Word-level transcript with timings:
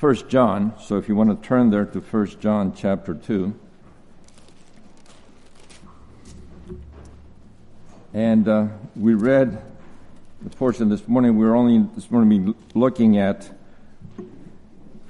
1 0.00 0.28
John. 0.28 0.74
So 0.80 0.96
if 0.98 1.08
you 1.08 1.14
want 1.14 1.30
to 1.30 1.48
turn 1.48 1.70
there 1.70 1.84
to 1.84 2.00
First 2.00 2.40
John 2.40 2.74
chapter 2.74 3.14
2. 3.14 3.54
And 8.12 8.48
uh, 8.48 8.68
we 8.96 9.14
read 9.14 9.62
the 10.42 10.50
portion 10.50 10.88
this 10.88 11.06
morning. 11.06 11.36
We 11.36 11.46
are 11.46 11.54
only 11.54 11.88
this 11.94 12.10
morning 12.10 12.54
looking 12.74 13.18
at 13.18 13.50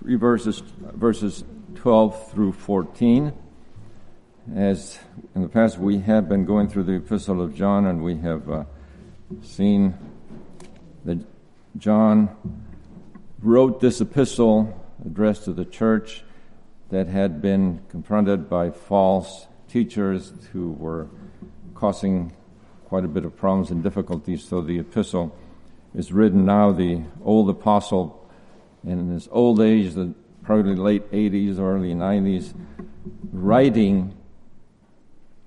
three 0.01 0.17
verses, 0.17 0.63
verses 0.79 1.45
12 1.77 2.33
through 2.33 2.53
14. 2.53 3.33
As 4.55 4.99
in 5.35 5.43
the 5.43 5.49
past, 5.49 5.79
we 5.79 6.01
have 6.01 6.29
been 6.29 6.45
going 6.45 6.69
through 6.69 6.85
the 6.85 6.97
Epistle 6.97 7.41
of 7.41 7.55
John, 7.55 7.87
and 7.87 8.05
we 8.05 8.17
have 8.19 8.51
uh, 8.51 8.65
seen 9.43 9.95
that 11.07 11.25
John 11.79 12.37
wrote 13.43 13.81
this 13.81 14.01
epistle 14.01 14.81
addressed 15.05 15.45
to 15.45 15.53
the 15.53 15.65
church 15.65 16.25
that 16.91 17.07
had 17.07 17.43
been 17.43 17.81
confronted 17.89 18.49
by 18.49 18.71
false 18.71 19.47
teachers 19.69 20.33
who 20.53 20.73
were 20.73 21.09
causing 21.75 22.33
quite 22.87 23.05
a 23.05 23.09
bit 23.09 23.25
of 23.25 23.37
problems 23.37 23.71
and 23.71 23.83
difficulties. 23.83 24.45
So 24.45 24.61
the 24.61 24.79
epistle 24.79 25.37
is 25.95 26.13
written 26.13 26.45
now. 26.45 26.73
The 26.73 27.03
old 27.25 27.51
apostle, 27.51 28.31
in 28.87 29.11
his 29.11 29.29
old 29.33 29.61
age, 29.61 29.95
the 29.95 30.15
probably 30.45 30.77
late 30.77 31.11
80s, 31.11 31.59
early 31.59 31.95
90s, 31.95 32.55
writing 33.33 34.15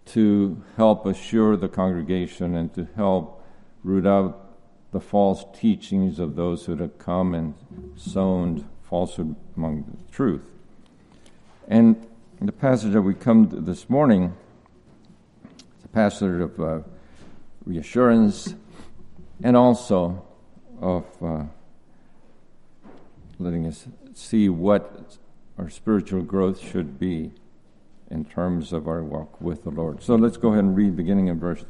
to 0.07 0.61
help 0.75 1.05
assure 1.05 1.55
the 1.55 1.67
congregation 1.67 2.55
and 2.55 2.73
to 2.73 2.87
help 2.95 3.43
root 3.83 4.05
out 4.07 4.46
the 4.97 5.01
false 5.01 5.45
teachings 5.53 6.17
of 6.17 6.35
those 6.35 6.65
who 6.65 6.75
had 6.75 6.97
come 6.97 7.35
and 7.35 7.53
sown 7.95 8.67
falsehood 8.89 9.35
among 9.55 9.83
the 9.83 10.11
truth. 10.11 10.49
And 11.67 12.07
the 12.41 12.51
passage 12.51 12.93
that 12.93 13.03
we 13.03 13.13
come 13.13 13.47
to 13.49 13.57
this 13.57 13.91
morning, 13.91 14.35
a 15.85 15.87
passage 15.89 16.41
of 16.41 16.59
uh, 16.59 16.79
reassurance 17.63 18.55
and 19.43 19.55
also 19.55 20.25
of 20.81 21.05
uh, 21.21 21.43
letting 23.37 23.67
us 23.67 23.87
see 24.15 24.49
what 24.49 25.15
our 25.59 25.69
spiritual 25.69 26.23
growth 26.23 26.59
should 26.59 26.97
be 26.97 27.33
in 28.09 28.25
terms 28.25 28.73
of 28.73 28.87
our 28.87 29.03
walk 29.03 29.39
with 29.39 29.63
the 29.63 29.69
Lord. 29.69 30.01
So 30.01 30.15
let's 30.15 30.37
go 30.37 30.53
ahead 30.53 30.63
and 30.63 30.75
read 30.75 30.95
beginning 30.95 31.27
in 31.27 31.39
verse 31.39 31.65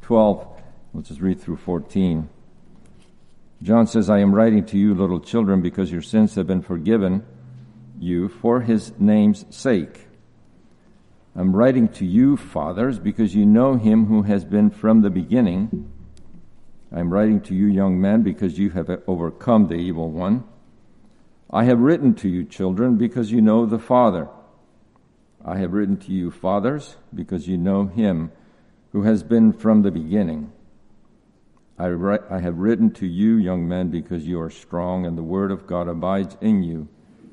12. 0.00 0.62
Let's 0.94 1.08
just 1.10 1.20
read 1.20 1.42
through 1.42 1.58
14. 1.58 2.30
John 3.62 3.86
says, 3.86 4.08
I 4.08 4.20
am 4.20 4.34
writing 4.34 4.64
to 4.66 4.78
you, 4.78 4.94
little 4.94 5.20
children, 5.20 5.60
because 5.60 5.92
your 5.92 6.02
sins 6.02 6.34
have 6.36 6.46
been 6.46 6.62
forgiven 6.62 7.24
you 7.98 8.28
for 8.28 8.62
his 8.62 8.98
name's 8.98 9.44
sake. 9.54 10.06
I'm 11.36 11.54
writing 11.54 11.88
to 11.90 12.06
you, 12.06 12.36
fathers, 12.36 12.98
because 12.98 13.34
you 13.34 13.44
know 13.44 13.74
him 13.74 14.06
who 14.06 14.22
has 14.22 14.44
been 14.44 14.70
from 14.70 15.02
the 15.02 15.10
beginning. 15.10 15.92
I'm 16.90 17.12
writing 17.12 17.40
to 17.42 17.54
you, 17.54 17.66
young 17.66 18.00
men, 18.00 18.22
because 18.22 18.58
you 18.58 18.70
have 18.70 18.90
overcome 19.06 19.68
the 19.68 19.74
evil 19.74 20.10
one. 20.10 20.44
I 21.50 21.64
have 21.64 21.80
written 21.80 22.14
to 22.16 22.28
you, 22.28 22.44
children, 22.44 22.96
because 22.96 23.30
you 23.30 23.40
know 23.40 23.66
the 23.66 23.78
Father. 23.78 24.28
I 25.44 25.58
have 25.58 25.72
written 25.72 25.98
to 25.98 26.12
you, 26.12 26.30
fathers, 26.30 26.96
because 27.14 27.46
you 27.46 27.58
know 27.58 27.86
him 27.86 28.32
who 28.92 29.02
has 29.02 29.22
been 29.22 29.52
from 29.52 29.82
the 29.82 29.90
beginning. 29.90 30.52
I, 31.80 32.18
I 32.28 32.40
have 32.40 32.58
written 32.58 32.90
to 32.92 33.06
you, 33.06 33.36
young 33.36 33.66
men, 33.66 33.88
because 33.88 34.26
you 34.26 34.38
are 34.38 34.50
strong, 34.50 35.06
and 35.06 35.16
the 35.16 35.22
word 35.22 35.50
of 35.50 35.66
God 35.66 35.88
abides 35.88 36.36
in 36.42 36.62
you, 36.62 36.88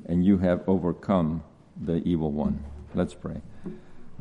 and 0.06 0.24
you 0.24 0.38
have 0.38 0.66
overcome 0.66 1.44
the 1.78 1.96
evil 1.96 2.32
one. 2.32 2.64
Let's 2.94 3.12
pray. 3.12 3.42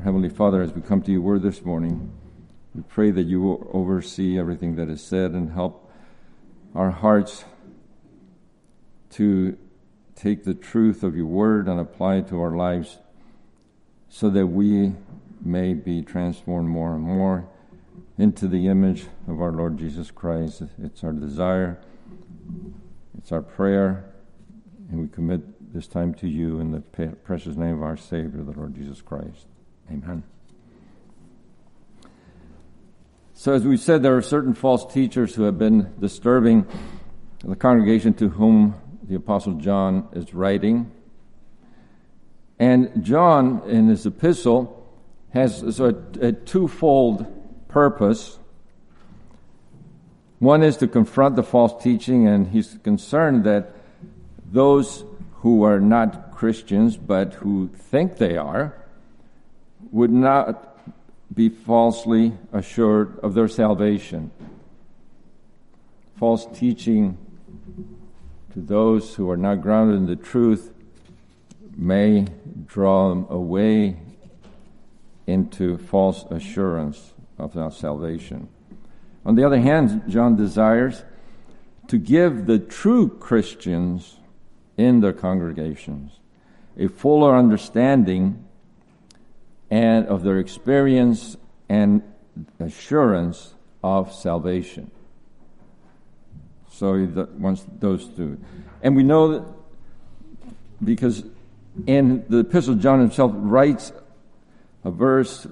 Heavenly 0.03 0.27
Father, 0.27 0.61
as 0.61 0.73
we 0.73 0.81
come 0.81 1.01
to 1.03 1.13
your 1.13 1.21
word 1.21 1.43
this 1.43 1.63
morning, 1.63 2.11
we 2.75 2.81
pray 2.81 3.09
that 3.11 3.23
you 3.23 3.39
will 3.39 3.71
oversee 3.71 4.37
everything 4.37 4.75
that 4.75 4.89
is 4.89 5.01
said 5.01 5.31
and 5.31 5.53
help 5.53 5.89
our 6.75 6.91
hearts 6.91 7.45
to 9.11 9.57
take 10.13 10.43
the 10.43 10.53
truth 10.53 11.03
of 11.03 11.15
your 11.15 11.25
word 11.25 11.69
and 11.69 11.79
apply 11.79 12.15
it 12.17 12.27
to 12.27 12.41
our 12.41 12.51
lives 12.51 12.97
so 14.09 14.29
that 14.29 14.47
we 14.47 14.91
may 15.41 15.73
be 15.73 16.01
transformed 16.01 16.67
more 16.67 16.95
and 16.95 17.03
more 17.03 17.47
into 18.17 18.47
the 18.47 18.67
image 18.67 19.05
of 19.27 19.41
our 19.41 19.51
Lord 19.51 19.77
Jesus 19.77 20.11
Christ. 20.11 20.63
It's 20.81 21.03
our 21.03 21.11
desire, 21.11 21.79
it's 23.17 23.31
our 23.31 23.41
prayer, 23.41 24.05
and 24.89 25.01
we 25.01 25.07
commit 25.07 25.73
this 25.73 25.87
time 25.87 26.13
to 26.15 26.27
you 26.27 26.59
in 26.59 26.71
the 26.71 26.79
precious 27.23 27.55
name 27.55 27.75
of 27.75 27.83
our 27.83 27.97
Savior, 27.97 28.41
the 28.43 28.57
Lord 28.57 28.73
Jesus 28.75 29.01
Christ. 29.01 29.45
Amen. 29.91 30.23
So, 33.33 33.53
as 33.53 33.63
we 33.63 33.77
said, 33.77 34.01
there 34.01 34.17
are 34.17 34.21
certain 34.21 34.55
false 34.55 34.91
teachers 34.91 35.35
who 35.35 35.43
have 35.43 35.59
been 35.59 35.93
disturbing 35.99 36.65
the 37.43 37.55
congregation 37.55 38.15
to 38.15 38.29
whom 38.29 38.73
the 39.03 39.15
Apostle 39.15 39.53
John 39.53 40.07
is 40.13 40.33
writing. 40.33 40.91
And 42.57 43.03
John, 43.05 43.61
in 43.69 43.89
his 43.89 44.07
epistle, 44.07 44.73
has 45.29 45.79
a, 45.79 45.95
a 46.19 46.31
twofold 46.31 47.36
purpose. 47.67 48.39
One 50.39 50.63
is 50.63 50.77
to 50.77 50.87
confront 50.87 51.35
the 51.35 51.43
false 51.43 51.81
teaching, 51.83 52.27
and 52.27 52.47
he's 52.47 52.77
concerned 52.83 53.43
that 53.45 53.73
those 54.51 55.03
who 55.41 55.63
are 55.63 55.79
not 55.79 56.31
Christians 56.31 56.97
but 56.97 57.35
who 57.35 57.69
think 57.69 58.17
they 58.17 58.37
are 58.37 58.75
would 59.91 60.11
not 60.11 60.77
be 61.33 61.49
falsely 61.49 62.33
assured 62.53 63.19
of 63.19 63.33
their 63.33 63.47
salvation. 63.47 64.31
False 66.15 66.47
teaching 66.53 67.17
to 68.53 68.61
those 68.61 69.15
who 69.15 69.29
are 69.29 69.37
not 69.37 69.61
grounded 69.61 69.97
in 69.97 70.05
the 70.05 70.15
truth 70.15 70.73
may 71.75 72.25
draw 72.65 73.09
them 73.09 73.27
away 73.29 73.97
into 75.27 75.77
false 75.77 76.25
assurance 76.31 77.13
of 77.37 77.57
our 77.57 77.71
salvation. 77.71 78.49
On 79.25 79.35
the 79.35 79.43
other 79.43 79.59
hand, 79.59 80.03
John 80.07 80.35
desires 80.35 81.03
to 81.87 81.97
give 81.97 82.45
the 82.45 82.59
true 82.59 83.09
Christians 83.09 84.17
in 84.77 85.01
their 85.01 85.13
congregations 85.13 86.19
a 86.77 86.87
fuller 86.87 87.35
understanding 87.35 88.45
and 89.69 90.05
of 90.07 90.23
their 90.23 90.37
experience 90.37 91.35
and 91.67 92.03
assurance 92.59 93.53
of 93.83 94.13
salvation. 94.13 94.91
So 96.71 96.95
he 96.95 97.05
wants 97.05 97.65
those 97.79 98.07
two. 98.07 98.39
And 98.81 98.95
we 98.95 99.03
know 99.03 99.33
that 99.33 99.53
because 100.83 101.23
in 101.85 102.25
the 102.29 102.39
epistle, 102.39 102.75
John 102.75 102.99
himself 102.99 103.31
writes 103.33 103.91
a 104.83 104.91
verse 104.91 105.47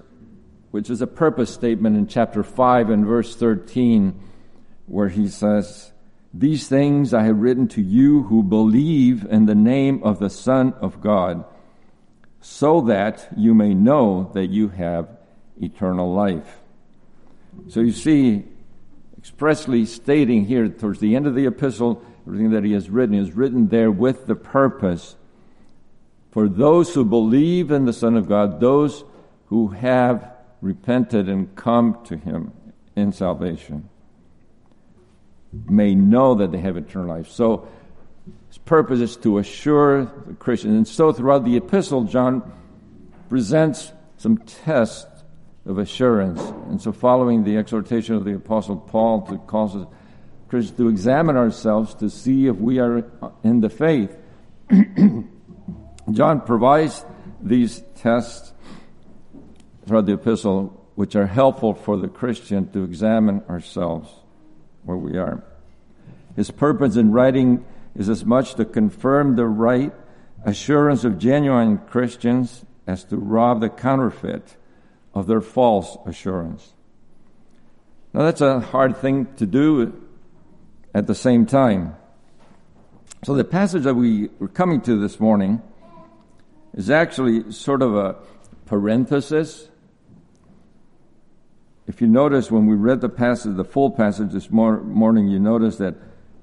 which 0.75 0.89
is 0.89 1.01
a 1.01 1.07
purpose 1.07 1.53
statement 1.53 1.95
in 1.95 2.05
chapter 2.05 2.43
5 2.43 2.89
and 2.89 3.05
verse 3.05 3.33
13, 3.33 4.13
where 4.87 5.07
he 5.07 5.29
says, 5.29 5.93
These 6.33 6.67
things 6.67 7.13
I 7.13 7.23
have 7.23 7.37
written 7.37 7.69
to 7.69 7.81
you 7.81 8.23
who 8.23 8.43
believe 8.43 9.23
in 9.23 9.45
the 9.45 9.55
name 9.55 10.03
of 10.03 10.19
the 10.19 10.29
Son 10.29 10.73
of 10.81 10.99
God, 10.99 11.45
so 12.41 12.81
that 12.81 13.25
you 13.37 13.53
may 13.53 13.73
know 13.73 14.29
that 14.33 14.47
you 14.47 14.67
have 14.67 15.07
eternal 15.61 16.13
life. 16.13 16.57
So 17.69 17.79
you 17.79 17.93
see, 17.93 18.43
expressly 19.17 19.85
stating 19.85 20.43
here 20.43 20.67
towards 20.67 20.99
the 20.99 21.15
end 21.15 21.25
of 21.25 21.35
the 21.35 21.45
epistle, 21.45 22.03
everything 22.27 22.49
that 22.49 22.65
he 22.65 22.73
has 22.73 22.89
written 22.89 23.15
is 23.15 23.31
written 23.31 23.69
there 23.69 23.91
with 23.91 24.27
the 24.27 24.35
purpose 24.35 25.15
for 26.31 26.49
those 26.49 26.93
who 26.93 27.05
believe 27.05 27.71
in 27.71 27.85
the 27.85 27.93
Son 27.93 28.17
of 28.17 28.27
God, 28.27 28.59
those 28.59 29.05
who 29.45 29.69
have 29.69 30.34
repented 30.65 31.29
and 31.29 31.55
come 31.55 31.97
to 32.05 32.17
Him 32.17 32.51
in 32.95 33.11
salvation 33.11 33.87
may 35.69 35.93
know 35.93 36.35
that 36.35 36.51
they 36.51 36.57
have 36.57 36.75
eternal 36.75 37.07
life. 37.07 37.29
So, 37.29 37.67
his 38.47 38.57
purpose 38.57 38.99
is 38.99 39.15
to 39.17 39.37
assure 39.37 40.05
the 40.05 40.33
Christian. 40.33 40.75
And 40.75 40.87
so, 40.87 41.13
throughout 41.13 41.45
the 41.45 41.55
epistle, 41.55 42.03
John 42.03 42.51
presents 43.29 43.91
some 44.17 44.37
tests 44.39 45.23
of 45.65 45.77
assurance. 45.77 46.41
And 46.69 46.81
so, 46.81 46.91
following 46.91 47.43
the 47.43 47.57
exhortation 47.57 48.15
of 48.15 48.25
the 48.25 48.35
Apostle 48.35 48.77
Paul 48.77 49.21
to 49.27 49.37
cause 49.37 49.75
us 49.75 49.87
Christians 50.47 50.77
to 50.77 50.89
examine 50.89 51.37
ourselves 51.37 51.93
to 51.95 52.09
see 52.09 52.47
if 52.47 52.55
we 52.55 52.79
are 52.79 53.05
in 53.43 53.61
the 53.61 53.69
faith, 53.69 54.17
John 56.11 56.41
provides 56.41 57.05
these 57.41 57.83
tests 57.95 58.51
throughout 59.85 60.05
the 60.05 60.13
epistle, 60.13 60.81
which 60.95 61.15
are 61.15 61.27
helpful 61.27 61.73
for 61.73 61.97
the 61.97 62.07
Christian 62.07 62.71
to 62.71 62.83
examine 62.83 63.41
ourselves 63.49 64.09
where 64.83 64.97
we 64.97 65.17
are. 65.17 65.43
His 66.35 66.51
purpose 66.51 66.95
in 66.95 67.11
writing 67.11 67.65
is 67.95 68.09
as 68.09 68.25
much 68.25 68.55
to 68.55 68.65
confirm 68.65 69.35
the 69.35 69.45
right 69.45 69.93
assurance 70.43 71.03
of 71.03 71.17
genuine 71.17 71.77
Christians 71.77 72.65
as 72.87 73.03
to 73.05 73.17
rob 73.17 73.61
the 73.61 73.69
counterfeit 73.69 74.57
of 75.13 75.27
their 75.27 75.41
false 75.41 75.97
assurance. 76.05 76.73
Now, 78.13 78.23
that's 78.23 78.41
a 78.41 78.59
hard 78.59 78.97
thing 78.97 79.27
to 79.37 79.45
do 79.45 80.01
at 80.93 81.07
the 81.07 81.15
same 81.15 81.45
time. 81.45 81.95
So, 83.23 83.33
the 83.33 83.43
passage 83.43 83.83
that 83.83 83.95
we 83.95 84.29
were 84.39 84.47
coming 84.47 84.81
to 84.81 84.99
this 84.99 85.19
morning 85.19 85.61
is 86.73 86.89
actually 86.89 87.51
sort 87.51 87.81
of 87.81 87.95
a 87.95 88.15
parenthesis. 88.65 89.67
If 91.87 92.01
you 92.01 92.07
notice 92.07 92.49
when 92.49 92.65
we 92.65 92.75
read 92.75 93.01
the 93.01 93.09
passage, 93.09 93.55
the 93.55 93.63
full 93.63 93.91
passage 93.91 94.31
this 94.31 94.49
mor- 94.49 94.81
morning, 94.81 95.27
you 95.27 95.39
notice 95.39 95.77
that 95.77 95.95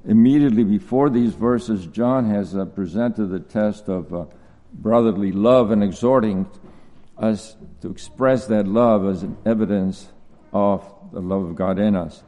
immediately 0.06 0.62
before 0.62 1.10
these 1.10 1.34
verses, 1.34 1.86
John 1.86 2.30
has 2.30 2.56
uh, 2.56 2.64
presented 2.64 3.26
the 3.26 3.40
test 3.40 3.88
of 3.88 4.14
uh, 4.14 4.26
brotherly 4.72 5.32
love 5.32 5.72
and 5.72 5.82
exhorting 5.82 6.48
us 7.18 7.56
to 7.80 7.90
express 7.90 8.46
that 8.46 8.68
love 8.68 9.04
as 9.06 9.24
an 9.24 9.36
evidence 9.44 10.08
of 10.52 10.84
the 11.12 11.20
love 11.20 11.42
of 11.42 11.56
God 11.56 11.78
in 11.78 11.96
us. 11.96 12.22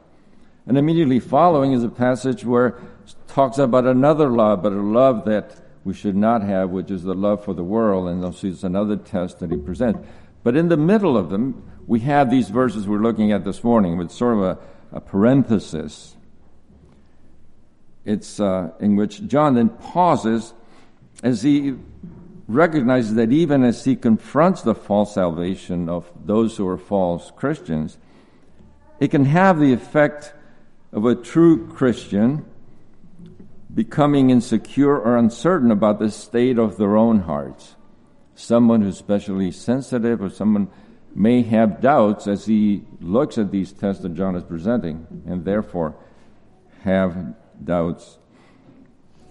And 0.67 0.77
immediately 0.77 1.19
following 1.19 1.71
is 1.71 1.83
a 1.83 1.89
passage 1.89 2.43
where 2.43 2.79
talks 3.27 3.57
about 3.57 3.85
another 3.85 4.29
love, 4.29 4.63
but 4.63 4.73
a 4.73 4.81
love 4.81 5.25
that 5.25 5.55
we 5.83 5.93
should 5.93 6.15
not 6.15 6.41
have, 6.41 6.71
which 6.71 6.91
is 6.91 7.03
the 7.03 7.13
love 7.13 7.45
for 7.45 7.53
the 7.53 7.63
world. 7.63 8.07
And 8.07 8.35
see 8.35 8.49
it's 8.49 8.63
another 8.63 8.97
test 8.97 9.39
that 9.39 9.51
he 9.51 9.57
presents. 9.57 9.99
But 10.43 10.57
in 10.57 10.69
the 10.69 10.77
middle 10.77 11.17
of 11.17 11.29
them, 11.29 11.63
we 11.87 11.99
have 12.01 12.29
these 12.29 12.49
verses 12.49 12.87
we're 12.87 12.97
looking 12.97 13.31
at 13.31 13.43
this 13.43 13.63
morning 13.63 13.97
with 13.97 14.11
sort 14.11 14.37
of 14.37 14.43
a, 14.43 14.57
a 14.91 15.01
parenthesis. 15.01 16.15
It's 18.03 18.39
uh, 18.39 18.71
in 18.79 18.95
which 18.95 19.25
John 19.27 19.55
then 19.55 19.69
pauses 19.69 20.53
as 21.23 21.43
he 21.43 21.75
recognizes 22.47 23.15
that 23.15 23.31
even 23.31 23.63
as 23.63 23.83
he 23.85 23.95
confronts 23.95 24.61
the 24.61 24.75
false 24.75 25.15
salvation 25.15 25.89
of 25.89 26.11
those 26.25 26.57
who 26.57 26.67
are 26.67 26.77
false 26.77 27.31
Christians, 27.35 27.97
it 28.99 29.09
can 29.09 29.25
have 29.25 29.59
the 29.59 29.73
effect 29.73 30.33
of 30.91 31.05
a 31.05 31.15
true 31.15 31.67
Christian 31.67 32.45
becoming 33.73 34.29
insecure 34.29 34.97
or 34.97 35.17
uncertain 35.17 35.71
about 35.71 35.99
the 35.99 36.09
state 36.09 36.57
of 36.57 36.77
their 36.77 36.95
own 36.95 37.21
hearts. 37.21 37.75
Someone 38.35 38.81
who's 38.81 38.95
especially 38.95 39.51
sensitive 39.51 40.21
or 40.21 40.29
someone 40.29 40.69
may 41.15 41.41
have 41.41 41.79
doubts 41.79 42.27
as 42.27 42.45
he 42.45 42.83
looks 42.99 43.37
at 43.37 43.49
these 43.49 43.71
tests 43.71 44.03
that 44.03 44.13
John 44.13 44.35
is 44.35 44.43
presenting 44.43 45.07
and 45.25 45.45
therefore 45.45 45.95
have 46.83 47.33
doubts. 47.63 48.19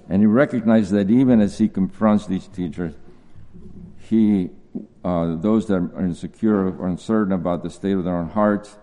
And 0.08 0.22
he 0.22 0.26
recognizes 0.26 0.90
that 0.92 1.10
even 1.10 1.40
as 1.40 1.58
he 1.58 1.69
confronts 1.69 2.26
these 2.26 2.48
teachers, 2.48 2.94
he, 3.98 4.50
uh, 5.04 5.36
those 5.36 5.66
that 5.66 5.75
are 5.75 6.04
insecure 6.04 6.69
or 6.69 6.88
uncertain 6.88 7.32
about 7.32 7.62
the 7.62 7.70
state 7.70 7.92
of 7.92 8.04
their 8.04 8.16
own 8.16 8.31
hearts 8.31 8.76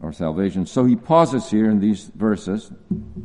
or 0.00 0.12
salvation. 0.12 0.64
So 0.64 0.86
he 0.86 0.96
pauses 0.96 1.50
here 1.50 1.70
in 1.70 1.80
these 1.80 2.10
verses, 2.14 2.72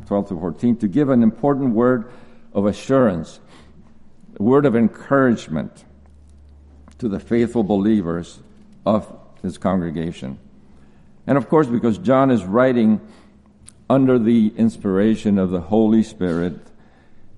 12 0.06 0.28
to 0.28 0.38
14, 0.38 0.76
to 0.76 0.88
give 0.88 1.08
an 1.08 1.22
important 1.22 1.74
word 1.74 2.12
of 2.52 2.66
assurance, 2.66 3.40
a 4.38 4.42
word 4.42 4.66
of 4.66 4.76
encouragement 4.76 5.84
to 6.98 7.08
the 7.08 7.18
faithful 7.18 7.64
believers 7.64 8.40
of 8.84 9.12
his 9.42 9.58
congregation. 9.58 10.38
And 11.26 11.36
of 11.36 11.48
course, 11.48 11.66
because 11.66 11.98
John 11.98 12.30
is 12.30 12.44
writing 12.44 13.00
under 13.90 14.18
the 14.18 14.52
inspiration 14.56 15.38
of 15.38 15.50
the 15.50 15.60
Holy 15.60 16.02
Spirit, 16.02 16.58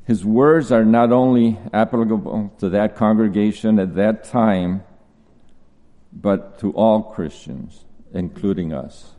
his 0.04 0.24
words 0.24 0.72
are 0.72 0.84
not 0.84 1.12
only 1.12 1.58
applicable 1.72 2.52
to 2.58 2.68
that 2.70 2.96
congregation 2.96 3.78
at 3.78 3.94
that 3.94 4.24
time, 4.24 4.82
but 6.12 6.58
to 6.60 6.72
all 6.72 7.02
Christians, 7.02 7.84
including 8.12 8.72
us. 8.72 9.14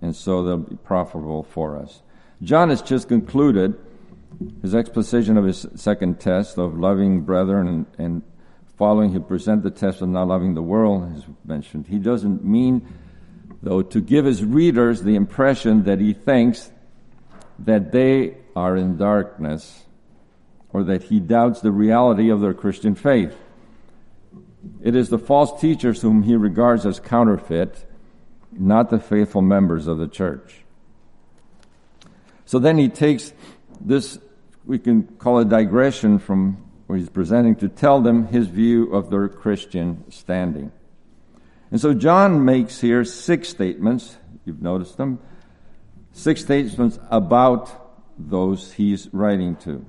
And 0.00 0.16
so 0.16 0.42
they'll 0.42 0.56
be 0.58 0.76
profitable 0.76 1.42
for 1.42 1.78
us. 1.78 2.02
John 2.42 2.70
has 2.70 2.82
just 2.82 3.08
concluded 3.08 3.78
his 4.62 4.74
exposition 4.74 5.36
of 5.36 5.44
his 5.44 5.66
second 5.76 6.18
test 6.18 6.58
of 6.58 6.78
loving 6.78 7.20
brethren 7.20 7.68
and, 7.68 7.86
and 7.98 8.22
following, 8.82 9.12
he 9.12 9.20
present 9.20 9.62
the 9.62 9.70
test 9.70 10.02
of 10.02 10.08
not 10.08 10.26
loving 10.26 10.54
the 10.54 10.62
world, 10.62 11.08
as 11.14 11.22
mentioned. 11.44 11.86
He 11.86 12.00
doesn't 12.00 12.44
mean, 12.44 12.84
though, 13.62 13.80
to 13.80 14.00
give 14.00 14.24
his 14.24 14.44
readers 14.44 15.04
the 15.04 15.14
impression 15.14 15.84
that 15.84 16.00
he 16.00 16.12
thinks 16.12 16.68
that 17.60 17.92
they 17.92 18.38
are 18.56 18.76
in 18.76 18.96
darkness 18.96 19.84
or 20.70 20.82
that 20.82 21.04
he 21.04 21.20
doubts 21.20 21.60
the 21.60 21.70
reality 21.70 22.28
of 22.28 22.40
their 22.40 22.54
Christian 22.54 22.96
faith. 22.96 23.32
It 24.82 24.96
is 24.96 25.10
the 25.10 25.18
false 25.18 25.60
teachers 25.60 26.02
whom 26.02 26.24
he 26.24 26.34
regards 26.34 26.84
as 26.84 26.98
counterfeit, 26.98 27.86
not 28.50 28.90
the 28.90 28.98
faithful 28.98 29.42
members 29.42 29.86
of 29.86 29.98
the 29.98 30.08
church. 30.08 30.64
So 32.46 32.58
then 32.58 32.78
he 32.78 32.88
takes 32.88 33.32
this, 33.80 34.18
we 34.64 34.80
can 34.80 35.04
call 35.04 35.38
it 35.38 35.48
digression 35.48 36.18
from 36.18 36.71
where 36.92 36.98
he's 36.98 37.08
presenting 37.08 37.56
to 37.56 37.70
tell 37.70 38.02
them 38.02 38.26
his 38.26 38.48
view 38.48 38.92
of 38.92 39.08
their 39.08 39.26
Christian 39.26 40.04
standing. 40.10 40.70
And 41.70 41.80
so 41.80 41.94
John 41.94 42.44
makes 42.44 42.82
here 42.82 43.02
six 43.02 43.48
statements, 43.48 44.18
you've 44.44 44.60
noticed 44.60 44.98
them, 44.98 45.18
six 46.12 46.42
statements 46.42 46.98
about 47.10 47.96
those 48.18 48.74
he's 48.74 49.08
writing 49.10 49.56
to. 49.64 49.86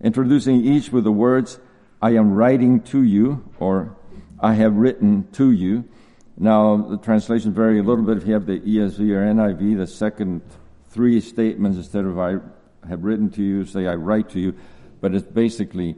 Introducing 0.00 0.64
each 0.64 0.90
with 0.90 1.04
the 1.04 1.12
words, 1.12 1.60
I 2.02 2.16
am 2.16 2.32
writing 2.32 2.80
to 2.86 3.00
you, 3.04 3.48
or 3.60 3.96
I 4.40 4.54
have 4.54 4.74
written 4.74 5.28
to 5.34 5.52
you. 5.52 5.88
Now, 6.36 6.78
the 6.78 6.96
translations 6.96 7.54
vary 7.54 7.78
a 7.78 7.84
little 7.84 8.04
bit. 8.04 8.16
If 8.16 8.26
you 8.26 8.34
have 8.34 8.46
the 8.46 8.58
ESV 8.58 8.98
or 8.98 9.24
NIV, 9.24 9.76
the 9.76 9.86
second 9.86 10.42
three 10.88 11.20
statements, 11.20 11.78
instead 11.78 12.06
of 12.06 12.18
I 12.18 12.38
have 12.88 13.04
written 13.04 13.30
to 13.30 13.42
you, 13.44 13.64
say 13.64 13.86
I 13.86 13.94
write 13.94 14.28
to 14.30 14.40
you. 14.40 14.56
But 15.02 15.14
it's 15.14 15.26
basically, 15.26 15.96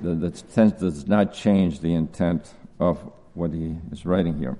the, 0.00 0.14
the 0.14 0.30
tense 0.30 0.80
does 0.80 1.06
not 1.06 1.34
change 1.34 1.80
the 1.80 1.92
intent 1.92 2.48
of 2.80 2.98
what 3.34 3.52
he 3.52 3.76
is 3.92 4.06
writing 4.06 4.38
here. 4.38 4.56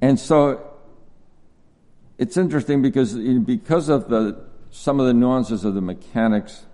And 0.00 0.20
so 0.20 0.74
it's 2.18 2.36
interesting 2.36 2.82
because 2.82 3.14
because 3.14 3.88
of 3.88 4.08
the 4.08 4.44
some 4.70 5.00
of 5.00 5.06
the 5.06 5.14
nuances 5.14 5.64
of 5.64 5.74
the 5.74 5.80
mechanics 5.80 6.66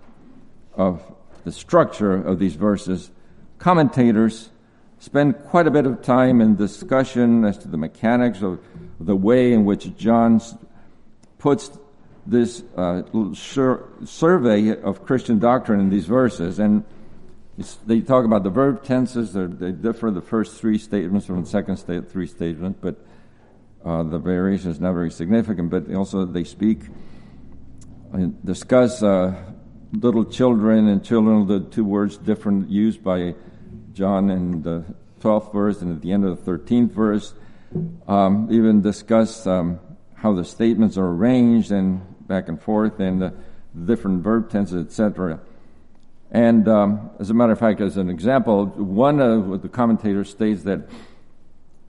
of 0.73 1.01
the 1.45 1.51
structure 1.51 2.13
of 2.13 2.37
these 2.37 2.55
verses, 2.55 3.11
commentators 3.59 4.49
spend 4.99 5.37
quite 5.45 5.67
a 5.67 5.71
bit 5.71 5.85
of 5.85 6.01
time 6.01 6.41
in 6.41 6.57
discussion 6.57 7.45
as 7.45 7.57
to 7.59 7.69
the 7.69 7.77
mechanics 7.77 8.41
of 8.41 8.59
the 8.99 9.15
way 9.15 9.53
in 9.53 9.63
which 9.63 9.95
John 9.95 10.41
puts 11.37 11.71
this 12.25 12.63
uh, 12.77 13.03
sur- 13.33 13.89
survey 14.05 14.75
of 14.81 15.05
Christian 15.05 15.39
doctrine 15.39 15.79
in 15.79 15.89
these 15.89 16.05
verses. 16.05 16.59
And 16.59 16.85
they 17.85 18.01
talk 18.01 18.25
about 18.25 18.43
the 18.43 18.49
verb 18.49 18.83
tenses, 18.83 19.33
they 19.33 19.71
differ 19.71 20.09
the 20.09 20.21
first 20.21 20.59
three 20.59 20.77
statements 20.77 21.25
from 21.27 21.43
the 21.43 21.49
second 21.49 21.77
sta- 21.77 22.01
three 22.01 22.27
statements, 22.27 22.79
but 22.81 22.95
uh, 23.85 24.03
the 24.03 24.17
variation 24.17 24.71
is 24.71 24.79
not 24.79 24.93
very 24.93 25.11
significant, 25.11 25.69
but 25.69 25.93
also 25.93 26.25
they 26.25 26.43
speak 26.43 26.79
and 28.13 28.45
discuss 28.45 29.01
uh, 29.01 29.35
little 29.91 30.23
children 30.23 30.87
and 30.87 31.03
children, 31.03 31.47
the 31.47 31.59
two 31.59 31.83
words 31.83 32.17
different 32.17 32.69
used 32.69 33.03
by 33.03 33.35
John 33.93 34.29
in 34.29 34.61
the 34.61 34.85
12th 35.21 35.51
verse 35.51 35.81
and 35.81 35.95
at 35.95 36.01
the 36.01 36.11
end 36.11 36.25
of 36.25 36.43
the 36.43 36.51
13th 36.51 36.91
verse. 36.91 37.33
Um, 38.07 38.49
even 38.51 38.81
discuss 38.81 39.47
um, 39.47 39.79
how 40.13 40.33
the 40.33 40.45
statements 40.45 40.97
are 40.97 41.07
arranged 41.07 41.71
and 41.71 42.01
back 42.27 42.47
and 42.47 42.61
forth 42.61 42.99
and 42.99 43.21
the 43.21 43.33
different 43.85 44.23
verb 44.23 44.49
tenses, 44.49 44.85
etc. 44.85 45.39
And 46.31 46.67
um, 46.67 47.11
as 47.19 47.29
a 47.29 47.33
matter 47.33 47.53
of 47.53 47.59
fact, 47.59 47.79
as 47.81 47.97
an 47.97 48.09
example, 48.09 48.65
one 48.65 49.19
of 49.19 49.61
the 49.61 49.69
commentators 49.69 50.29
states 50.29 50.63
that 50.63 50.81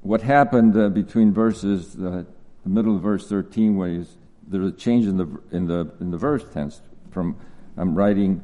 what 0.02 0.20
happened 0.20 0.76
uh, 0.76 0.90
between 0.90 1.32
verses, 1.32 1.94
uh, 1.96 2.24
the 2.62 2.68
middle 2.68 2.96
of 2.96 3.02
verse 3.02 3.26
13, 3.26 3.76
where 3.76 4.04
there's 4.46 4.68
a 4.68 4.72
change 4.72 5.06
in 5.06 5.16
the 5.16 5.26
in 5.50 5.66
the 5.66 5.90
in 6.00 6.10
the 6.10 6.18
verse 6.18 6.44
tense 6.52 6.82
from 7.10 7.36
I'm 7.76 7.94
writing 7.94 8.42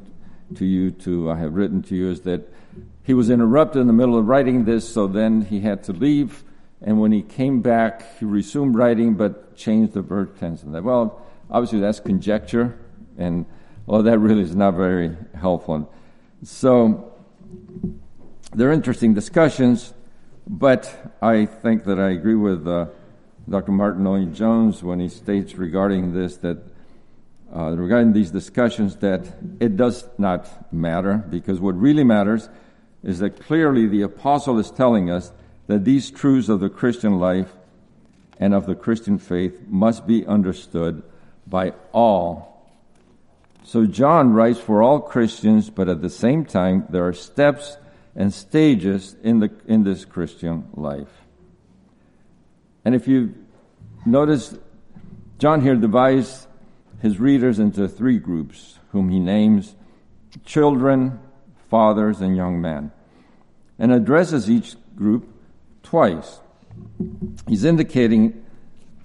to 0.55 0.65
you 0.65 0.91
to 0.91 1.29
I 1.29 1.37
have 1.37 1.53
written 1.53 1.83
to 1.83 1.95
you, 1.95 2.09
is 2.09 2.21
that 2.21 2.51
he 3.03 3.13
was 3.13 3.29
interrupted 3.29 3.81
in 3.81 3.87
the 3.87 3.93
middle 3.93 4.17
of 4.17 4.27
writing 4.27 4.65
this, 4.65 4.87
so 4.87 5.07
then 5.07 5.41
he 5.41 5.61
had 5.61 5.83
to 5.83 5.93
leave. 5.93 6.43
And 6.81 6.99
when 6.99 7.11
he 7.11 7.21
came 7.21 7.61
back, 7.61 8.17
he 8.17 8.25
resumed 8.25 8.75
writing, 8.75 9.13
but 9.13 9.55
changed 9.55 9.93
the 9.93 10.01
verb 10.01 10.39
tense. 10.39 10.63
And 10.63 10.73
that, 10.73 10.83
well, 10.83 11.21
obviously 11.51 11.79
that's 11.79 11.99
conjecture, 11.99 12.77
and 13.17 13.45
well, 13.85 14.03
that 14.03 14.19
really 14.19 14.43
is 14.43 14.55
not 14.55 14.75
very 14.75 15.15
helpful. 15.35 15.93
So 16.43 17.13
they're 18.53 18.71
interesting 18.71 19.13
discussions. 19.13 19.93
But 20.47 21.15
I 21.21 21.45
think 21.45 21.85
that 21.85 21.99
I 21.99 22.09
agree 22.09 22.35
with 22.35 22.67
uh, 22.67 22.87
Dr. 23.47 23.71
Martyn 23.71 24.03
Lloyd-Jones 24.03 24.83
when 24.83 24.99
he 24.99 25.07
states 25.07 25.55
regarding 25.55 26.13
this 26.13 26.37
that 26.37 26.57
uh, 27.55 27.71
regarding 27.71 28.13
these 28.13 28.31
discussions 28.31 28.95
that 28.97 29.27
it 29.59 29.75
does 29.75 30.07
not 30.17 30.73
matter 30.73 31.17
because 31.29 31.59
what 31.59 31.75
really 31.77 32.03
matters 32.03 32.49
is 33.03 33.19
that 33.19 33.41
clearly 33.41 33.87
the 33.87 34.01
apostle 34.01 34.57
is 34.57 34.71
telling 34.71 35.11
us 35.11 35.33
that 35.67 35.83
these 35.83 36.09
truths 36.09 36.47
of 36.47 36.61
the 36.61 36.69
Christian 36.69 37.19
life 37.19 37.53
and 38.39 38.53
of 38.53 38.65
the 38.65 38.75
Christian 38.75 39.17
faith 39.17 39.61
must 39.67 40.07
be 40.07 40.25
understood 40.25 41.03
by 41.51 41.73
all. 41.91 42.65
So 43.63 43.85
John 43.85 44.33
writes 44.33 44.59
for 44.59 44.81
all 44.81 44.99
Christians, 44.99 45.69
but 45.69 45.87
at 45.87 46.01
the 46.01 46.09
same 46.09 46.45
time, 46.45 46.85
there 46.89 47.07
are 47.07 47.13
steps 47.13 47.77
and 48.15 48.33
stages 48.33 49.15
in, 49.21 49.39
the, 49.39 49.51
in 49.67 49.83
this 49.83 50.03
Christian 50.03 50.67
life. 50.73 51.21
And 52.83 52.95
if 52.95 53.07
you 53.07 53.35
notice, 54.05 54.57
John 55.37 55.61
here 55.61 55.75
divides 55.75 56.47
his 57.01 57.19
readers 57.19 57.59
into 57.59 57.87
three 57.87 58.17
groups, 58.17 58.79
whom 58.91 59.09
he 59.09 59.19
names 59.19 59.75
children, 60.45 61.19
fathers, 61.69 62.21
and 62.21 62.35
young 62.35 62.61
men, 62.61 62.91
and 63.77 63.91
addresses 63.91 64.49
each 64.49 64.75
group 64.95 65.27
twice. 65.83 66.39
He's 67.47 67.65
indicating, 67.65 68.40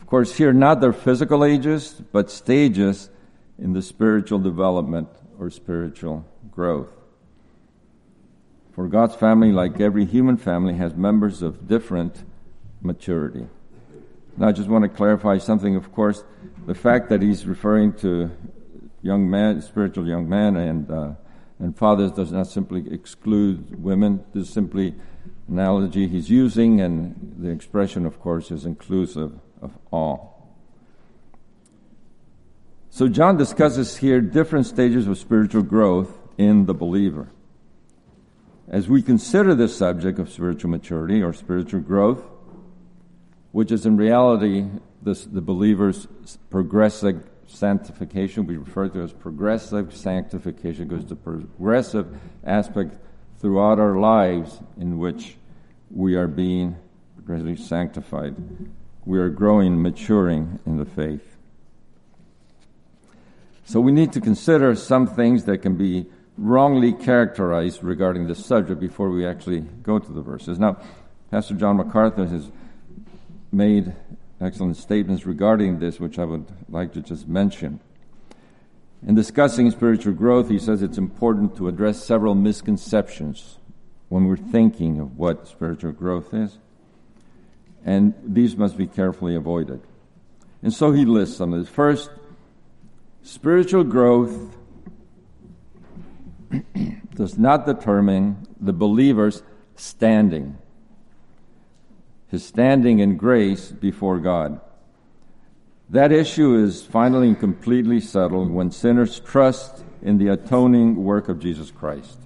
of 0.07 0.11
course, 0.11 0.37
here 0.37 0.53
not 0.53 0.81
their 0.81 0.93
physical 0.93 1.45
ages, 1.45 2.01
but 2.13 2.31
stages 2.31 3.11
in 3.59 3.73
the 3.73 3.83
spiritual 3.83 4.39
development 4.39 5.09
or 5.37 5.51
spiritual 5.51 6.25
growth. 6.49 6.93
For 8.71 8.87
God's 8.87 9.17
family, 9.17 9.51
like 9.51 9.81
every 9.81 10.05
human 10.05 10.37
family, 10.37 10.75
has 10.75 10.95
members 10.95 11.43
of 11.43 11.67
different 11.67 12.23
maturity. 12.81 13.49
Now, 14.37 14.47
I 14.47 14.53
just 14.53 14.69
want 14.69 14.85
to 14.85 14.89
clarify 14.89 15.39
something. 15.39 15.75
Of 15.75 15.91
course, 15.93 16.23
the 16.69 16.75
fact 16.77 17.09
that 17.09 17.21
he's 17.21 17.45
referring 17.45 17.95
to 17.95 18.31
young 19.03 19.29
men, 19.29 19.61
spiritual 19.61 20.07
young 20.07 20.29
men, 20.29 20.55
and 20.55 20.89
uh, 20.89 21.13
and 21.59 21.77
fathers 21.77 22.13
does 22.13 22.31
not 22.31 22.47
simply 22.47 22.85
exclude 22.93 23.83
women. 23.83 24.25
This 24.33 24.47
is 24.47 24.55
simply 24.55 24.95
analogy 25.49 26.07
he's 26.07 26.31
using, 26.31 26.81
and 26.81 27.35
the 27.41 27.49
expression, 27.49 28.07
of 28.07 28.21
course, 28.21 28.53
is 28.53 28.65
inclusive 28.65 29.41
of 29.61 29.77
all. 29.91 30.57
So 32.91 33.09
John 33.09 33.37
discusses 33.37 33.99
here 33.99 34.21
different 34.21 34.67
stages 34.67 35.07
of 35.07 35.19
spiritual 35.19 35.63
growth 35.63 36.19
in 36.39 36.67
the 36.67 36.75
believer. 36.75 37.29
As 38.69 38.89
we 38.89 39.03
consider 39.03 39.55
this 39.55 39.77
subject 39.77 40.19
of 40.19 40.31
spiritual 40.31 40.71
maturity 40.71 41.23
or 41.23 41.33
spiritual 41.33 41.81
growth, 41.81 42.25
which 43.53 43.71
is 43.71 43.87
in 43.87 43.97
reality 43.97 44.67
this, 45.03 45.25
the 45.25 45.41
believer's 45.41 46.09
progressive 46.51 47.29
sanctification, 47.47 48.47
we 48.47 48.57
refer 48.57 48.89
to 48.89 49.03
as 49.03 49.13
progressive 49.13 49.97
sanctification, 49.97 50.89
because 50.89 51.07
the 51.07 51.17
progressive 51.17 52.19
aspect 52.45 52.97
throughout 53.39 53.79
our 53.79 53.97
lives 53.99 54.61
in 54.81 54.99
which 54.99 55.37
we 55.91 56.17
are 56.17 56.27
being 56.27 56.77
progressively 57.15 57.57
sanctified. 57.57 58.35
We 59.07 59.19
are 59.19 59.31
growing, 59.31 59.81
maturing 59.81 60.59
in 60.67 60.77
the 60.77 60.85
faith. 60.85 61.37
So 63.65 63.81
we 63.81 63.93
need 63.93 64.13
to 64.13 64.21
consider 64.21 64.75
some 64.75 65.07
things 65.07 65.45
that 65.45 65.59
can 65.59 65.77
be 65.77 66.07
wrongly 66.37 66.93
characterized 66.93 67.83
regarding 67.83 68.27
this 68.27 68.45
subject 68.45 68.81
before 68.81 69.11
we 69.11 69.27
actually 69.27 69.61
go 69.61 69.99
to 69.99 70.13
the 70.13 70.21
verses. 70.21 70.59
Now, 70.59 70.77
Pastor 71.31 71.55
John 71.55 71.77
MacArthur 71.77 72.27
has 72.27 72.51
made 73.51 73.95
excellent 74.41 74.77
statements 74.77 75.25
regarding 75.25 75.79
this, 75.79 75.99
which 75.99 76.19
I 76.19 76.25
would 76.25 76.47
like 76.69 76.93
to 76.93 77.01
just 77.01 77.27
mention. 77.27 77.81
In 79.07 79.15
discussing 79.15 79.71
spiritual 79.71 80.15
growth, 80.15 80.49
he 80.49 80.59
says 80.59 80.83
it's 80.83 80.99
important 80.99 81.57
to 81.57 81.69
address 81.69 82.05
several 82.05 82.35
misconceptions 82.35 83.59
when 84.09 84.27
we're 84.27 84.37
thinking 84.37 84.99
of 84.99 85.17
what 85.17 85.49
spiritual 85.49 85.93
growth 85.93 86.35
is. 86.35 86.59
And 87.87 88.12
these 88.23 88.55
must 88.57 88.76
be 88.76 88.87
carefully 88.87 89.35
avoided. 89.35 89.81
And 90.62 90.75
so 90.75 90.93
he 90.93 91.07
lists 91.07 91.38
some 91.38 91.55
of. 91.55 91.66
First, 91.69 92.11
spiritual 93.23 93.85
growth 93.85 94.55
does 97.14 97.38
not 97.38 97.64
determine 97.64 98.47
the 98.61 98.75
believer's 98.75 99.43
standing 99.76 100.59
his 102.28 102.45
standing 102.45 102.99
in 102.99 103.16
grace 103.16 103.71
before 103.71 104.19
God. 104.19 104.61
That 105.88 106.11
issue 106.11 106.57
is 106.57 106.83
finally 106.83 107.28
and 107.28 107.38
completely 107.38 108.00
settled 108.00 108.50
when 108.50 108.71
sinners 108.71 109.21
trust 109.21 109.85
in 110.02 110.19
the 110.19 110.28
atoning 110.28 110.97
work 110.97 111.28
of 111.28 111.38
Jesus 111.38 111.71
Christ 111.71 112.19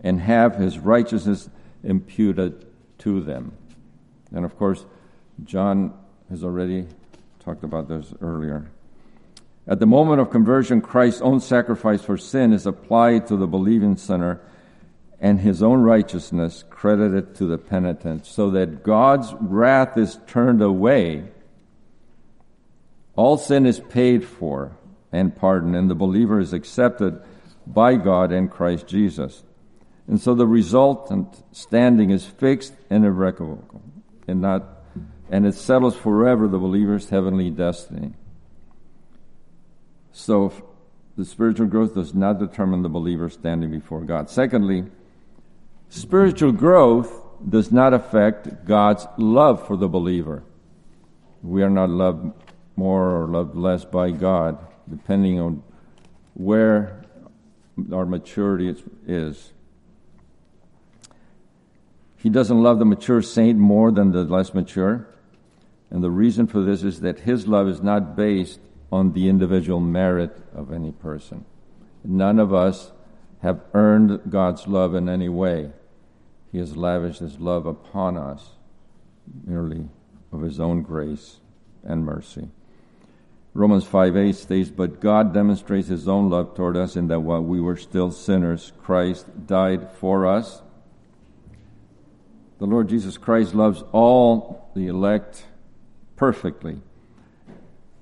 and 0.00 0.20
have 0.20 0.56
his 0.56 0.78
righteousness 0.78 1.50
imputed 1.82 2.64
to 2.98 3.20
them. 3.20 3.52
And 4.34 4.44
of 4.44 4.56
course, 4.56 4.84
John 5.44 5.94
has 6.30 6.44
already 6.44 6.86
talked 7.44 7.64
about 7.64 7.88
this 7.88 8.12
earlier. 8.20 8.70
At 9.66 9.78
the 9.78 9.86
moment 9.86 10.20
of 10.20 10.30
conversion, 10.30 10.80
Christ's 10.80 11.22
own 11.22 11.40
sacrifice 11.40 12.02
for 12.02 12.16
sin 12.16 12.52
is 12.52 12.66
applied 12.66 13.26
to 13.28 13.36
the 13.36 13.46
believing 13.46 13.96
sinner 13.96 14.40
and 15.20 15.38
his 15.38 15.62
own 15.62 15.82
righteousness 15.82 16.64
credited 16.68 17.36
to 17.36 17.46
the 17.46 17.56
penitent, 17.56 18.26
so 18.26 18.50
that 18.50 18.82
God's 18.82 19.32
wrath 19.40 19.96
is 19.96 20.18
turned 20.26 20.60
away. 20.60 21.22
All 23.14 23.38
sin 23.38 23.64
is 23.64 23.78
paid 23.78 24.24
for 24.24 24.72
and 25.12 25.36
pardoned, 25.36 25.76
and 25.76 25.88
the 25.88 25.94
believer 25.94 26.40
is 26.40 26.52
accepted 26.52 27.22
by 27.64 27.94
God 27.94 28.32
in 28.32 28.48
Christ 28.48 28.88
Jesus. 28.88 29.44
And 30.08 30.20
so 30.20 30.34
the 30.34 30.46
resultant 30.46 31.40
standing 31.52 32.10
is 32.10 32.24
fixed 32.24 32.74
and 32.90 33.04
irrevocable, 33.04 33.64
and 34.26 34.40
not 34.40 34.64
and 35.30 35.46
it 35.46 35.54
settles 35.54 35.96
forever 35.96 36.46
the 36.46 36.58
believer's 36.58 37.08
heavenly 37.08 37.50
destiny. 37.50 38.12
So 40.12 40.52
the 41.16 41.24
spiritual 41.24 41.66
growth 41.66 41.94
does 41.94 42.14
not 42.14 42.38
determine 42.38 42.82
the 42.82 42.88
believer 42.88 43.30
standing 43.30 43.70
before 43.70 44.02
God. 44.02 44.28
Secondly, 44.28 44.84
Spiritual 45.92 46.52
growth 46.52 47.20
does 47.46 47.70
not 47.70 47.92
affect 47.92 48.64
God's 48.64 49.06
love 49.18 49.66
for 49.66 49.76
the 49.76 49.88
believer. 49.88 50.42
We 51.42 51.62
are 51.62 51.68
not 51.68 51.90
loved 51.90 52.32
more 52.76 53.22
or 53.22 53.26
loved 53.26 53.54
less 53.54 53.84
by 53.84 54.10
God, 54.10 54.56
depending 54.88 55.38
on 55.38 55.62
where 56.32 57.04
our 57.92 58.06
maturity 58.06 58.74
is. 59.06 59.52
He 62.22 62.30
doesn't 62.30 62.62
love 62.62 62.78
the 62.78 62.84
mature 62.84 63.22
saint 63.22 63.58
more 63.58 63.90
than 63.90 64.12
the 64.12 64.24
less 64.24 64.54
mature. 64.54 65.08
And 65.90 66.02
the 66.02 66.10
reason 66.10 66.46
for 66.46 66.62
this 66.62 66.82
is 66.82 67.00
that 67.00 67.20
his 67.20 67.46
love 67.46 67.68
is 67.68 67.82
not 67.82 68.16
based 68.16 68.60
on 68.90 69.12
the 69.12 69.28
individual 69.28 69.80
merit 69.80 70.36
of 70.54 70.72
any 70.72 70.92
person. 70.92 71.44
None 72.04 72.38
of 72.38 72.52
us 72.52 72.92
have 73.40 73.60
earned 73.74 74.30
God's 74.30 74.66
love 74.66 74.94
in 74.94 75.08
any 75.08 75.28
way. 75.28 75.72
He 76.52 76.58
has 76.58 76.76
lavished 76.76 77.20
His 77.20 77.40
love 77.40 77.66
upon 77.66 78.16
us 78.16 78.50
merely 79.44 79.88
of 80.30 80.42
His 80.42 80.60
own 80.60 80.82
grace 80.82 81.38
and 81.82 82.04
mercy. 82.04 82.48
Romans 83.54 83.84
5 83.84 84.16
8 84.16 84.34
states, 84.34 84.70
But 84.70 85.00
God 85.00 85.32
demonstrates 85.34 85.88
His 85.88 86.06
own 86.06 86.30
love 86.30 86.54
toward 86.54 86.76
us 86.76 86.94
in 86.94 87.08
that 87.08 87.20
while 87.20 87.42
we 87.42 87.60
were 87.60 87.76
still 87.76 88.10
sinners, 88.10 88.72
Christ 88.82 89.46
died 89.46 89.90
for 89.92 90.26
us. 90.26 90.61
The 92.62 92.68
Lord 92.68 92.88
Jesus 92.88 93.18
Christ 93.18 93.56
loves 93.56 93.82
all 93.90 94.70
the 94.76 94.86
elect 94.86 95.46
perfectly. 96.14 96.78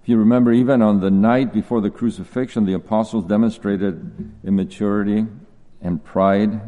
If 0.03 0.09
you 0.11 0.19
remember, 0.19 0.53
even 0.53 0.83
on 0.83 1.01
the 1.01 1.11
night 1.11 1.51
before 1.51 1.81
the 1.81 1.89
crucifixion, 1.89 2.67
the 2.67 2.75
apostles 2.75 3.25
demonstrated 3.25 4.31
immaturity 4.45 5.27
and 5.81 6.05
pride 6.05 6.61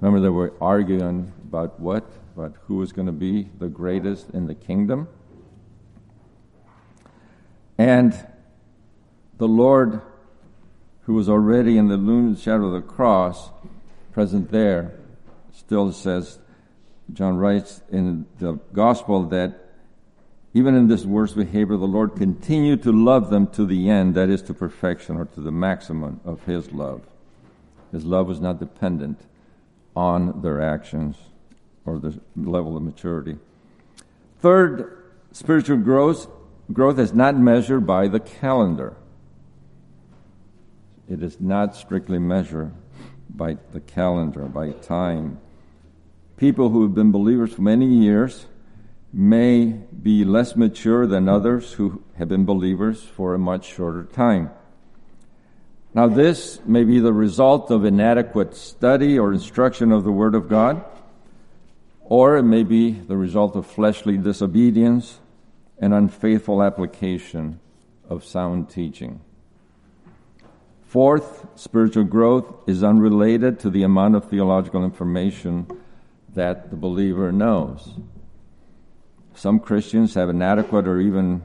Remember, 0.00 0.20
they 0.20 0.28
were 0.28 0.54
arguing 0.60 1.32
about 1.42 1.80
what? 1.80 2.08
About 2.36 2.54
who 2.66 2.76
was 2.76 2.92
going 2.92 3.06
to 3.06 3.12
be 3.12 3.48
the 3.58 3.66
greatest 3.66 4.30
in 4.30 4.46
the 4.46 4.54
kingdom. 4.54 5.08
And 7.76 8.14
the 9.38 9.48
Lord, 9.48 10.02
who 11.00 11.14
was 11.14 11.28
already 11.28 11.78
in 11.78 11.88
the 11.88 11.96
luminous 11.96 12.40
shadow 12.40 12.66
of 12.66 12.74
the 12.74 12.88
cross, 12.88 13.50
present 14.12 14.52
there, 14.52 14.92
still 15.50 15.90
says, 15.90 16.38
John 17.12 17.36
writes 17.36 17.82
in 17.90 18.26
the 18.38 18.54
gospel 18.72 19.24
that 19.26 19.64
even 20.54 20.74
in 20.74 20.88
this 20.88 21.04
worst 21.04 21.36
behavior, 21.36 21.76
the 21.76 21.86
Lord 21.86 22.16
continued 22.16 22.82
to 22.82 22.92
love 22.92 23.30
them 23.30 23.46
to 23.48 23.66
the 23.66 23.90
end, 23.90 24.14
that 24.14 24.28
is, 24.28 24.42
to 24.42 24.54
perfection 24.54 25.16
or 25.16 25.26
to 25.26 25.40
the 25.40 25.52
maximum 25.52 26.20
of 26.24 26.44
His 26.44 26.72
love. 26.72 27.02
His 27.92 28.04
love 28.04 28.26
was 28.26 28.40
not 28.40 28.58
dependent 28.58 29.20
on 29.94 30.42
their 30.42 30.60
actions 30.60 31.16
or 31.84 31.98
the 31.98 32.18
level 32.36 32.76
of 32.76 32.82
maturity. 32.82 33.38
Third, 34.40 35.10
spiritual 35.32 35.78
growth, 35.78 36.28
growth 36.72 36.98
is 36.98 37.12
not 37.12 37.36
measured 37.36 37.86
by 37.86 38.08
the 38.08 38.20
calendar. 38.20 38.96
It 41.08 41.22
is 41.22 41.40
not 41.40 41.74
strictly 41.74 42.18
measured 42.18 42.72
by 43.30 43.56
the 43.72 43.80
calendar, 43.80 44.42
by 44.42 44.72
time. 44.72 45.40
People 46.38 46.70
who 46.70 46.82
have 46.82 46.94
been 46.94 47.10
believers 47.10 47.52
for 47.52 47.62
many 47.62 47.86
years 47.86 48.46
may 49.12 49.66
be 49.66 50.24
less 50.24 50.54
mature 50.54 51.04
than 51.04 51.28
others 51.28 51.72
who 51.72 52.04
have 52.16 52.28
been 52.28 52.44
believers 52.44 53.02
for 53.02 53.34
a 53.34 53.38
much 53.38 53.64
shorter 53.64 54.04
time. 54.04 54.50
Now, 55.92 56.06
this 56.06 56.60
may 56.64 56.84
be 56.84 57.00
the 57.00 57.12
result 57.12 57.72
of 57.72 57.84
inadequate 57.84 58.54
study 58.54 59.18
or 59.18 59.32
instruction 59.32 59.90
of 59.90 60.04
the 60.04 60.12
Word 60.12 60.36
of 60.36 60.48
God, 60.48 60.84
or 62.04 62.36
it 62.36 62.44
may 62.44 62.62
be 62.62 62.92
the 62.92 63.16
result 63.16 63.56
of 63.56 63.66
fleshly 63.66 64.16
disobedience 64.16 65.18
and 65.80 65.92
unfaithful 65.92 66.62
application 66.62 67.58
of 68.08 68.24
sound 68.24 68.70
teaching. 68.70 69.20
Fourth, 70.86 71.48
spiritual 71.56 72.04
growth 72.04 72.68
is 72.68 72.84
unrelated 72.84 73.58
to 73.58 73.70
the 73.70 73.82
amount 73.82 74.14
of 74.14 74.26
theological 74.26 74.84
information 74.84 75.66
that 76.38 76.70
the 76.70 76.76
believer 76.76 77.32
knows. 77.32 77.94
Some 79.34 79.58
Christians 79.58 80.14
have 80.14 80.28
an 80.28 80.40
adequate 80.40 80.86
or 80.86 81.00
even 81.00 81.42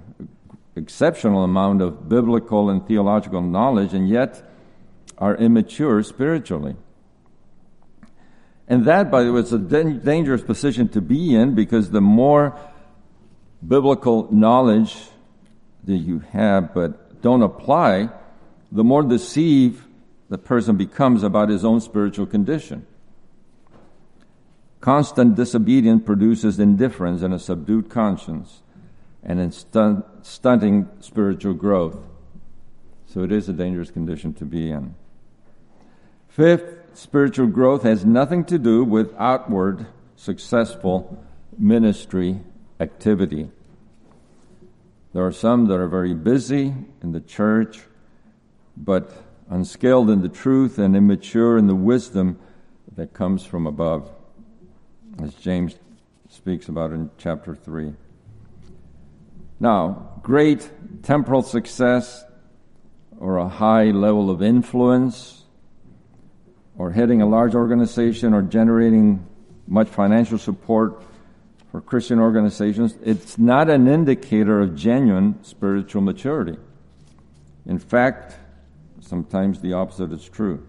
exceptional 0.75 1.43
amount 1.43 1.81
of 1.81 2.07
biblical 2.07 2.69
and 2.69 2.87
theological 2.87 3.41
knowledge 3.41 3.93
and 3.93 4.07
yet 4.07 4.47
are 5.17 5.35
immature 5.35 6.03
spiritually. 6.03 6.75
And 8.67 8.85
that, 8.85 9.09
by 9.09 9.23
the 9.23 9.33
way, 9.33 9.41
is 9.41 9.51
a 9.51 9.57
dangerous 9.57 10.43
position 10.43 10.87
to 10.89 11.01
be 11.01 11.35
in 11.35 11.55
because 11.55 11.89
the 11.89 12.01
more 12.01 12.55
biblical 13.67 14.27
knowledge 14.31 14.95
that 15.85 15.97
you 15.97 16.19
have 16.31 16.73
but 16.73 17.21
don't 17.23 17.41
apply, 17.41 18.09
the 18.71 18.83
more 18.83 19.01
deceived 19.01 19.83
the 20.29 20.37
person 20.37 20.77
becomes 20.77 21.23
about 21.23 21.49
his 21.49 21.65
own 21.65 21.81
spiritual 21.81 22.27
condition. 22.27 22.85
Constant 24.83 25.35
disobedience 25.35 26.03
produces 26.05 26.59
indifference 26.59 27.21
and 27.21 27.33
a 27.33 27.39
subdued 27.39 27.89
conscience 27.89 28.63
and 29.23 29.39
in 29.39 29.49
stunt, 29.49 30.03
stunting 30.23 30.89
spiritual 30.99 31.53
growth. 31.53 31.95
So 33.05 33.23
it 33.23 33.31
is 33.31 33.47
a 33.47 33.53
dangerous 33.53 33.91
condition 33.91 34.33
to 34.33 34.43
be 34.43 34.69
in. 34.71 34.95
Fifth, 36.27 36.75
spiritual 36.95 37.47
growth 37.47 37.83
has 37.83 38.03
nothing 38.03 38.43
to 38.43 38.59
do 38.59 38.83
with 38.83 39.15
outward 39.17 39.85
successful 40.17 41.25
ministry 41.57 42.41
activity. 42.81 43.49
There 45.13 45.25
are 45.25 45.31
some 45.31 45.67
that 45.67 45.79
are 45.79 45.87
very 45.87 46.13
busy 46.13 46.73
in 47.01 47.13
the 47.13 47.21
church, 47.21 47.83
but 48.75 49.09
unskilled 49.49 50.09
in 50.09 50.21
the 50.21 50.27
truth 50.27 50.77
and 50.77 50.93
immature 50.93 51.57
in 51.57 51.67
the 51.67 51.73
wisdom 51.73 52.37
that 52.97 53.13
comes 53.13 53.45
from 53.45 53.65
above, 53.65 54.12
as 55.21 55.33
James 55.35 55.77
speaks 56.29 56.69
about 56.69 56.91
in 56.91 57.09
chapter 57.17 57.55
3. 57.55 57.93
Now, 59.59 60.19
great 60.23 60.69
temporal 61.03 61.43
success 61.43 62.23
or 63.19 63.37
a 63.37 63.47
high 63.47 63.91
level 63.91 64.29
of 64.29 64.41
influence 64.41 65.43
or 66.77 66.91
heading 66.91 67.21
a 67.21 67.25
large 67.25 67.55
organization 67.55 68.33
or 68.33 68.41
generating 68.41 69.25
much 69.67 69.87
financial 69.87 70.37
support 70.37 71.03
for 71.71 71.81
Christian 71.81 72.19
organizations, 72.19 72.97
it's 73.03 73.37
not 73.37 73.69
an 73.69 73.87
indicator 73.87 74.59
of 74.59 74.75
genuine 74.75 75.43
spiritual 75.43 76.01
maturity. 76.01 76.57
In 77.65 77.79
fact, 77.79 78.35
sometimes 79.01 79.59
the 79.59 79.73
opposite 79.73 80.11
is 80.11 80.27
true. 80.27 80.67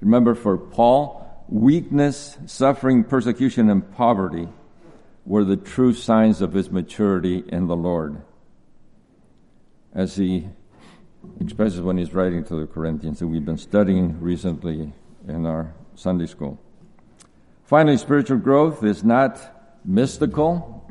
Remember, 0.00 0.34
for 0.34 0.56
Paul, 0.56 1.21
weakness, 1.52 2.38
suffering, 2.46 3.04
persecution, 3.04 3.68
and 3.68 3.92
poverty 3.94 4.48
were 5.26 5.44
the 5.44 5.56
true 5.56 5.92
signs 5.92 6.40
of 6.40 6.54
his 6.54 6.70
maturity 6.70 7.44
in 7.46 7.66
the 7.66 7.76
Lord. 7.76 8.22
As 9.94 10.16
he 10.16 10.48
expresses 11.40 11.80
when 11.82 11.98
he's 11.98 12.14
writing 12.14 12.42
to 12.44 12.58
the 12.58 12.66
Corinthians, 12.66 13.18
that 13.18 13.26
we've 13.26 13.44
been 13.44 13.58
studying 13.58 14.18
recently 14.18 14.92
in 15.28 15.44
our 15.44 15.74
Sunday 15.94 16.26
school. 16.26 16.58
Finally, 17.64 17.98
spiritual 17.98 18.38
growth 18.38 18.82
is 18.82 19.04
not 19.04 19.38
mystical, 19.84 20.90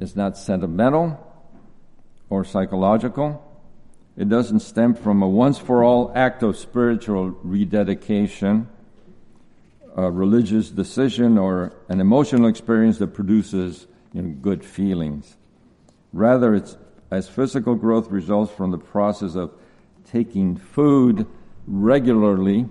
it's 0.00 0.14
not 0.14 0.38
sentimental 0.38 1.18
or 2.30 2.44
psychological. 2.44 3.48
It 4.16 4.28
doesn't 4.28 4.60
stem 4.60 4.94
from 4.94 5.22
a 5.22 5.28
once 5.28 5.58
for 5.58 5.82
all 5.82 6.12
act 6.14 6.42
of 6.42 6.56
spiritual 6.56 7.30
rededication 7.42 8.68
a 9.96 10.10
religious 10.10 10.70
decision 10.70 11.36
or 11.38 11.72
an 11.88 12.00
emotional 12.00 12.48
experience 12.48 12.98
that 12.98 13.08
produces 13.08 13.86
you 14.12 14.22
know, 14.22 14.30
good 14.40 14.64
feelings. 14.64 15.36
Rather, 16.12 16.54
it's 16.54 16.76
as 17.10 17.28
physical 17.28 17.74
growth 17.74 18.10
results 18.10 18.52
from 18.52 18.70
the 18.70 18.78
process 18.78 19.34
of 19.34 19.52
taking 20.04 20.56
food 20.56 21.26
regularly, 21.66 22.68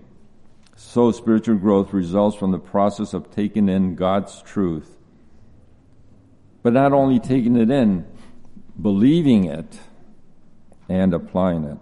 so 0.76 1.12
spiritual 1.12 1.56
growth 1.56 1.94
results 1.94 2.36
from 2.36 2.52
the 2.52 2.60
process 2.60 3.14
of 3.14 3.30
taking 3.32 3.70
in 3.70 3.96
God's 3.96 4.42
truth. 4.42 4.98
But 6.64 6.74
not 6.74 6.92
only 6.92 7.20
taking 7.20 7.56
it 7.56 7.70
in, 7.70 8.06
believing 8.80 9.46
it 9.46 9.80
and 10.90 11.14
applying 11.14 11.64
it. 11.66 11.80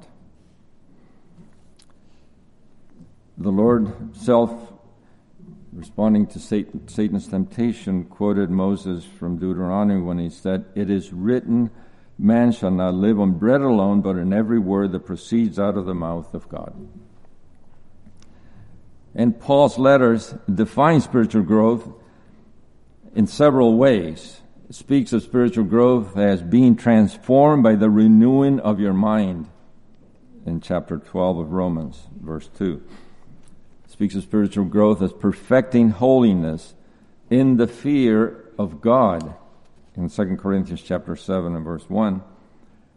The 3.37 3.51
Lord 3.51 4.15
self 4.15 4.51
responding 5.73 6.27
to 6.27 6.39
Satan, 6.39 6.87
Satan's 6.87 7.27
temptation, 7.27 8.05
quoted 8.05 8.49
Moses 8.49 9.05
from 9.05 9.37
Deuteronomy 9.37 10.01
when 10.01 10.19
he 10.19 10.29
said, 10.29 10.65
It 10.75 10.89
is 10.89 11.13
written, 11.13 11.69
man 12.17 12.51
shall 12.51 12.71
not 12.71 12.93
live 12.93 13.19
on 13.19 13.37
bread 13.37 13.61
alone, 13.61 14.01
but 14.01 14.17
in 14.17 14.33
every 14.33 14.59
word 14.59 14.91
that 14.91 15.05
proceeds 15.05 15.57
out 15.59 15.77
of 15.77 15.85
the 15.85 15.93
mouth 15.93 16.33
of 16.33 16.49
God. 16.49 16.75
And 19.15 19.39
Paul's 19.39 19.79
letters 19.79 20.35
define 20.53 21.01
spiritual 21.01 21.43
growth 21.43 21.87
in 23.15 23.25
several 23.27 23.77
ways. 23.77 24.41
It 24.69 24.75
speaks 24.75 25.13
of 25.13 25.23
spiritual 25.23 25.63
growth 25.63 26.15
as 26.17 26.43
being 26.43 26.75
transformed 26.75 27.63
by 27.63 27.75
the 27.75 27.89
renewing 27.89 28.59
of 28.59 28.79
your 28.79 28.93
mind 28.93 29.49
in 30.45 30.61
chapter 30.61 30.97
12 30.97 31.39
of 31.39 31.51
Romans, 31.51 32.07
verse 32.21 32.49
2 32.57 32.83
speaks 33.99 34.15
of 34.15 34.23
spiritual 34.23 34.63
growth 34.63 35.01
as 35.01 35.11
perfecting 35.11 35.89
holiness 35.89 36.73
in 37.29 37.57
the 37.57 37.67
fear 37.67 38.45
of 38.57 38.79
God. 38.79 39.35
In 39.97 40.09
2 40.09 40.37
Corinthians 40.37 40.81
chapter 40.81 41.17
7 41.17 41.53
and 41.53 41.65
verse 41.65 41.83
1 41.89 42.23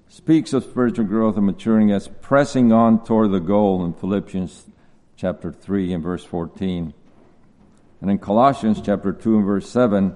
speaks 0.06 0.52
of 0.52 0.62
spiritual 0.62 1.04
growth 1.04 1.36
and 1.36 1.44
maturing 1.44 1.90
as 1.90 2.06
pressing 2.06 2.72
on 2.72 3.04
toward 3.04 3.32
the 3.32 3.40
goal 3.40 3.84
in 3.84 3.94
Philippians 3.94 4.66
chapter 5.16 5.50
3 5.50 5.92
and 5.92 6.04
verse 6.04 6.24
14 6.24 6.94
and 8.00 8.08
in 8.08 8.18
Colossians 8.18 8.80
chapter 8.80 9.12
2 9.12 9.38
and 9.38 9.44
verse 9.44 9.68
7 9.68 10.14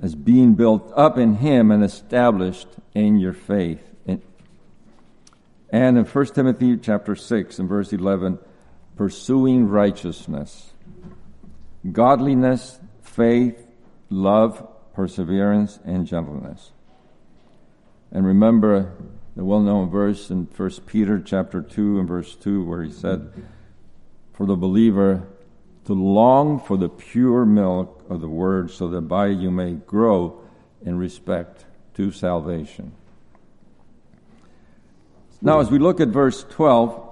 as 0.00 0.14
being 0.14 0.54
built 0.54 0.90
up 0.96 1.18
in 1.18 1.34
him 1.34 1.70
and 1.70 1.84
established 1.84 2.68
in 2.94 3.18
your 3.18 3.34
faith. 3.34 3.82
And 4.06 4.22
in 5.98 6.04
1 6.06 6.26
Timothy 6.28 6.78
chapter 6.78 7.14
6 7.14 7.58
and 7.58 7.68
verse 7.68 7.92
11 7.92 8.38
pursuing 8.96 9.68
righteousness, 9.68 10.72
godliness, 11.90 12.78
faith, 13.02 13.66
love, 14.10 14.66
perseverance, 14.94 15.78
and 15.84 16.06
gentleness. 16.06 16.72
And 18.10 18.26
remember 18.26 18.92
the 19.34 19.44
well-known 19.44 19.90
verse 19.90 20.30
in 20.30 20.44
1 20.44 20.70
Peter 20.86 21.18
chapter 21.18 21.62
2 21.62 21.98
and 21.98 22.08
verse 22.08 22.34
2 22.36 22.64
where 22.64 22.82
he 22.82 22.92
said, 22.92 23.32
for 24.34 24.46
the 24.46 24.56
believer 24.56 25.26
to 25.86 25.94
long 25.94 26.60
for 26.60 26.76
the 26.76 26.88
pure 26.88 27.44
milk 27.44 28.04
of 28.08 28.20
the 28.20 28.28
word 28.28 28.70
so 28.70 28.88
that 28.88 29.02
by 29.02 29.28
you 29.28 29.50
may 29.50 29.72
grow 29.72 30.40
in 30.84 30.98
respect 30.98 31.64
to 31.94 32.12
salvation. 32.12 32.92
Now, 35.40 35.60
as 35.60 35.70
we 35.70 35.78
look 35.78 36.00
at 36.00 36.08
verse 36.08 36.44
12, 36.50 37.11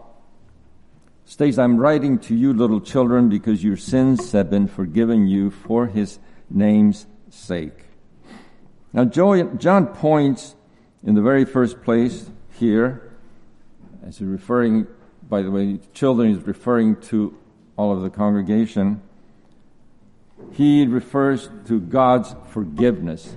states, 1.31 1.59
I'm 1.59 1.77
writing 1.77 2.19
to 2.19 2.35
you, 2.35 2.53
little 2.53 2.81
children, 2.81 3.29
because 3.29 3.63
your 3.63 3.77
sins 3.77 4.33
have 4.33 4.51
been 4.51 4.67
forgiven 4.67 5.29
you 5.29 5.53
for 5.53 5.87
his 5.87 6.19
name's 6.51 7.07
sake. 7.29 7.85
Now, 8.93 9.05
John 9.05 9.87
points 9.87 10.57
in 11.05 11.15
the 11.15 11.23
very 11.23 11.45
first 11.45 11.83
place 11.85 12.29
here, 12.59 13.13
as 14.05 14.19
he's 14.19 14.27
referring, 14.27 14.89
by 15.29 15.43
the 15.43 15.53
way, 15.53 15.79
children, 15.95 16.35
he's 16.35 16.45
referring 16.45 17.01
to 17.03 17.39
all 17.77 17.93
of 17.93 18.03
the 18.03 18.11
congregation. 18.11 19.01
He 20.51 20.85
refers 20.85 21.49
to 21.67 21.79
God's 21.79 22.35
forgiveness. 22.49 23.37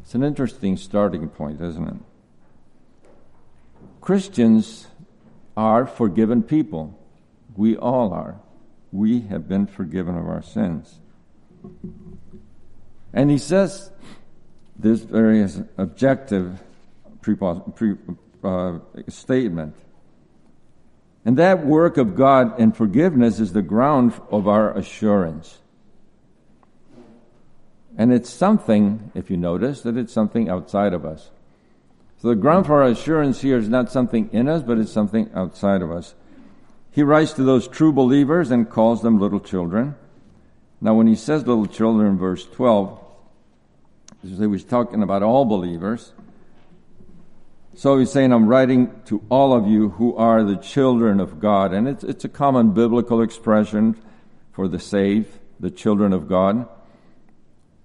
It's 0.00 0.14
an 0.14 0.24
interesting 0.24 0.78
starting 0.78 1.28
point, 1.28 1.60
isn't 1.60 1.86
it? 1.86 1.96
Christians 4.00 4.86
are 5.54 5.86
forgiven 5.86 6.42
people. 6.42 6.96
We 7.56 7.76
all 7.76 8.12
are. 8.12 8.40
We 8.92 9.20
have 9.22 9.48
been 9.48 9.66
forgiven 9.66 10.16
of 10.16 10.26
our 10.26 10.42
sins. 10.42 10.98
And 13.12 13.30
he 13.30 13.38
says 13.38 13.90
this 14.78 15.00
very 15.00 15.46
objective 15.76 16.60
pre, 17.20 17.36
uh, 18.42 18.78
statement. 19.08 19.76
And 21.24 21.36
that 21.36 21.66
work 21.66 21.98
of 21.98 22.16
God 22.16 22.58
in 22.58 22.72
forgiveness 22.72 23.40
is 23.40 23.52
the 23.52 23.62
ground 23.62 24.18
of 24.30 24.48
our 24.48 24.76
assurance. 24.76 25.58
And 27.98 28.12
it's 28.12 28.30
something, 28.30 29.10
if 29.14 29.30
you 29.30 29.36
notice, 29.36 29.82
that 29.82 29.96
it's 29.96 30.12
something 30.12 30.48
outside 30.48 30.94
of 30.94 31.04
us. 31.04 31.30
So 32.22 32.28
the 32.28 32.36
ground 32.36 32.66
for 32.66 32.82
our 32.82 32.88
assurance 32.88 33.40
here 33.40 33.58
is 33.58 33.68
not 33.68 33.90
something 33.90 34.30
in 34.32 34.48
us, 34.48 34.62
but 34.62 34.78
it's 34.78 34.92
something 34.92 35.30
outside 35.34 35.82
of 35.82 35.90
us. 35.90 36.14
He 36.92 37.02
writes 37.02 37.32
to 37.34 37.44
those 37.44 37.68
true 37.68 37.92
believers 37.92 38.50
and 38.50 38.68
calls 38.68 39.02
them 39.02 39.20
little 39.20 39.40
children. 39.40 39.94
Now, 40.80 40.94
when 40.94 41.06
he 41.06 41.14
says 41.14 41.46
little 41.46 41.66
children 41.66 42.08
in 42.08 42.18
verse 42.18 42.46
12, 42.46 42.98
he 44.22 44.46
was 44.46 44.64
talking 44.64 45.02
about 45.02 45.22
all 45.22 45.44
believers. 45.44 46.12
So 47.74 47.98
he's 47.98 48.10
saying, 48.10 48.32
I'm 48.32 48.48
writing 48.48 48.90
to 49.06 49.22
all 49.30 49.52
of 49.52 49.66
you 49.68 49.90
who 49.90 50.16
are 50.16 50.42
the 50.42 50.56
children 50.56 51.20
of 51.20 51.40
God. 51.40 51.72
And 51.72 51.86
it's, 51.86 52.04
it's 52.04 52.24
a 52.24 52.28
common 52.28 52.72
biblical 52.72 53.22
expression 53.22 53.96
for 54.52 54.68
the 54.68 54.78
saved, 54.78 55.38
the 55.60 55.70
children 55.70 56.12
of 56.12 56.28
God. 56.28 56.68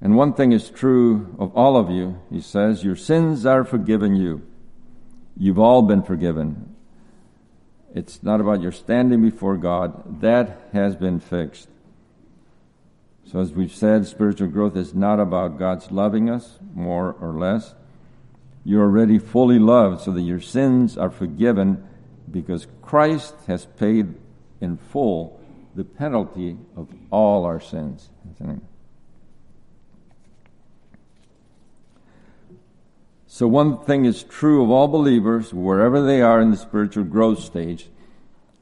And 0.02 0.18
one 0.18 0.34
thing 0.34 0.52
is 0.52 0.70
true 0.70 1.36
of 1.39 1.56
all 1.56 1.78
of 1.78 1.89
you, 1.89 2.20
he 2.30 2.41
says, 2.41 2.84
your 2.84 2.96
sins 2.96 3.46
are 3.46 3.63
forgiven 3.63 4.15
you. 4.15 4.41
You've 5.38 5.60
all 5.60 5.82
been 5.82 6.04
forgiven. 6.04 6.74
It's 7.95 8.21
not 8.21 8.41
about 8.41 8.62
your 8.62 8.73
standing 8.73 9.21
before 9.21 9.55
God. 9.55 10.19
That 10.19 10.60
has 10.73 10.97
been 10.97 11.21
fixed. 11.21 11.69
So, 13.31 13.39
as 13.39 13.53
we've 13.53 13.73
said, 13.73 14.05
spiritual 14.05 14.49
growth 14.49 14.75
is 14.75 14.93
not 14.93 15.19
about 15.19 15.58
God's 15.58 15.89
loving 15.91 16.29
us 16.29 16.60
more 16.75 17.15
or 17.21 17.31
less. 17.31 17.73
You're 18.65 18.84
already 18.84 19.17
fully 19.17 19.60
loved 19.60 20.01
so 20.01 20.12
that 20.12 20.21
your 20.21 20.41
sins 20.41 20.97
are 20.97 21.10
forgiven 21.10 21.88
because 22.29 22.67
Christ 22.81 23.34
has 23.47 23.65
paid 23.65 24.13
in 24.60 24.77
full 24.77 25.39
the 25.73 25.86
penalty 25.86 26.58
of 26.75 26.89
all 27.12 27.45
our 27.45 27.62
sins. 27.62 28.10
So, 33.36 33.50
one 33.50 33.80
thing 33.80 34.06
is 34.06 34.24
true 34.24 34.63
of 34.63 34.71
all 34.71 34.88
believers, 34.88 35.54
wherever 35.54 36.02
they 36.02 36.21
are 36.21 36.39
in 36.39 36.52
the 36.52 36.56
spiritual 36.56 37.04
growth 37.04 37.43
stage, 37.43 37.89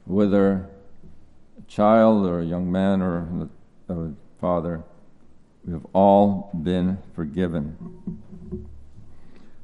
whether 0.04 0.68
a 1.56 1.62
child 1.68 2.26
or 2.26 2.40
a 2.40 2.44
young 2.44 2.72
man 2.72 3.00
or 3.00 3.48
a 3.88 4.10
father, 4.40 4.82
we 5.64 5.74
have 5.74 5.86
all 5.92 6.50
been 6.60 6.98
forgiven. 7.14 8.18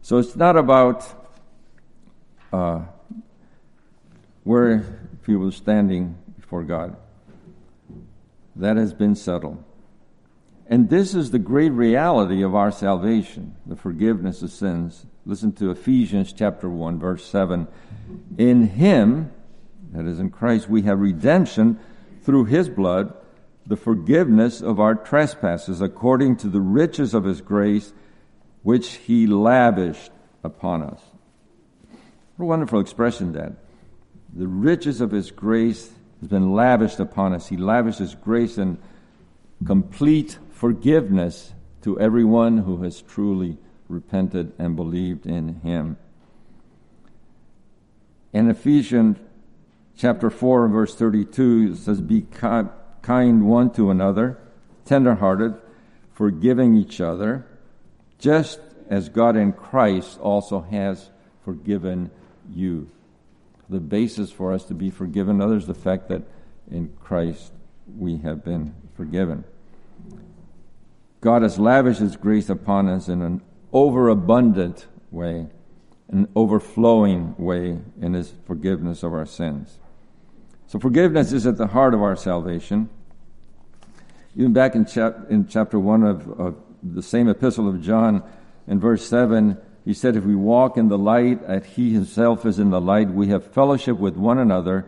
So, 0.00 0.18
it's 0.18 0.36
not 0.36 0.56
about 0.56 1.04
uh, 2.52 2.82
where 4.44 4.84
people 5.24 5.48
are 5.48 5.50
standing 5.50 6.16
before 6.36 6.62
God. 6.62 6.96
That 8.54 8.76
has 8.76 8.94
been 8.94 9.16
settled. 9.16 9.64
And 10.70 10.88
this 10.88 11.16
is 11.16 11.32
the 11.32 11.40
great 11.40 11.72
reality 11.72 12.42
of 12.42 12.54
our 12.54 12.70
salvation, 12.70 13.56
the 13.66 13.74
forgiveness 13.74 14.40
of 14.40 14.52
sins. 14.52 15.04
Listen 15.26 15.50
to 15.54 15.72
Ephesians 15.72 16.32
chapter 16.32 16.70
1 16.70 17.00
verse 17.00 17.24
7. 17.26 17.66
In 18.38 18.68
him, 18.68 19.32
that 19.92 20.06
is 20.06 20.20
in 20.20 20.30
Christ, 20.30 20.70
we 20.70 20.82
have 20.82 21.00
redemption 21.00 21.80
through 22.22 22.44
his 22.44 22.68
blood, 22.68 23.12
the 23.66 23.76
forgiveness 23.76 24.60
of 24.60 24.78
our 24.78 24.94
trespasses 24.94 25.80
according 25.80 26.36
to 26.36 26.48
the 26.48 26.60
riches 26.60 27.14
of 27.14 27.24
his 27.24 27.40
grace 27.40 27.92
which 28.62 28.92
he 28.92 29.26
lavished 29.26 30.12
upon 30.44 30.84
us. 30.84 31.02
What 32.36 32.44
a 32.44 32.48
wonderful 32.48 32.78
expression 32.78 33.32
that. 33.32 33.54
The 34.32 34.46
riches 34.46 35.00
of 35.00 35.10
his 35.10 35.32
grace 35.32 35.90
has 36.20 36.28
been 36.28 36.52
lavished 36.52 37.00
upon 37.00 37.32
us. 37.32 37.48
He 37.48 37.56
lavished 37.56 37.98
his 37.98 38.14
grace 38.14 38.56
and 38.56 38.78
complete 39.66 40.38
forgiveness 40.60 41.54
to 41.80 41.98
everyone 41.98 42.58
who 42.58 42.82
has 42.82 43.00
truly 43.00 43.56
repented 43.88 44.52
and 44.58 44.76
believed 44.76 45.24
in 45.24 45.54
him. 45.60 45.96
In 48.34 48.50
Ephesians 48.50 49.16
chapter 49.96 50.28
4 50.28 50.68
verse 50.68 50.94
32 50.94 51.70
it 51.72 51.76
says 51.78 52.02
be 52.02 52.26
kind 52.30 53.46
one 53.46 53.70
to 53.70 53.90
another 53.90 54.38
tenderhearted 54.84 55.54
forgiving 56.12 56.76
each 56.76 57.00
other 57.00 57.46
just 58.18 58.60
as 58.90 59.08
God 59.08 59.36
in 59.36 59.54
Christ 59.54 60.20
also 60.20 60.60
has 60.60 61.08
forgiven 61.42 62.10
you 62.54 62.90
the 63.70 63.80
basis 63.80 64.30
for 64.30 64.52
us 64.52 64.64
to 64.64 64.74
be 64.74 64.90
forgiven 64.90 65.40
others 65.40 65.66
the 65.66 65.74
fact 65.74 66.08
that 66.08 66.22
in 66.70 66.92
Christ 67.00 67.50
we 67.96 68.18
have 68.18 68.44
been 68.44 68.74
forgiven 68.94 69.44
God 71.20 71.42
has 71.42 71.58
lavished 71.58 72.00
His 72.00 72.16
grace 72.16 72.48
upon 72.48 72.88
us 72.88 73.08
in 73.08 73.22
an 73.22 73.42
overabundant 73.72 74.86
way, 75.10 75.48
an 76.08 76.28
overflowing 76.34 77.34
way 77.36 77.78
in 78.00 78.14
His 78.14 78.32
forgiveness 78.46 79.02
of 79.02 79.12
our 79.12 79.26
sins. 79.26 79.78
So 80.66 80.78
forgiveness 80.78 81.32
is 81.32 81.46
at 81.46 81.56
the 81.56 81.68
heart 81.68 81.94
of 81.94 82.02
our 82.02 82.16
salvation. 82.16 82.88
Even 84.36 84.52
back 84.52 84.74
in, 84.74 84.86
chap- 84.86 85.28
in 85.28 85.46
chapter 85.48 85.78
1 85.78 86.02
of, 86.04 86.40
of 86.40 86.56
the 86.82 87.02
same 87.02 87.28
epistle 87.28 87.68
of 87.68 87.82
John, 87.82 88.22
in 88.66 88.78
verse 88.78 89.06
7, 89.06 89.58
he 89.84 89.92
said, 89.92 90.16
If 90.16 90.24
we 90.24 90.36
walk 90.36 90.76
in 90.76 90.88
the 90.88 90.98
light, 90.98 91.42
as 91.42 91.66
he 91.66 91.92
himself 91.92 92.46
is 92.46 92.58
in 92.58 92.70
the 92.70 92.80
light, 92.80 93.10
we 93.10 93.28
have 93.28 93.52
fellowship 93.52 93.98
with 93.98 94.16
one 94.16 94.38
another, 94.38 94.86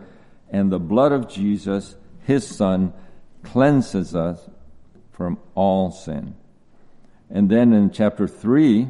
and 0.51 0.71
the 0.71 0.79
blood 0.79 1.13
of 1.13 1.29
Jesus, 1.29 1.97
his 2.25 2.47
Son, 2.47 2.93
cleanses 3.43 4.15
us 4.15 4.49
from 5.13 5.39
all 5.55 5.91
sin. 5.91 6.35
And 7.31 7.51
then 7.51 7.73
in 7.73 7.91
chapter 7.91 8.27
3 8.27 8.89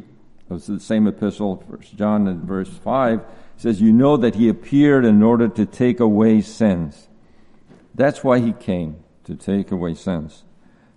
of 0.51 0.67
the 0.67 0.81
same 0.81 1.07
epistle, 1.07 1.65
First 1.69 1.97
John 1.97 2.27
in 2.27 2.47
verse 2.47 2.71
5, 2.71 3.23
says, 3.57 3.81
You 3.81 3.93
know 3.93 4.17
that 4.17 4.35
he 4.35 4.49
appeared 4.49 5.05
in 5.05 5.23
order 5.23 5.49
to 5.49 5.67
take 5.67 6.01
away 6.01 6.41
sins. 6.41 7.09
That's 7.95 8.25
why 8.25 8.41
he 8.41 8.53
came, 8.53 9.05
to 9.25 9.37
take 9.37 9.71
away 9.71 9.95
sins. 9.95 10.45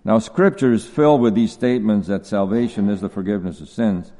Now, 0.04 0.18
Scripture 0.18 0.72
is 0.72 0.86
filled 0.86 1.20
with 1.20 1.34
these 1.34 1.52
statements 1.52 2.08
that 2.08 2.26
salvation 2.26 2.88
is 2.88 3.00
the 3.00 3.08
forgiveness 3.08 3.60
of 3.60 3.68
sins. 3.68 4.12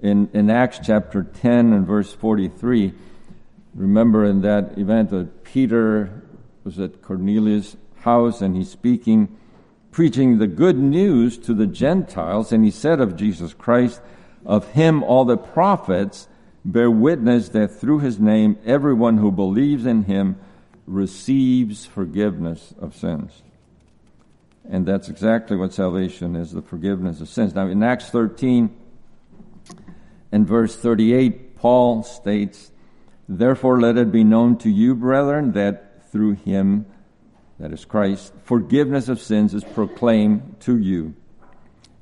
In, 0.00 0.28
in 0.32 0.50
Acts 0.50 0.78
chapter 0.82 1.22
10 1.24 1.72
and 1.72 1.86
verse 1.86 2.12
43, 2.12 2.92
remember 3.74 4.24
in 4.24 4.42
that 4.42 4.78
event 4.78 5.10
that 5.10 5.44
Peter 5.44 6.22
was 6.64 6.78
at 6.78 7.02
Cornelius' 7.02 7.76
house 8.00 8.40
and 8.40 8.56
he's 8.56 8.70
speaking 8.70 9.36
preaching 9.96 10.36
the 10.36 10.46
good 10.46 10.76
news 10.76 11.38
to 11.38 11.54
the 11.54 11.66
Gentiles, 11.66 12.52
and 12.52 12.62
he 12.62 12.70
said 12.70 13.00
of 13.00 13.16
Jesus 13.16 13.54
Christ, 13.54 13.98
Of 14.44 14.72
him 14.72 15.02
all 15.02 15.24
the 15.24 15.38
prophets 15.38 16.28
bear 16.66 16.90
witness 16.90 17.48
that 17.48 17.68
through 17.68 18.00
his 18.00 18.20
name 18.20 18.58
everyone 18.66 19.16
who 19.16 19.32
believes 19.32 19.86
in 19.86 20.02
him 20.02 20.36
receives 20.86 21.86
forgiveness 21.86 22.74
of 22.78 22.94
sins. 22.94 23.40
And 24.68 24.84
that's 24.84 25.08
exactly 25.08 25.56
what 25.56 25.72
salvation 25.72 26.36
is 26.36 26.52
the 26.52 26.60
forgiveness 26.60 27.22
of 27.22 27.30
sins. 27.30 27.54
Now, 27.54 27.66
in 27.66 27.82
Acts 27.82 28.10
13 28.10 28.68
and 30.30 30.46
verse 30.46 30.76
38, 30.76 31.56
Paul 31.56 32.02
states, 32.02 32.70
Therefore, 33.26 33.80
let 33.80 33.96
it 33.96 34.12
be 34.12 34.24
known 34.24 34.58
to 34.58 34.68
you, 34.68 34.94
brethren, 34.94 35.52
that 35.52 36.12
through 36.12 36.34
him 36.34 36.84
that 37.58 37.72
is 37.72 37.84
Christ, 37.84 38.32
forgiveness 38.44 39.08
of 39.08 39.20
sins 39.20 39.54
is 39.54 39.64
proclaimed 39.64 40.56
to 40.60 40.76
you. 40.76 41.14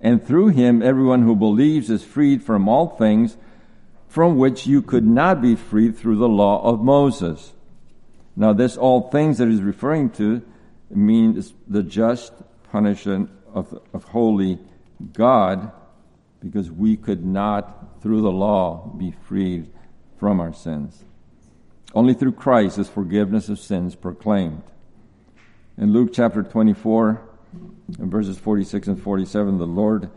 And 0.00 0.24
through 0.24 0.48
him, 0.48 0.82
everyone 0.82 1.22
who 1.22 1.36
believes 1.36 1.88
is 1.90 2.04
freed 2.04 2.42
from 2.42 2.68
all 2.68 2.88
things 2.88 3.36
from 4.08 4.36
which 4.36 4.66
you 4.66 4.82
could 4.82 5.06
not 5.06 5.42
be 5.42 5.56
freed 5.56 5.96
through 5.96 6.16
the 6.16 6.28
law 6.28 6.62
of 6.62 6.80
Moses. 6.80 7.52
Now, 8.36 8.52
this 8.52 8.76
all 8.76 9.10
things 9.10 9.38
that 9.38 9.48
is 9.48 9.60
referring 9.60 10.10
to 10.10 10.42
means 10.90 11.54
the 11.66 11.82
just 11.82 12.32
punishment 12.70 13.30
of, 13.52 13.76
of 13.92 14.04
holy 14.04 14.58
God, 15.12 15.72
because 16.40 16.70
we 16.70 16.96
could 16.96 17.24
not, 17.24 18.02
through 18.02 18.22
the 18.22 18.30
law, 18.30 18.86
be 18.96 19.14
freed 19.26 19.70
from 20.18 20.40
our 20.40 20.52
sins. 20.52 21.02
Only 21.94 22.14
through 22.14 22.32
Christ 22.32 22.78
is 22.78 22.88
forgiveness 22.88 23.48
of 23.48 23.58
sins 23.58 23.94
proclaimed. 23.94 24.62
In 25.76 25.92
Luke 25.92 26.10
chapter 26.12 26.44
24, 26.44 27.20
in 27.98 28.08
verses 28.08 28.38
46 28.38 28.86
and 28.86 29.02
47, 29.02 29.58
the 29.58 29.66
Lord, 29.66 30.08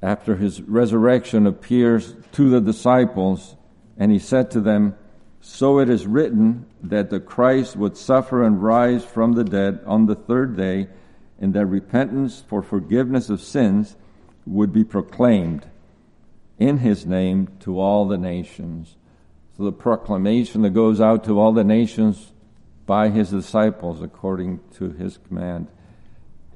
after 0.00 0.36
his 0.36 0.62
resurrection, 0.62 1.48
appears 1.48 2.14
to 2.32 2.48
the 2.48 2.60
disciples, 2.60 3.56
and 3.98 4.12
he 4.12 4.20
said 4.20 4.52
to 4.52 4.60
them, 4.60 4.94
So 5.40 5.80
it 5.80 5.90
is 5.90 6.06
written 6.06 6.66
that 6.80 7.10
the 7.10 7.18
Christ 7.18 7.74
would 7.74 7.96
suffer 7.96 8.44
and 8.44 8.62
rise 8.62 9.04
from 9.04 9.32
the 9.32 9.42
dead 9.42 9.80
on 9.84 10.06
the 10.06 10.14
third 10.14 10.56
day, 10.56 10.86
and 11.40 11.52
that 11.54 11.66
repentance 11.66 12.44
for 12.46 12.62
forgiveness 12.62 13.30
of 13.30 13.42
sins 13.42 13.96
would 14.46 14.72
be 14.72 14.84
proclaimed 14.84 15.66
in 16.60 16.78
his 16.78 17.04
name 17.04 17.48
to 17.60 17.80
all 17.80 18.06
the 18.06 18.18
nations. 18.18 18.94
So 19.56 19.64
the 19.64 19.72
proclamation 19.72 20.62
that 20.62 20.70
goes 20.70 21.00
out 21.00 21.24
to 21.24 21.40
all 21.40 21.52
the 21.52 21.64
nations 21.64 22.32
by 22.92 23.08
his 23.08 23.30
disciples 23.30 24.02
according 24.02 24.60
to 24.70 24.90
his 24.90 25.16
command 25.26 25.66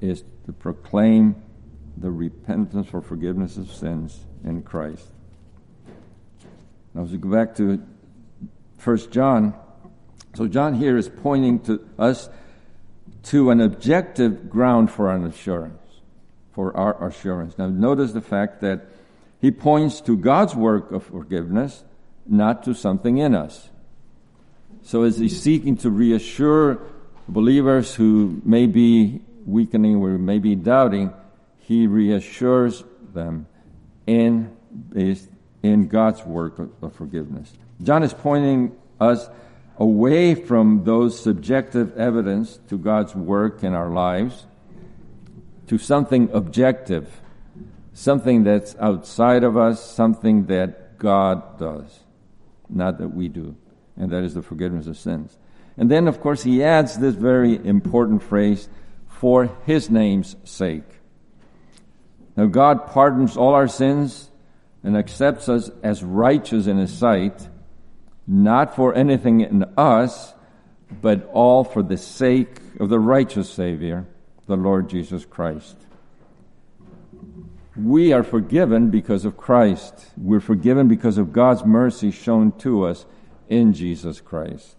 is 0.01 0.23
to 0.45 0.53
proclaim 0.53 1.35
the 1.97 2.11
repentance 2.11 2.87
for 2.87 3.01
forgiveness 3.01 3.57
of 3.57 3.71
sins 3.71 4.23
in 4.43 4.61
Christ. 4.61 5.07
Now, 6.93 7.01
as 7.01 7.11
we 7.11 7.17
go 7.17 7.31
back 7.31 7.55
to 7.55 7.81
First 8.77 9.09
John, 9.09 9.55
so 10.35 10.47
John 10.47 10.75
here 10.75 10.95
is 10.95 11.09
pointing 11.09 11.59
to 11.61 11.83
us 11.97 12.29
to 13.23 13.49
an 13.49 13.59
objective 13.59 14.47
ground 14.47 14.91
for 14.91 15.11
an 15.11 15.25
assurance, 15.25 15.81
for 16.51 16.77
our 16.77 17.03
assurance. 17.07 17.57
Now, 17.57 17.65
notice 17.65 18.11
the 18.11 18.21
fact 18.21 18.61
that 18.61 18.85
he 19.41 19.49
points 19.49 20.01
to 20.01 20.15
God's 20.15 20.53
work 20.53 20.91
of 20.91 21.01
forgiveness, 21.01 21.83
not 22.27 22.61
to 22.65 22.75
something 22.75 23.17
in 23.17 23.33
us. 23.33 23.71
So, 24.87 25.03
as 25.03 25.17
he's 25.17 25.41
seeking 25.41 25.75
to 25.79 25.89
reassure 25.89 26.79
believers 27.27 27.93
who 27.93 28.41
may 28.45 28.67
be 28.67 29.19
weakening 29.45 29.97
or 29.97 30.17
may 30.17 30.39
be 30.39 30.55
doubting, 30.55 31.11
he 31.57 31.87
reassures 31.87 32.85
them 33.13 33.47
in, 34.05 34.55
in 35.61 35.89
God's 35.89 36.23
work 36.23 36.57
of 36.81 36.95
forgiveness. 36.95 37.51
John 37.83 38.01
is 38.01 38.13
pointing 38.13 38.77
us 38.97 39.27
away 39.77 40.35
from 40.35 40.85
those 40.85 41.19
subjective 41.19 41.97
evidence 41.97 42.57
to 42.69 42.77
God's 42.77 43.13
work 43.13 43.65
in 43.65 43.73
our 43.73 43.89
lives 43.89 44.45
to 45.67 45.77
something 45.77 46.29
objective, 46.31 47.19
something 47.91 48.45
that's 48.45 48.73
outside 48.79 49.43
of 49.43 49.57
us, 49.57 49.83
something 49.83 50.45
that 50.45 50.97
God 50.97 51.59
does, 51.59 52.05
not 52.69 52.99
that 52.99 53.09
we 53.09 53.27
do, 53.27 53.57
and 53.97 54.11
that 54.11 54.23
is 54.23 54.33
the 54.33 54.41
forgiveness 54.41 54.87
of 54.87 54.97
sins. 54.97 55.37
And 55.77 55.91
then, 55.91 56.07
of 56.07 56.19
course, 56.21 56.43
he 56.43 56.63
adds 56.63 56.97
this 56.97 57.15
very 57.15 57.55
important 57.65 58.23
phrase, 58.23 58.69
for 59.07 59.49
his 59.65 59.89
name's 59.89 60.35
sake. 60.43 60.83
Now, 62.35 62.45
God 62.45 62.87
pardons 62.87 63.35
all 63.35 63.53
our 63.53 63.67
sins 63.67 64.29
and 64.83 64.95
accepts 64.95 65.49
us 65.49 65.71
as 65.81 66.03
righteous 66.03 66.67
in 66.67 66.77
his 66.77 66.95
sight 66.95 67.47
not 68.27 68.75
for 68.75 68.93
anything 68.93 69.41
in 69.41 69.63
us, 69.77 70.33
but 71.01 71.29
all 71.31 71.63
for 71.63 71.81
the 71.81 71.97
sake 71.97 72.59
of 72.79 72.89
the 72.89 72.99
righteous 72.99 73.49
Savior, 73.49 74.05
the 74.47 74.57
Lord 74.57 74.89
Jesus 74.89 75.25
Christ. 75.25 75.77
We 77.75 78.11
are 78.11 78.23
forgiven 78.23 78.89
because 78.89 79.23
of 79.23 79.37
Christ. 79.37 80.07
We're 80.17 80.41
forgiven 80.41 80.87
because 80.87 81.17
of 81.17 81.31
God's 81.31 81.63
mercy 81.63 82.11
shown 82.11 82.51
to 82.59 82.85
us 82.85 83.05
in 83.49 83.73
Jesus 83.73 84.21
Christ. 84.21 84.75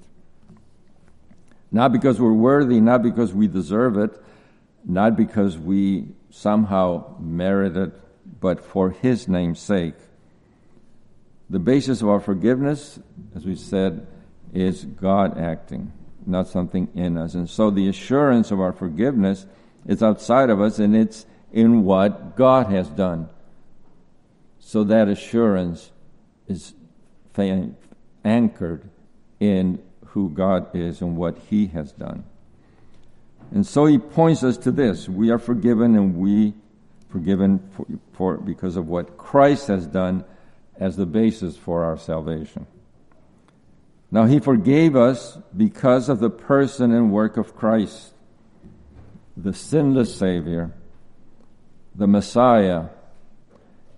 Not 1.70 1.92
because 1.92 2.20
we're 2.20 2.32
worthy, 2.32 2.80
not 2.80 3.02
because 3.02 3.32
we 3.32 3.46
deserve 3.46 3.98
it, 3.98 4.10
not 4.84 5.16
because 5.16 5.58
we 5.58 6.08
somehow 6.30 7.16
merit 7.18 7.76
it, 7.76 7.92
but 8.40 8.64
for 8.64 8.90
His 8.90 9.28
name's 9.28 9.60
sake. 9.60 9.94
The 11.50 11.58
basis 11.58 12.02
of 12.02 12.08
our 12.08 12.20
forgiveness, 12.20 12.98
as 13.34 13.44
we 13.44 13.56
said, 13.56 14.06
is 14.52 14.84
God 14.84 15.38
acting, 15.38 15.92
not 16.26 16.48
something 16.48 16.88
in 16.94 17.16
us. 17.16 17.34
And 17.34 17.48
so 17.48 17.70
the 17.70 17.88
assurance 17.88 18.50
of 18.50 18.60
our 18.60 18.72
forgiveness 18.72 19.46
is 19.86 20.02
outside 20.02 20.50
of 20.50 20.60
us 20.60 20.78
and 20.78 20.94
it's 20.94 21.26
in 21.52 21.84
what 21.84 22.36
God 22.36 22.66
has 22.66 22.88
done. 22.88 23.28
So 24.58 24.84
that 24.84 25.08
assurance 25.08 25.90
is 26.46 26.74
anchored 28.28 28.88
in 29.40 29.82
who 30.08 30.30
God 30.30 30.74
is 30.74 31.00
and 31.00 31.16
what 31.16 31.38
He 31.50 31.68
has 31.68 31.92
done. 31.92 32.24
And 33.50 33.66
so 33.66 33.86
He 33.86 33.98
points 33.98 34.42
us 34.42 34.56
to 34.58 34.70
this. 34.70 35.08
We 35.08 35.30
are 35.30 35.38
forgiven 35.38 35.96
and 35.96 36.16
we 36.16 36.54
forgiven 37.10 37.60
for, 37.72 37.86
for 38.12 38.36
because 38.36 38.76
of 38.76 38.86
what 38.86 39.16
Christ 39.16 39.68
has 39.68 39.86
done 39.86 40.24
as 40.78 40.96
the 40.96 41.06
basis 41.06 41.56
for 41.56 41.84
our 41.84 41.96
salvation. 41.96 42.66
Now, 44.10 44.26
He 44.26 44.38
forgave 44.38 44.96
us 44.96 45.38
because 45.56 46.08
of 46.08 46.20
the 46.20 46.30
person 46.30 46.92
and 46.92 47.12
work 47.12 47.36
of 47.36 47.56
Christ, 47.56 48.12
the 49.36 49.52
sinless 49.52 50.14
Savior, 50.16 50.72
the 51.94 52.06
Messiah, 52.06 52.86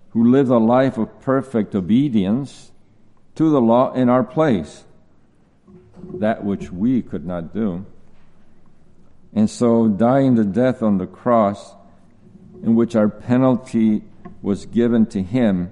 who 0.09 0.29
lived 0.29 0.49
a 0.49 0.57
life 0.57 0.97
of 0.97 1.21
perfect 1.21 1.73
obedience 1.75 2.70
to 3.35 3.49
the 3.49 3.61
law 3.61 3.93
in 3.93 4.09
our 4.09 4.23
place, 4.23 4.83
that 6.15 6.43
which 6.43 6.71
we 6.71 7.01
could 7.01 7.25
not 7.25 7.53
do. 7.53 7.85
And 9.33 9.49
so, 9.49 9.87
dying 9.87 10.35
the 10.35 10.43
death 10.43 10.83
on 10.83 10.97
the 10.97 11.07
cross, 11.07 11.73
in 12.61 12.75
which 12.75 12.95
our 12.95 13.09
penalty 13.09 14.03
was 14.41 14.65
given 14.65 15.05
to 15.07 15.21
Him, 15.21 15.71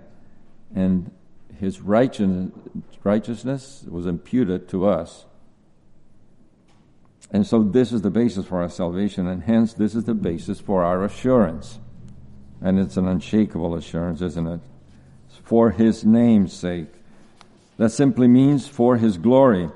and 0.74 1.12
his 1.60 1.82
righteousness 1.82 2.54
was 3.88 4.06
imputed 4.06 4.70
to 4.70 4.88
us. 4.88 5.26
And 7.32 7.46
so 7.46 7.62
this 7.64 7.92
is 7.92 8.02
the 8.02 8.10
basis 8.10 8.46
for 8.46 8.62
our 8.62 8.70
salvation, 8.70 9.28
and 9.28 9.44
hence 9.44 9.74
this 9.74 9.94
is 9.94 10.06
the 10.06 10.14
basis 10.14 10.62
for 10.62 10.84
our 10.84 11.04
assurance. 11.04 11.80
And 12.62 12.80
it's 12.80 12.98
an 12.98 13.08
unshakable 13.08 13.76
assurance, 13.76 14.22
isn't 14.22 14.48
it? 14.48 14.62
For 15.44 15.72
his 15.72 16.06
name's 16.06 16.54
sake. 16.54 16.94
That 17.80 17.90
simply 17.90 18.28
means 18.28 18.68
for 18.68 18.98
his 18.98 19.18
glory. 19.18 19.70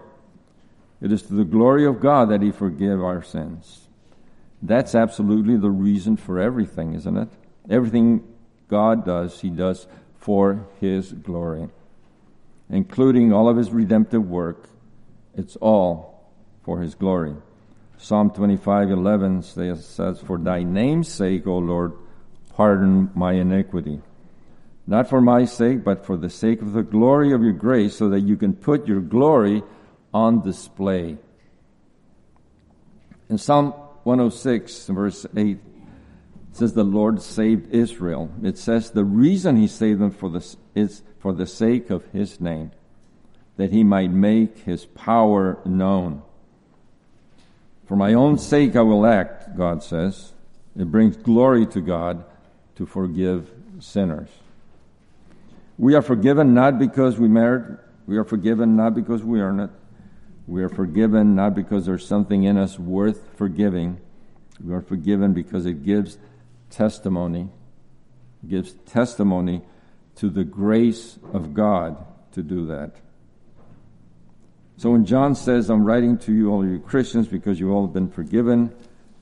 It 1.01 1.11
is 1.11 1.23
to 1.23 1.33
the 1.33 1.43
glory 1.43 1.85
of 1.85 1.99
God 1.99 2.29
that 2.29 2.43
he 2.43 2.51
forgive 2.51 3.01
our 3.01 3.23
sins. 3.23 3.87
That's 4.61 4.93
absolutely 4.93 5.57
the 5.57 5.71
reason 5.71 6.17
for 6.17 6.39
everything, 6.39 6.93
isn't 6.93 7.17
it? 7.17 7.29
Everything 7.69 8.23
God 8.67 9.05
does, 9.05 9.41
he 9.41 9.49
does 9.49 9.87
for 10.23 10.65
His 10.79 11.11
glory, 11.11 11.67
including 12.69 13.33
all 13.33 13.49
of 13.49 13.57
His 13.57 13.71
redemptive 13.71 14.29
work. 14.29 14.69
It's 15.35 15.57
all 15.57 16.31
for 16.63 16.79
His 16.79 16.95
glory. 16.95 17.35
Psalm 17.97 18.29
25:11 18.29 19.41
says, 19.41 20.21
"For 20.21 20.37
Thy 20.37 20.63
name's 20.63 21.09
sake, 21.09 21.45
O 21.45 21.57
Lord, 21.57 21.91
pardon 22.55 23.09
my 23.13 23.33
iniquity." 23.33 24.01
Not 24.85 25.09
for 25.09 25.21
my 25.21 25.45
sake, 25.45 25.83
but 25.83 26.05
for 26.05 26.17
the 26.17 26.29
sake 26.29 26.61
of 26.61 26.73
the 26.73 26.83
glory 26.83 27.31
of 27.31 27.41
your 27.41 27.53
grace, 27.53 27.95
so 27.95 28.09
that 28.09 28.21
you 28.21 28.35
can 28.35 28.53
put 28.53 28.87
your 28.87 28.99
glory 28.99 29.63
on 30.13 30.41
display. 30.41 31.17
In 33.29 33.37
Psalm 33.37 33.71
106, 34.03 34.87
verse 34.87 35.25
8, 35.35 35.57
it 35.57 35.59
says 36.51 36.73
the 36.73 36.83
Lord 36.83 37.21
saved 37.21 37.73
Israel. 37.73 38.29
It 38.43 38.57
says 38.57 38.91
the 38.91 39.05
reason 39.05 39.55
he 39.55 39.67
saved 39.67 40.01
them 40.01 40.11
for 40.11 40.29
this 40.29 40.57
is 40.75 41.01
for 41.19 41.33
the 41.33 41.47
sake 41.47 41.89
of 41.89 42.05
his 42.11 42.41
name, 42.41 42.71
that 43.55 43.71
he 43.71 43.83
might 43.83 44.11
make 44.11 44.59
his 44.59 44.85
power 44.85 45.57
known. 45.65 46.21
For 47.85 47.95
my 47.95 48.13
own 48.13 48.37
sake 48.37 48.75
I 48.75 48.81
will 48.81 49.05
act, 49.05 49.55
God 49.57 49.81
says. 49.81 50.33
It 50.77 50.91
brings 50.91 51.15
glory 51.15 51.65
to 51.67 51.81
God 51.81 52.25
to 52.75 52.85
forgive 52.85 53.49
sinners. 53.79 54.29
We 55.77 55.95
are 55.95 56.01
forgiven 56.01 56.53
not 56.53 56.79
because 56.79 57.17
we 57.17 57.27
merit, 57.27 57.79
we 58.05 58.17
are 58.17 58.23
forgiven 58.23 58.75
not 58.75 58.93
because 58.93 59.23
we 59.23 59.41
earn 59.41 59.59
it. 59.59 59.69
We 60.45 60.61
are 60.63 60.69
forgiven 60.69 61.35
not 61.35 61.55
because 61.55 61.85
there's 61.85 62.05
something 62.05 62.43
in 62.43 62.57
us 62.57 62.77
worth 62.77 63.37
forgiving. 63.37 63.99
We 64.61 64.73
are 64.73 64.81
forgiven 64.81 65.33
because 65.33 65.65
it 65.65 65.85
gives 65.85 66.17
testimony, 66.69 67.49
gives 68.47 68.73
testimony 68.85 69.61
to 70.17 70.29
the 70.29 70.43
grace 70.43 71.17
of 71.31 71.53
God 71.53 71.97
to 72.33 72.43
do 72.43 72.67
that. 72.67 72.95
So 74.77 74.91
when 74.91 75.05
John 75.05 75.35
says, 75.35 75.69
I'm 75.69 75.85
writing 75.85 76.17
to 76.19 76.33
you, 76.33 76.51
all 76.51 76.65
you 76.65 76.79
Christians, 76.79 77.27
because 77.27 77.59
you 77.59 77.71
all 77.71 77.85
have 77.85 77.93
been 77.93 78.09
forgiven, 78.09 78.73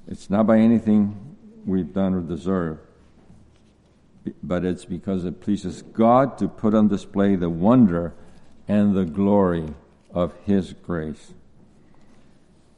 it's 0.07 0.29
not 0.29 0.47
by 0.47 0.57
anything 0.57 1.37
we've 1.65 1.93
done 1.93 2.15
or 2.15 2.21
deserve, 2.21 2.79
but 4.43 4.63
it's 4.63 4.85
because 4.85 5.25
it 5.25 5.41
pleases 5.41 5.81
God 5.81 6.37
to 6.37 6.47
put 6.47 6.73
on 6.73 6.87
display 6.87 7.35
the 7.35 7.49
wonder 7.49 8.13
and 8.67 8.95
the 8.95 9.05
glory 9.05 9.73
of 10.13 10.33
His 10.45 10.73
grace. 10.73 11.33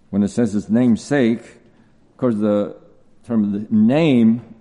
When 0.09 0.23
it 0.23 0.29
says 0.29 0.53
His 0.53 0.69
name's 0.69 1.03
sake, 1.03 1.41
of 1.41 2.17
course, 2.17 2.35
the 2.35 2.77
term 3.25 3.51
the 3.51 3.67
name 3.75 4.53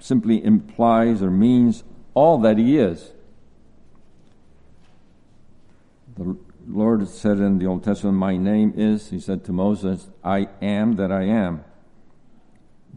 simply 0.00 0.42
implies 0.42 1.22
or 1.22 1.30
means 1.30 1.84
all 2.14 2.38
that 2.38 2.58
he 2.58 2.78
is. 2.78 3.12
The 6.16 6.36
Lord 6.66 7.06
said 7.08 7.38
in 7.38 7.58
the 7.58 7.66
Old 7.66 7.84
Testament, 7.84 8.16
My 8.16 8.36
name 8.36 8.74
is, 8.76 9.10
he 9.10 9.20
said 9.20 9.44
to 9.44 9.52
Moses, 9.52 10.08
I 10.24 10.48
am 10.60 10.96
that 10.96 11.12
I 11.12 11.24
am. 11.24 11.64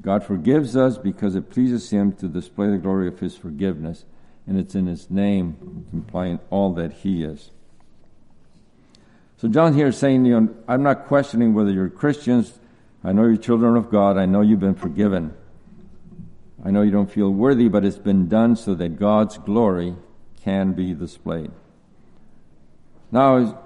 God 0.02 0.24
forgives 0.24 0.76
us 0.76 0.98
because 0.98 1.36
it 1.36 1.50
pleases 1.50 1.90
him 1.90 2.14
to 2.14 2.28
display 2.28 2.70
the 2.70 2.78
glory 2.78 3.08
of 3.08 3.20
his 3.20 3.38
forgiveness, 3.38 4.06
and 4.46 4.60
it's 4.60 4.76
in 4.76 4.88
his 4.88 5.10
name, 5.10 5.86
implying 5.94 6.40
all 6.50 6.74
that 6.74 6.92
he 6.94 7.24
is. 7.24 7.52
So 9.38 9.48
John 9.48 9.74
here 9.74 9.88
is 9.88 9.98
saying, 9.98 10.26
you 10.26 10.40
know, 10.40 10.56
I'm 10.68 10.84
not 10.84 11.06
questioning 11.08 11.54
whether 11.54 11.72
you're 11.72 11.90
Christians. 11.90 12.60
I 13.04 13.12
know 13.12 13.24
you're 13.24 13.38
children 13.38 13.76
of 13.76 13.90
God. 13.90 14.18
I 14.18 14.26
know 14.26 14.42
you've 14.42 14.60
been 14.60 14.76
forgiven. 14.76 15.34
I 16.64 16.72
know 16.72 16.82
you 16.82 16.92
don't 16.92 17.12
feel 17.12 17.30
worthy, 17.30 17.68
but 17.68 17.84
it's 17.84 17.98
been 17.98 18.30
done 18.30 18.56
so 18.56 18.74
that 18.76 18.98
God's 18.98 19.38
glory 19.38 19.96
can 20.44 20.74
be 20.74 20.94
displayed. 20.94 21.52
Now, 23.12 23.60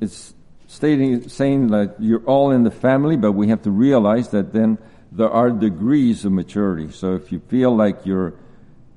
it's 0.00 0.34
stating, 0.68 1.28
saying 1.28 1.68
that 1.68 1.96
you're 1.98 2.24
all 2.24 2.50
in 2.50 2.62
the 2.62 2.70
family, 2.70 3.16
but 3.16 3.32
we 3.32 3.48
have 3.48 3.62
to 3.62 3.70
realize 3.70 4.28
that 4.28 4.52
then 4.52 4.78
there 5.14 5.30
are 5.30 5.50
degrees 5.50 6.24
of 6.24 6.32
maturity. 6.32 6.90
So 6.90 7.14
if 7.14 7.30
you 7.30 7.40
feel 7.48 7.74
like 7.76 8.06
you're 8.06 8.34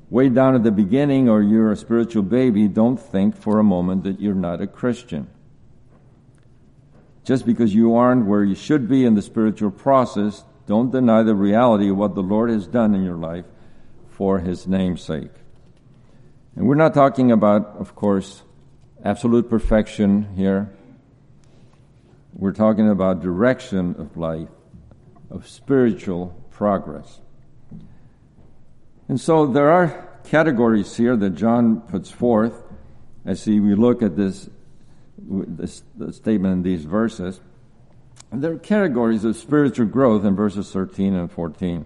way 0.10 0.30
down 0.30 0.56
at 0.56 0.64
the 0.64 0.72
beginning 0.72 1.28
or 1.28 1.42
you're 1.42 1.72
a 1.72 1.76
spiritual 1.76 2.24
baby, 2.24 2.68
don't 2.68 2.98
think 2.98 3.36
for 3.36 3.60
a 3.60 3.64
moment 3.64 4.04
that 4.04 4.20
you're 4.20 4.34
not 4.34 4.62
a 4.62 4.68
Christian. 4.68 5.28
Just 7.26 7.46
because 7.46 7.74
you 7.74 7.96
aren't 7.96 8.28
where 8.28 8.44
you 8.44 8.56
should 8.56 8.88
be 8.88 9.04
in 9.04 9.16
the 9.16 9.22
spiritual 9.22 9.72
process, 9.72 10.44
don't 10.68 10.92
deny 10.92 11.24
the 11.24 11.36
reality 11.36 11.90
of 11.90 11.98
what 11.98 12.16
the 12.16 12.24
Lord 12.24 12.50
has 12.50 12.68
done 12.68 12.96
in 12.96 13.04
your 13.04 13.18
life 13.18 13.46
for 14.10 14.40
His 14.40 14.68
name's 14.68 15.02
sake. 15.02 15.32
And 16.56 16.68
we're 16.68 16.76
not 16.76 16.94
talking 16.94 17.32
about, 17.32 17.76
of 17.78 17.96
course, 17.96 18.44
absolute 19.04 19.50
perfection 19.50 20.36
here. 20.36 20.72
We're 22.34 22.54
talking 22.54 22.90
about 22.90 23.22
direction 23.22 23.96
of 23.98 24.16
life, 24.16 24.50
of 25.30 25.48
spiritual 25.48 26.28
progress. 26.52 27.20
And 29.08 29.20
so 29.20 29.46
there 29.46 29.72
are 29.72 30.10
categories 30.24 30.96
here 30.96 31.16
that 31.16 31.32
John 31.32 31.82
puts 31.82 32.10
forth 32.10 32.64
as 33.26 33.46
we 33.46 33.76
look 33.76 34.02
at 34.02 34.16
this 34.16 34.50
this, 35.18 35.84
statement 36.12 36.54
in 36.54 36.64
these 36.64 36.86
verses. 36.86 37.40
There 38.32 38.52
are 38.54 38.58
categories 38.58 39.24
of 39.24 39.36
spiritual 39.38 39.86
growth 39.86 40.26
in 40.26 40.36
verses 40.36 40.72
13 40.72 41.16
and 41.16 41.32
14. 41.32 41.86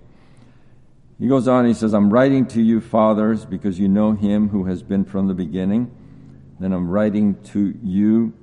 He 1.19 1.27
goes 1.27 1.47
on, 1.47 1.65
he 1.65 1.73
says, 1.73 1.93
I'm 1.93 2.11
writing 2.11 2.47
to 2.47 2.61
you, 2.61 2.79
fathers, 2.79 3.45
because 3.45 3.77
you 3.77 3.87
know 3.89 4.13
him 4.13 4.49
who 4.49 4.65
has 4.65 4.81
been 4.81 5.03
from 5.03 5.27
the 5.27 5.33
beginning. 5.33 5.91
Then 6.59 6.71
I'm 6.71 6.89
writing 6.89 7.41
to 7.45 7.77
you, 7.83 8.33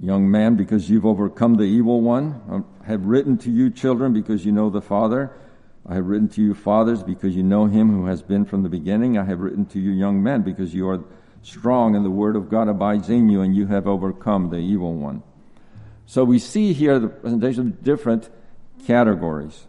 young 0.00 0.30
man, 0.30 0.56
because 0.56 0.88
you've 0.88 1.06
overcome 1.06 1.54
the 1.54 1.64
evil 1.64 2.00
one. 2.00 2.64
I 2.82 2.86
have 2.86 3.04
written 3.04 3.38
to 3.38 3.50
you, 3.50 3.70
children, 3.70 4.12
because 4.12 4.44
you 4.44 4.52
know 4.52 4.70
the 4.70 4.82
Father. 4.82 5.32
I 5.86 5.94
have 5.94 6.06
written 6.06 6.28
to 6.30 6.42
you, 6.42 6.54
fathers, 6.54 7.02
because 7.02 7.34
you 7.34 7.42
know 7.42 7.66
him 7.66 7.90
who 7.90 8.06
has 8.06 8.22
been 8.22 8.44
from 8.44 8.62
the 8.62 8.68
beginning. 8.68 9.16
I 9.16 9.24
have 9.24 9.40
written 9.40 9.64
to 9.66 9.80
you, 9.80 9.90
young 9.90 10.22
men, 10.22 10.42
because 10.42 10.74
you 10.74 10.88
are 10.88 11.02
strong 11.42 11.96
and 11.96 12.04
the 12.04 12.10
word 12.10 12.36
of 12.36 12.50
God 12.50 12.68
abides 12.68 13.08
in 13.08 13.28
you 13.28 13.40
and 13.40 13.56
you 13.56 13.66
have 13.66 13.86
overcome 13.86 14.50
the 14.50 14.58
evil 14.58 14.94
one. 14.94 15.22
So 16.06 16.24
we 16.24 16.38
see 16.38 16.72
here 16.72 16.98
the 16.98 17.08
presentation 17.08 17.68
of 17.68 17.82
different 17.82 18.28
categories. 18.86 19.66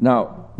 Now, 0.00 0.50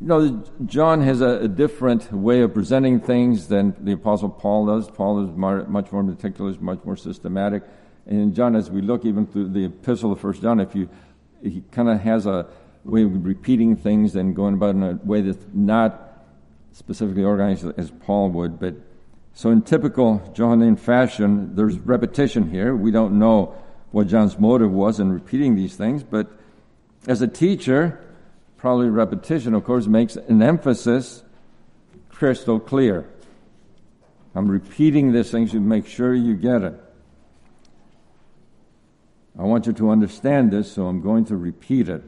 you 0.00 0.06
know, 0.06 0.44
John 0.66 1.00
has 1.02 1.20
a, 1.20 1.40
a, 1.40 1.48
different 1.48 2.12
way 2.12 2.42
of 2.42 2.54
presenting 2.54 3.00
things 3.00 3.48
than 3.48 3.74
the 3.80 3.92
Apostle 3.92 4.28
Paul 4.28 4.66
does. 4.66 4.88
Paul 4.88 5.24
is 5.24 5.36
much 5.36 5.90
more 5.90 6.04
meticulous, 6.04 6.60
much 6.60 6.84
more 6.84 6.96
systematic. 6.96 7.64
And 8.06 8.32
John, 8.32 8.54
as 8.54 8.70
we 8.70 8.80
look 8.80 9.04
even 9.04 9.26
through 9.26 9.48
the 9.48 9.64
epistle 9.64 10.12
of 10.12 10.20
First 10.20 10.40
John, 10.40 10.60
if 10.60 10.74
you, 10.76 10.88
he 11.42 11.64
kind 11.72 11.88
of 11.88 12.00
has 12.00 12.26
a 12.26 12.46
way 12.84 13.02
of 13.02 13.24
repeating 13.24 13.74
things 13.74 14.14
and 14.14 14.36
going 14.36 14.54
about 14.54 14.76
in 14.76 14.82
a 14.84 14.94
way 15.02 15.20
that's 15.20 15.44
not 15.52 16.24
specifically 16.72 17.24
organized 17.24 17.66
as 17.76 17.90
Paul 17.90 18.30
would. 18.30 18.60
But 18.60 18.76
so 19.34 19.50
in 19.50 19.62
typical 19.62 20.22
Johannine 20.32 20.76
fashion, 20.76 21.56
there's 21.56 21.76
repetition 21.76 22.50
here. 22.50 22.76
We 22.76 22.92
don't 22.92 23.18
know 23.18 23.56
what 23.90 24.06
John's 24.06 24.38
motive 24.38 24.70
was 24.70 25.00
in 25.00 25.10
repeating 25.10 25.56
these 25.56 25.74
things, 25.74 26.04
but 26.04 26.30
as 27.08 27.20
a 27.20 27.26
teacher, 27.26 28.04
probably 28.58 28.90
repetition, 28.90 29.54
of 29.54 29.64
course, 29.64 29.86
makes 29.86 30.16
an 30.16 30.42
emphasis 30.42 31.22
crystal 32.10 32.60
clear. 32.60 33.08
I'm 34.34 34.48
repeating 34.48 35.12
this 35.12 35.30
thing 35.30 35.48
to 35.48 35.60
make 35.60 35.86
sure 35.86 36.14
you 36.14 36.34
get 36.34 36.62
it. 36.62 36.78
I 39.38 39.42
want 39.42 39.66
you 39.66 39.72
to 39.72 39.90
understand 39.90 40.50
this, 40.50 40.70
so 40.70 40.86
I'm 40.86 41.00
going 41.00 41.24
to 41.26 41.36
repeat 41.36 41.88
it. 41.88 42.02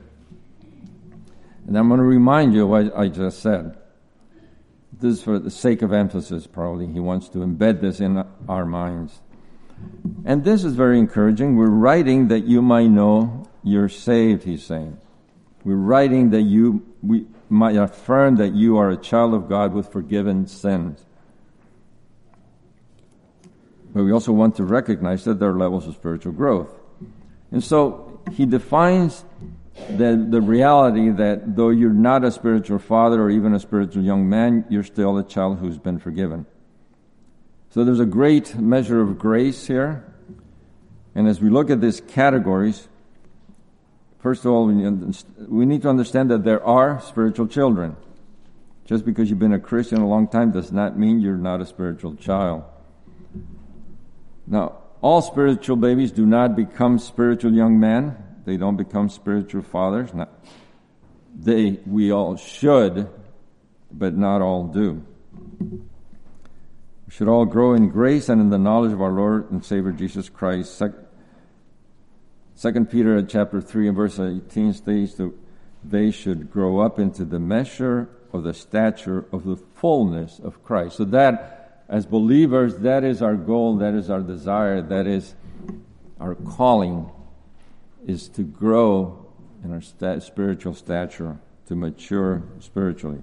And 1.66 1.78
I'm 1.78 1.88
going 1.88 1.98
to 1.98 2.04
remind 2.04 2.52
you 2.52 2.66
what 2.66 2.96
I 2.96 3.08
just 3.08 3.40
said 3.40 3.76
this 5.00 5.18
is 5.18 5.22
for 5.22 5.38
the 5.38 5.50
sake 5.50 5.82
of 5.82 5.92
emphasis, 5.92 6.46
probably. 6.46 6.86
He 6.86 7.00
wants 7.00 7.28
to 7.30 7.38
embed 7.38 7.80
this 7.80 8.00
in 8.00 8.22
our 8.48 8.66
minds. 8.66 9.20
And 10.26 10.44
this 10.44 10.62
is 10.62 10.74
very 10.74 10.98
encouraging. 10.98 11.56
We're 11.56 11.70
writing 11.70 12.28
that 12.28 12.40
you 12.40 12.60
might 12.60 12.88
know 12.88 13.48
you're 13.62 13.88
saved, 13.88 14.42
he's 14.42 14.62
saying. 14.62 14.98
We're 15.64 15.76
writing 15.76 16.30
that 16.30 16.42
you 16.42 16.86
we 17.02 17.26
might 17.48 17.76
affirm 17.76 18.36
that 18.36 18.54
you 18.54 18.76
are 18.76 18.90
a 18.90 18.96
child 18.96 19.34
of 19.34 19.48
God 19.48 19.72
with 19.72 19.92
forgiven 19.92 20.46
sins. 20.46 21.04
But 23.92 24.04
we 24.04 24.12
also 24.12 24.32
want 24.32 24.56
to 24.56 24.64
recognize 24.64 25.24
that 25.24 25.40
there 25.40 25.50
are 25.50 25.58
levels 25.58 25.86
of 25.88 25.94
spiritual 25.94 26.32
growth. 26.32 26.72
And 27.50 27.62
so 27.62 28.20
he 28.32 28.46
defines 28.46 29.24
the, 29.88 30.26
the 30.28 30.40
reality 30.40 31.10
that 31.10 31.56
though 31.56 31.70
you're 31.70 31.90
not 31.90 32.24
a 32.24 32.30
spiritual 32.30 32.78
father 32.78 33.20
or 33.20 33.30
even 33.30 33.54
a 33.54 33.58
spiritual 33.58 34.04
young 34.04 34.28
man, 34.28 34.64
you're 34.68 34.84
still 34.84 35.18
a 35.18 35.24
child 35.24 35.58
who's 35.58 35.78
been 35.78 35.98
forgiven. 35.98 36.46
So 37.70 37.84
there's 37.84 38.00
a 38.00 38.06
great 38.06 38.56
measure 38.56 39.00
of 39.00 39.18
grace 39.18 39.66
here. 39.66 40.04
And 41.14 41.26
as 41.26 41.40
we 41.40 41.50
look 41.50 41.70
at 41.70 41.80
these 41.80 42.00
categories, 42.00 42.88
first 44.20 44.44
of 44.44 44.52
all, 44.52 44.66
we 44.66 45.66
need 45.66 45.82
to 45.82 45.88
understand 45.88 46.30
that 46.30 46.44
there 46.44 46.64
are 46.64 47.00
spiritual 47.00 47.46
children. 47.46 47.96
Just 48.84 49.04
because 49.04 49.30
you've 49.30 49.38
been 49.38 49.52
a 49.52 49.60
Christian 49.60 50.00
a 50.00 50.08
long 50.08 50.26
time 50.26 50.50
does 50.50 50.72
not 50.72 50.98
mean 50.98 51.20
you're 51.20 51.36
not 51.36 51.60
a 51.60 51.66
spiritual 51.66 52.16
child. 52.16 52.64
Now, 54.46 54.78
all 55.00 55.22
spiritual 55.22 55.76
babies 55.76 56.10
do 56.10 56.26
not 56.26 56.56
become 56.56 56.98
spiritual 56.98 57.52
young 57.52 57.78
men 57.78 58.16
they 58.44 58.56
don't 58.56 58.76
become 58.76 59.08
spiritual 59.08 59.62
fathers. 59.62 60.12
Not, 60.14 60.28
they, 61.34 61.78
we 61.86 62.10
all 62.10 62.36
should, 62.36 63.08
but 63.92 64.16
not 64.16 64.42
all 64.42 64.66
do. 64.66 65.04
We 65.60 67.12
should 67.12 67.28
all 67.28 67.44
grow 67.44 67.74
in 67.74 67.90
grace 67.90 68.28
and 68.28 68.40
in 68.40 68.50
the 68.50 68.58
knowledge 68.58 68.92
of 68.92 69.02
our 69.02 69.12
Lord 69.12 69.50
and 69.50 69.64
Savior 69.64 69.92
Jesus 69.92 70.28
Christ. 70.28 70.82
Peter 72.90 73.22
chapter 73.22 73.60
3 73.60 73.88
and 73.88 73.96
verse 73.96 74.18
18 74.18 74.74
states 74.74 75.14
that 75.14 75.32
they 75.82 76.10
should 76.10 76.50
grow 76.50 76.80
up 76.80 76.98
into 76.98 77.24
the 77.24 77.38
measure 77.38 78.08
of 78.32 78.42
the 78.42 78.52
stature 78.52 79.24
of 79.32 79.44
the 79.44 79.56
fullness 79.56 80.38
of 80.38 80.62
Christ. 80.62 80.96
So 80.96 81.04
that, 81.06 81.84
as 81.88 82.04
believers, 82.04 82.76
that 82.78 83.02
is 83.02 83.22
our 83.22 83.34
goal, 83.34 83.76
that 83.76 83.94
is 83.94 84.10
our 84.10 84.20
desire, 84.20 84.82
that 84.82 85.06
is 85.06 85.34
our 86.20 86.34
calling 86.34 87.10
is 88.06 88.28
to 88.28 88.42
grow 88.42 89.26
in 89.64 89.72
our 89.72 89.80
sta- 89.80 90.20
spiritual 90.20 90.74
stature, 90.74 91.38
to 91.66 91.74
mature 91.74 92.42
spiritually. 92.60 93.22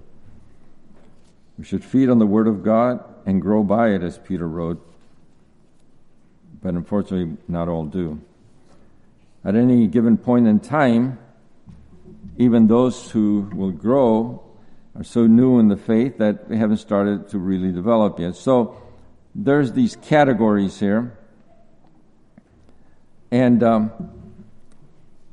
We 1.56 1.64
should 1.64 1.84
feed 1.84 2.08
on 2.08 2.18
the 2.18 2.26
Word 2.26 2.48
of 2.48 2.62
God 2.62 3.02
and 3.24 3.40
grow 3.40 3.62
by 3.62 3.90
it, 3.90 4.02
as 4.02 4.18
Peter 4.18 4.48
wrote, 4.48 4.84
but 6.62 6.74
unfortunately, 6.74 7.36
not 7.46 7.68
all 7.68 7.84
do. 7.84 8.20
At 9.48 9.56
any 9.56 9.86
given 9.86 10.18
point 10.18 10.46
in 10.46 10.60
time, 10.60 11.18
even 12.36 12.66
those 12.66 13.10
who 13.12 13.50
will 13.54 13.70
grow 13.70 14.42
are 14.94 15.02
so 15.02 15.26
new 15.26 15.58
in 15.58 15.68
the 15.68 15.76
faith 15.78 16.18
that 16.18 16.50
they 16.50 16.58
haven't 16.58 16.76
started 16.76 17.30
to 17.30 17.38
really 17.38 17.72
develop 17.72 18.20
yet. 18.20 18.36
So 18.36 18.76
there's 19.34 19.72
these 19.72 19.96
categories 19.96 20.78
here. 20.78 21.18
And 23.30 23.62
um, 23.62 23.90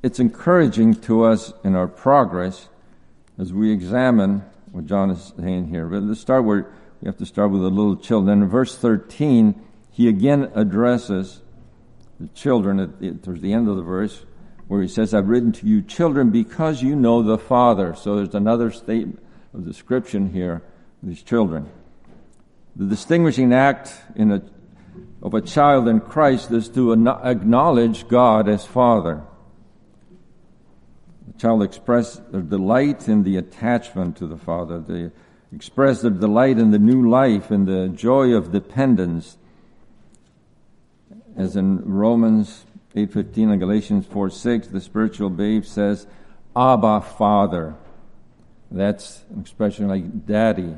it's 0.01 0.22
encouraging 0.22 0.95
to 1.01 1.26
us 1.26 1.51
in 1.66 1.76
our 1.76 1.89
progress 1.89 2.70
as 3.38 3.51
we 3.51 3.70
examine 3.70 4.45
what 4.72 4.86
John 4.86 5.11
is 5.11 5.34
saying 5.38 5.68
here. 5.68 5.88
But 5.88 6.03
let's 6.03 6.22
start 6.22 6.45
where 6.45 6.72
we 7.01 7.07
have 7.07 7.18
to 7.18 7.26
start 7.26 7.51
with 7.51 7.63
the 7.63 7.70
little 7.70 7.97
children. 7.97 8.43
In 8.43 8.47
verse 8.47 8.78
13, 8.78 9.61
he 9.91 10.07
again 10.07 10.53
addresses 10.55 11.41
the 12.20 12.28
children 12.30 12.80
at 12.80 12.99
the, 12.99 13.11
towards 13.11 13.41
the 13.41 13.53
end 13.53 13.68
of 13.68 13.76
the 13.76 13.84
verse 13.84 14.24
where 14.68 14.82
he 14.82 14.88
says, 14.88 15.13
I've 15.13 15.28
written 15.28 15.51
to 15.53 15.68
you 15.68 15.82
children 15.82 16.32
because 16.32 16.82
you 16.82 16.95
know 16.95 17.22
the 17.22 17.38
Father. 17.38 17.93
So 17.95 18.16
there's 18.16 18.34
another 18.34 18.72
statement 18.72 19.20
of 19.53 19.66
description 19.66 20.32
here 20.32 20.63
these 21.03 21.22
children. 21.22 21.70
The 22.76 22.86
distinguishing 22.86 23.53
act 23.53 23.93
in 24.16 24.32
a, 24.32 24.41
of 25.22 25.34
a 25.34 25.41
child 25.41 25.88
in 25.88 26.01
Christ 26.01 26.51
is 26.51 26.68
to 26.70 26.93
acknowledge 26.93 28.07
God 28.07 28.49
as 28.49 28.66
Father. 28.66 29.22
The 31.28 31.39
child 31.39 31.63
expresses 31.63 32.22
their 32.32 32.41
delight 32.41 33.07
in 33.07 33.24
the 33.24 33.38
attachment 33.38 34.18
to 34.18 34.28
the 34.28 34.38
Father. 34.38 34.80
They 34.80 35.11
express 35.55 36.01
their 36.01 36.11
delight 36.11 36.57
in 36.57 36.72
the 36.72 36.80
new 36.80 37.07
life 37.09 37.51
and 37.51 37.68
the 37.68 37.88
joy 37.89 38.32
of 38.32 38.51
dependence. 38.51 39.38
As 41.36 41.56
in 41.56 41.82
Romans 41.84 42.66
8.15 42.96 43.52
and 43.52 43.60
Galatians 43.60 44.06
4.6, 44.06 44.72
the 44.72 44.80
spiritual 44.80 45.30
babe 45.30 45.66
says, 45.66 46.08
Abba, 46.56 47.02
Father. 47.02 47.76
That's 48.72 49.24
an 49.30 49.42
expression 49.42 49.88
like 49.88 50.26
daddy. 50.26 50.76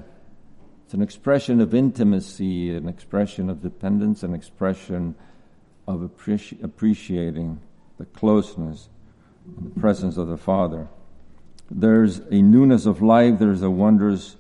It's 0.86 0.93
an 0.93 1.01
expression 1.01 1.62
of 1.62 1.76
intimacy, 1.76 2.76
an 2.76 2.88
expression 2.88 3.49
of 3.49 3.62
dependence, 3.62 4.24
an 4.24 4.34
expression 4.34 5.16
of 5.88 5.99
appreci- 5.99 6.64
appreciating 6.64 7.60
the 7.97 8.05
closeness, 8.05 8.89
and 9.45 9.74
the 9.74 9.80
presence 9.80 10.18
of 10.18 10.28
the 10.28 10.38
Father. 10.38 10.88
There's 11.70 12.20
a 12.32 12.41
newness 12.41 12.86
of 12.86 13.01
life, 13.01 13.39
there's 13.39 13.62
a 13.62 13.70
wondrous 13.70 14.38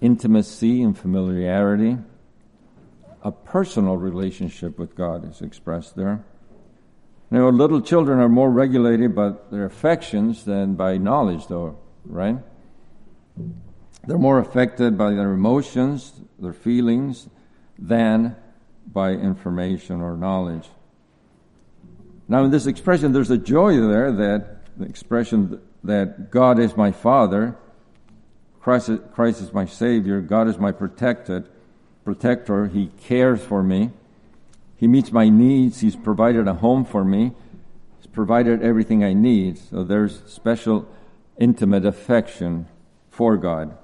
intimacy 0.00 0.82
and 0.82 0.96
familiarity. 0.96 1.98
A 3.22 3.32
personal 3.32 3.96
relationship 3.96 4.78
with 4.78 4.94
God 4.94 5.28
is 5.28 5.42
expressed 5.42 5.96
there. 5.96 6.24
Now, 7.30 7.48
little 7.50 7.80
children 7.80 8.18
are 8.18 8.28
more 8.28 8.50
regulated 8.50 9.14
by 9.14 9.34
their 9.50 9.64
affections 9.64 10.44
than 10.44 10.74
by 10.74 10.96
knowledge, 10.96 11.46
though, 11.46 11.78
right? 12.04 12.38
They're 14.06 14.18
more 14.18 14.38
affected 14.38 14.98
by 14.98 15.10
their 15.10 15.32
emotions, 15.32 16.12
their 16.38 16.52
feelings, 16.52 17.28
than 17.78 18.36
by 18.90 19.12
information 19.12 20.00
or 20.00 20.16
knowledge. 20.16 20.68
Now, 22.26 22.44
in 22.44 22.50
this 22.50 22.66
expression, 22.66 23.12
there's 23.12 23.30
a 23.30 23.38
joy 23.38 23.80
there 23.80 24.10
that 24.12 24.78
the 24.78 24.86
expression 24.86 25.60
that 25.84 26.30
God 26.30 26.58
is 26.58 26.76
my 26.76 26.90
Father, 26.90 27.56
Christ, 28.60 28.90
Christ 29.12 29.40
is 29.40 29.52
my 29.52 29.66
Savior, 29.66 30.20
God 30.20 30.48
is 30.48 30.58
my 30.58 30.72
protected, 30.72 31.48
protector, 32.04 32.66
He 32.66 32.90
cares 33.02 33.40
for 33.40 33.62
me, 33.62 33.90
He 34.76 34.86
meets 34.88 35.12
my 35.12 35.28
needs, 35.28 35.80
He's 35.80 35.96
provided 35.96 36.48
a 36.48 36.54
home 36.54 36.84
for 36.84 37.04
me, 37.04 37.32
He's 37.98 38.06
provided 38.10 38.62
everything 38.62 39.04
I 39.04 39.12
need. 39.12 39.58
So 39.58 39.84
there's 39.84 40.22
special 40.26 40.88
intimate 41.38 41.84
affection 41.84 42.66
for 43.10 43.36
God. 43.36 43.76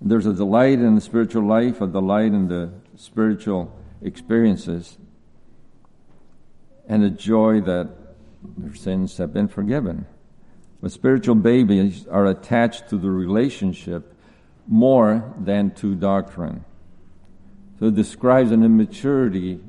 There's 0.00 0.26
a 0.26 0.34
delight 0.34 0.78
in 0.78 0.94
the 0.94 1.00
spiritual 1.00 1.46
life, 1.46 1.80
a 1.80 1.86
delight 1.86 2.32
in 2.32 2.48
the 2.48 2.70
spiritual 2.96 3.72
experiences, 4.02 4.98
and 6.86 7.02
a 7.02 7.10
joy 7.10 7.60
that 7.62 7.88
their 8.56 8.74
sins 8.74 9.16
have 9.16 9.32
been 9.32 9.48
forgiven. 9.48 10.06
But 10.80 10.92
spiritual 10.92 11.34
babies 11.36 12.06
are 12.08 12.26
attached 12.26 12.90
to 12.90 12.98
the 12.98 13.10
relationship 13.10 14.14
more 14.68 15.34
than 15.38 15.70
to 15.72 15.94
doctrine. 15.94 16.64
So 17.78 17.86
it 17.86 17.94
describes 17.94 18.52
an 18.52 18.62
immaturity, 18.62 19.60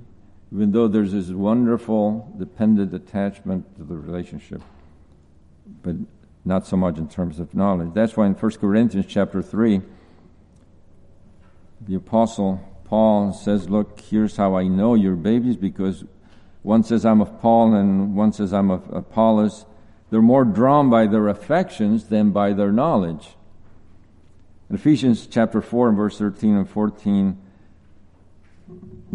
even 0.53 0.72
though 0.72 0.88
there's 0.88 1.12
this 1.12 1.30
wonderful 1.30 2.34
dependent 2.38 2.93
attachment 2.93 3.76
to 3.78 3.84
the 3.84 3.95
relationship, 3.95 4.62
but 5.84 5.95
not 6.45 6.66
so 6.66 6.78
much 6.78 6.97
in 6.97 7.10
terms 7.10 7.39
of 7.39 7.53
knowledge. 7.53 7.89
That's 7.93 8.16
why 8.16 8.28
in 8.28 8.34
1 8.34 8.51
Corinthians 8.53 9.05
chapter 9.08 9.41
3, 9.41 9.82
the 11.82 11.95
apostle 11.95 12.62
Paul 12.86 13.34
says, 13.34 13.70
Look, 13.70 13.99
here's 13.99 14.38
how 14.38 14.55
I 14.55 14.68
know 14.68 14.95
you're 14.95 15.16
babies 15.16 15.58
because 15.58 16.05
one 16.64 16.84
says 16.84 17.05
I'm 17.05 17.22
of 17.22 17.41
Paul 17.41 17.74
and 17.74 18.16
one 18.16 18.32
says 18.32 18.53
I'm 18.53 18.72
of 18.72 18.89
Apollos. 18.93 19.66
They're 20.10 20.22
more 20.22 20.45
drawn 20.45 20.89
by 20.89 21.08
their 21.08 21.28
affections 21.28 22.05
than 22.05 22.32
by 22.32 22.53
their 22.53 22.72
knowledge. 22.72 23.36
In 24.70 24.76
Ephesians 24.76 25.28
chapter 25.28 25.62
4 25.62 25.89
and 25.89 25.97
verse 25.97 26.18
13 26.18 26.55
and 26.55 26.70
14 26.70 27.38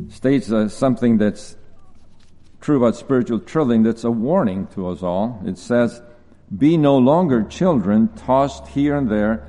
states 0.08 0.50
uh, 0.50 0.68
something 0.68 1.18
that's 1.18 1.56
true 2.60 2.76
about 2.76 2.96
spiritual 2.96 3.40
children 3.40 3.82
that's 3.82 4.04
a 4.04 4.10
warning 4.10 4.66
to 4.68 4.88
us 4.88 5.02
all. 5.02 5.42
It 5.44 5.58
says, 5.58 6.00
Be 6.56 6.76
no 6.76 6.96
longer 6.96 7.42
children 7.42 8.08
tossed 8.08 8.68
here 8.68 8.96
and 8.96 9.10
there 9.10 9.46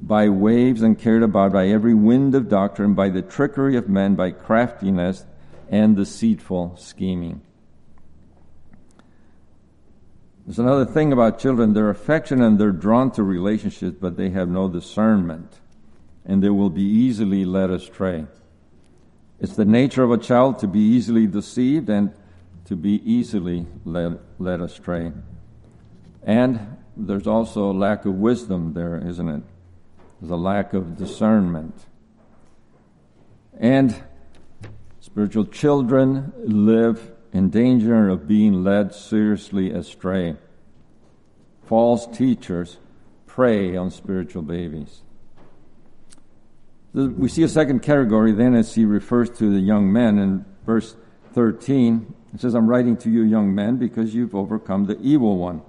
by 0.00 0.28
waves 0.28 0.82
and 0.82 0.98
carried 0.98 1.22
about 1.22 1.52
by 1.52 1.68
every 1.68 1.94
wind 1.94 2.34
of 2.34 2.48
doctrine, 2.48 2.94
by 2.94 3.08
the 3.08 3.22
trickery 3.22 3.76
of 3.76 3.88
men, 3.88 4.14
by 4.14 4.30
craftiness 4.30 5.24
and 5.68 5.96
deceitful 5.96 6.76
scheming. 6.76 7.40
There's 10.44 10.58
another 10.58 10.84
thing 10.84 11.12
about 11.12 11.38
children. 11.38 11.72
They're 11.72 11.90
affectionate 11.90 12.46
and 12.46 12.58
they're 12.58 12.72
drawn 12.72 13.12
to 13.12 13.22
relationships, 13.22 13.96
but 14.00 14.16
they 14.16 14.30
have 14.30 14.48
no 14.48 14.68
discernment, 14.68 15.60
and 16.24 16.42
they 16.42 16.50
will 16.50 16.70
be 16.70 16.82
easily 16.82 17.44
led 17.44 17.70
astray. 17.70 18.26
It's 19.42 19.56
the 19.56 19.64
nature 19.64 20.04
of 20.04 20.12
a 20.12 20.18
child 20.18 20.60
to 20.60 20.68
be 20.68 20.78
easily 20.78 21.26
deceived 21.26 21.90
and 21.90 22.14
to 22.66 22.76
be 22.76 23.02
easily 23.04 23.66
led, 23.84 24.20
led 24.38 24.60
astray. 24.60 25.10
And 26.22 26.76
there's 26.96 27.26
also 27.26 27.68
a 27.68 27.74
lack 27.74 28.04
of 28.04 28.14
wisdom 28.14 28.72
there, 28.74 29.04
isn't 29.04 29.28
it? 29.28 29.42
There's 30.20 30.30
a 30.30 30.36
lack 30.36 30.74
of 30.74 30.96
discernment. 30.96 31.74
And 33.58 34.00
spiritual 35.00 35.46
children 35.46 36.32
live 36.44 37.10
in 37.32 37.50
danger 37.50 38.08
of 38.08 38.28
being 38.28 38.62
led 38.62 38.94
seriously 38.94 39.72
astray. 39.72 40.36
False 41.64 42.06
teachers 42.06 42.76
prey 43.26 43.76
on 43.76 43.90
spiritual 43.90 44.42
babies. 44.42 45.00
We 46.94 47.28
see 47.28 47.42
a 47.42 47.48
second 47.48 47.80
category 47.80 48.32
then 48.32 48.54
as 48.54 48.74
he 48.74 48.84
refers 48.84 49.30
to 49.30 49.50
the 49.50 49.60
young 49.60 49.92
men 49.92 50.18
in 50.18 50.44
verse 50.66 50.94
13. 51.32 52.14
It 52.34 52.40
says, 52.40 52.54
I'm 52.54 52.66
writing 52.66 52.96
to 52.98 53.10
you, 53.10 53.22
young 53.22 53.54
men, 53.54 53.76
because 53.76 54.14
you've 54.14 54.34
overcome 54.34 54.86
the 54.86 54.98
evil 55.00 55.38
one. 55.38 55.62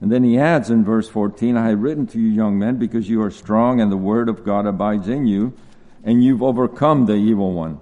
And 0.00 0.10
then 0.10 0.22
he 0.22 0.38
adds 0.38 0.70
in 0.70 0.84
verse 0.84 1.08
14, 1.08 1.56
I 1.56 1.68
have 1.68 1.80
written 1.80 2.06
to 2.08 2.18
you, 2.18 2.28
young 2.28 2.58
men, 2.58 2.76
because 2.76 3.08
you 3.08 3.22
are 3.22 3.30
strong 3.30 3.80
and 3.80 3.90
the 3.90 3.96
word 3.96 4.28
of 4.28 4.44
God 4.44 4.66
abides 4.66 5.08
in 5.08 5.26
you, 5.26 5.54
and 6.02 6.22
you've 6.22 6.42
overcome 6.42 7.06
the 7.06 7.14
evil 7.14 7.52
one. 7.52 7.80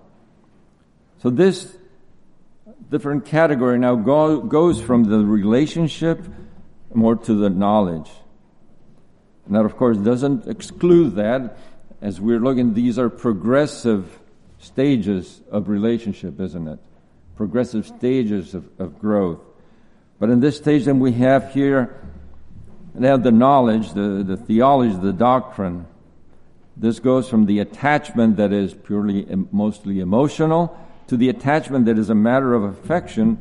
So 1.18 1.30
this 1.30 1.76
different 2.90 3.26
category 3.26 3.78
now 3.78 3.96
go, 3.96 4.40
goes 4.40 4.80
from 4.80 5.04
the 5.04 5.18
relationship 5.18 6.22
more 6.94 7.16
to 7.16 7.34
the 7.34 7.50
knowledge. 7.50 8.10
And 9.46 9.56
that, 9.56 9.64
of 9.64 9.76
course, 9.76 9.96
doesn't 9.96 10.46
exclude 10.46 11.16
that. 11.16 11.56
As 12.02 12.20
we're 12.20 12.40
looking, 12.40 12.74
these 12.74 12.98
are 12.98 13.08
progressive 13.08 14.18
stages 14.58 15.40
of 15.52 15.68
relationship, 15.68 16.40
isn't 16.40 16.66
it? 16.66 16.80
Progressive 17.36 17.86
stages 17.86 18.54
of, 18.54 18.68
of 18.80 18.98
growth. 18.98 19.38
But 20.18 20.28
in 20.28 20.40
this 20.40 20.56
stage, 20.56 20.84
then 20.84 20.98
we 20.98 21.12
have 21.12 21.54
here 21.54 21.96
and 22.94 23.04
have 23.04 23.22
the 23.22 23.30
knowledge, 23.30 23.92
the, 23.92 24.24
the 24.26 24.36
theology, 24.36 24.96
the 24.96 25.12
doctrine. 25.12 25.86
This 26.76 26.98
goes 26.98 27.28
from 27.28 27.46
the 27.46 27.60
attachment 27.60 28.36
that 28.36 28.52
is 28.52 28.74
purely, 28.74 29.24
mostly 29.52 30.00
emotional, 30.00 30.76
to 31.06 31.16
the 31.16 31.28
attachment 31.28 31.86
that 31.86 31.98
is 31.98 32.10
a 32.10 32.14
matter 32.16 32.52
of 32.52 32.64
affection 32.64 33.40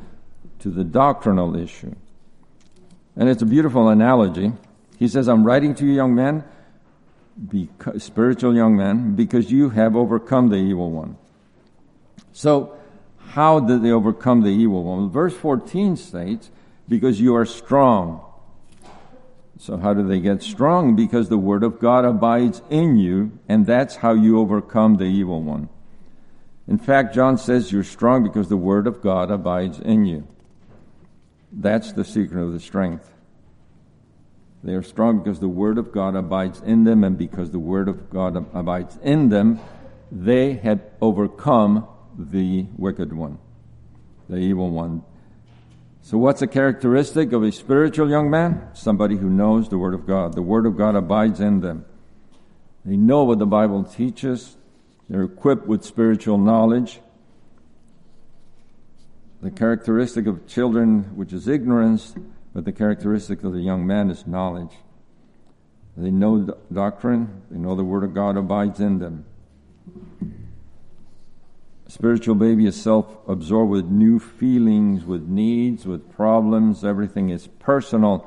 to 0.60 0.70
the 0.70 0.84
doctrinal 0.84 1.56
issue. 1.56 1.96
And 3.16 3.28
it's 3.28 3.42
a 3.42 3.46
beautiful 3.46 3.90
analogy. 3.90 4.54
He 5.00 5.08
says, 5.08 5.28
I'm 5.28 5.44
writing 5.44 5.74
to 5.76 5.86
you, 5.86 5.94
young 5.94 6.14
men, 6.14 6.44
because, 7.50 8.04
spiritual 8.04 8.56
young 8.56 8.76
man, 8.76 9.16
because 9.16 9.52
you 9.52 9.70
have 9.70 9.96
overcome 9.96 10.50
the 10.50 10.58
evil 10.58 10.92
one. 10.92 11.18
So, 12.34 12.78
how 13.30 13.60
did 13.60 13.84
they 13.84 13.92
overcome 13.92 14.42
the 14.42 14.50
evil 14.50 14.84
one? 14.84 15.10
Verse 15.10 15.36
14 15.36 15.96
states, 15.96 16.52
because 16.88 17.20
you 17.20 17.36
are 17.36 17.46
strong 17.46 18.22
so, 19.62 19.78
how 19.78 19.94
do 19.94 20.08
they 20.08 20.20
get 20.20 20.42
strong? 20.42 20.96
Because 20.96 21.30
the 21.30 21.38
Word 21.38 21.62
of 21.62 21.80
God 21.80 22.04
abides 22.04 22.64
in 22.72 22.98
you, 22.98 23.38
and 23.48 23.64
that's 23.64 23.98
how 23.98 24.14
you 24.14 24.40
overcome 24.40 24.96
the 24.96 25.04
evil 25.04 25.40
one. 25.40 25.70
In 26.68 26.80
fact, 26.80 27.14
John 27.14 27.38
says 27.38 27.72
you're 27.72 27.84
strong 27.84 28.24
because 28.24 28.50
the 28.50 28.58
Word 28.58 28.88
of 28.88 29.04
God 29.04 29.30
abides 29.30 29.78
in 29.78 30.06
you. 30.06 30.28
That's 31.52 31.94
the 31.94 32.04
secret 32.04 32.42
of 32.42 32.54
the 32.54 32.60
strength. 32.60 33.12
They 34.64 34.74
are 34.74 34.84
strong 34.84 35.20
because 35.20 35.40
the 35.40 35.48
Word 35.48 35.78
of 35.78 35.92
God 35.92 36.16
abides 36.16 36.62
in 36.62 36.84
them, 36.84 37.04
and 37.04 37.18
because 37.18 37.52
the 37.52 37.60
Word 37.60 37.88
of 37.88 38.10
God 38.10 38.36
abides 38.54 38.98
in 39.02 39.30
them, 39.30 39.60
they 40.12 40.54
had 40.54 40.82
overcome 41.02 41.88
the 42.18 42.68
wicked 42.78 43.14
one, 43.14 43.40
the 44.30 44.38
evil 44.38 44.70
one. 44.70 45.04
So, 46.04 46.18
what's 46.18 46.42
a 46.42 46.48
characteristic 46.48 47.32
of 47.32 47.44
a 47.44 47.52
spiritual 47.52 48.10
young 48.10 48.30
man? 48.30 48.70
Somebody 48.74 49.18
who 49.18 49.30
knows 49.30 49.70
the 49.70 49.78
Word 49.78 49.94
of 49.94 50.06
God. 50.06 50.34
The 50.34 50.42
Word 50.42 50.66
of 50.66 50.78
God 50.78 50.96
abides 50.96 51.40
in 51.40 51.62
them. 51.62 51.86
They 52.86 52.98
know 52.98 53.24
what 53.24 53.40
the 53.40 53.46
Bible 53.46 53.84
teaches, 53.84 54.58
They're 55.10 55.24
equipped 55.24 55.68
with 55.68 55.84
spiritual 55.84 56.38
knowledge. 56.38 57.00
The 59.42 59.52
characteristic 59.52 60.28
of 60.28 60.48
children, 60.48 61.16
which 61.16 61.34
is 61.34 61.48
ignorance, 61.48 62.14
but 62.54 62.66
the 62.66 62.72
characteristic 62.72 63.44
of 63.44 63.54
the 63.54 63.62
young 63.62 63.86
man 63.86 64.10
is 64.10 64.28
knowledge. 64.28 64.74
They 65.96 66.12
know 66.12 66.58
doctrine, 66.72 67.44
they 67.52 67.58
know 67.58 67.76
the 67.76 67.84
Word 67.84 68.04
of 68.04 68.14
God 68.14 68.38
abides 68.38 68.80
in 68.80 69.00
them. 69.00 69.26
A 71.86 71.92
spiritual 71.92 72.36
baby 72.36 72.66
is 72.66 72.82
self 72.82 73.18
absorbed 73.28 73.72
with 73.72 73.86
new 73.86 74.18
feelings, 74.20 75.04
with 75.04 75.28
needs, 75.28 75.86
with 75.86 76.10
problems. 76.12 76.86
Everything 76.86 77.30
is 77.30 77.48
personal. 77.48 78.26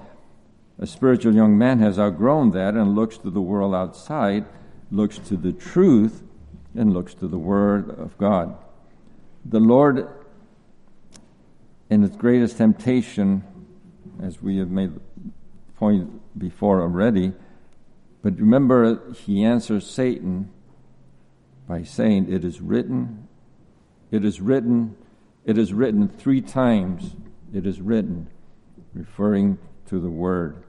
A 0.78 0.86
spiritual 0.86 1.34
young 1.34 1.56
man 1.56 1.78
has 1.78 1.98
outgrown 1.98 2.50
that 2.50 2.74
and 2.74 2.94
looks 2.94 3.16
to 3.18 3.30
the 3.30 3.40
world 3.40 3.74
outside, 3.74 4.44
looks 4.90 5.18
to 5.18 5.36
the 5.36 5.52
truth, 5.52 6.22
and 6.74 6.92
looks 6.92 7.14
to 7.14 7.28
the 7.28 7.38
Word 7.38 7.88
of 7.90 8.18
God. 8.18 8.56
The 9.44 9.60
Lord, 9.60 10.08
in 11.88 12.02
His 12.02 12.16
greatest 12.16 12.58
temptation, 12.58 13.44
as 14.22 14.42
we 14.42 14.58
have 14.58 14.70
made 14.70 14.92
point 15.76 16.38
before 16.38 16.80
already, 16.80 17.32
but 18.22 18.38
remember, 18.38 19.12
He 19.12 19.44
answers 19.44 19.88
Satan 19.88 20.50
by 21.68 21.82
saying, 21.82 22.32
It 22.32 22.44
is 22.44 22.60
written, 22.60 23.28
it 24.10 24.24
is 24.24 24.40
written, 24.40 24.96
it 25.44 25.58
is 25.58 25.72
written 25.72 26.08
three 26.08 26.40
times, 26.40 27.16
it 27.52 27.66
is 27.66 27.80
written, 27.80 28.28
referring 28.94 29.58
to 29.88 30.00
the 30.00 30.10
Word. 30.10 30.62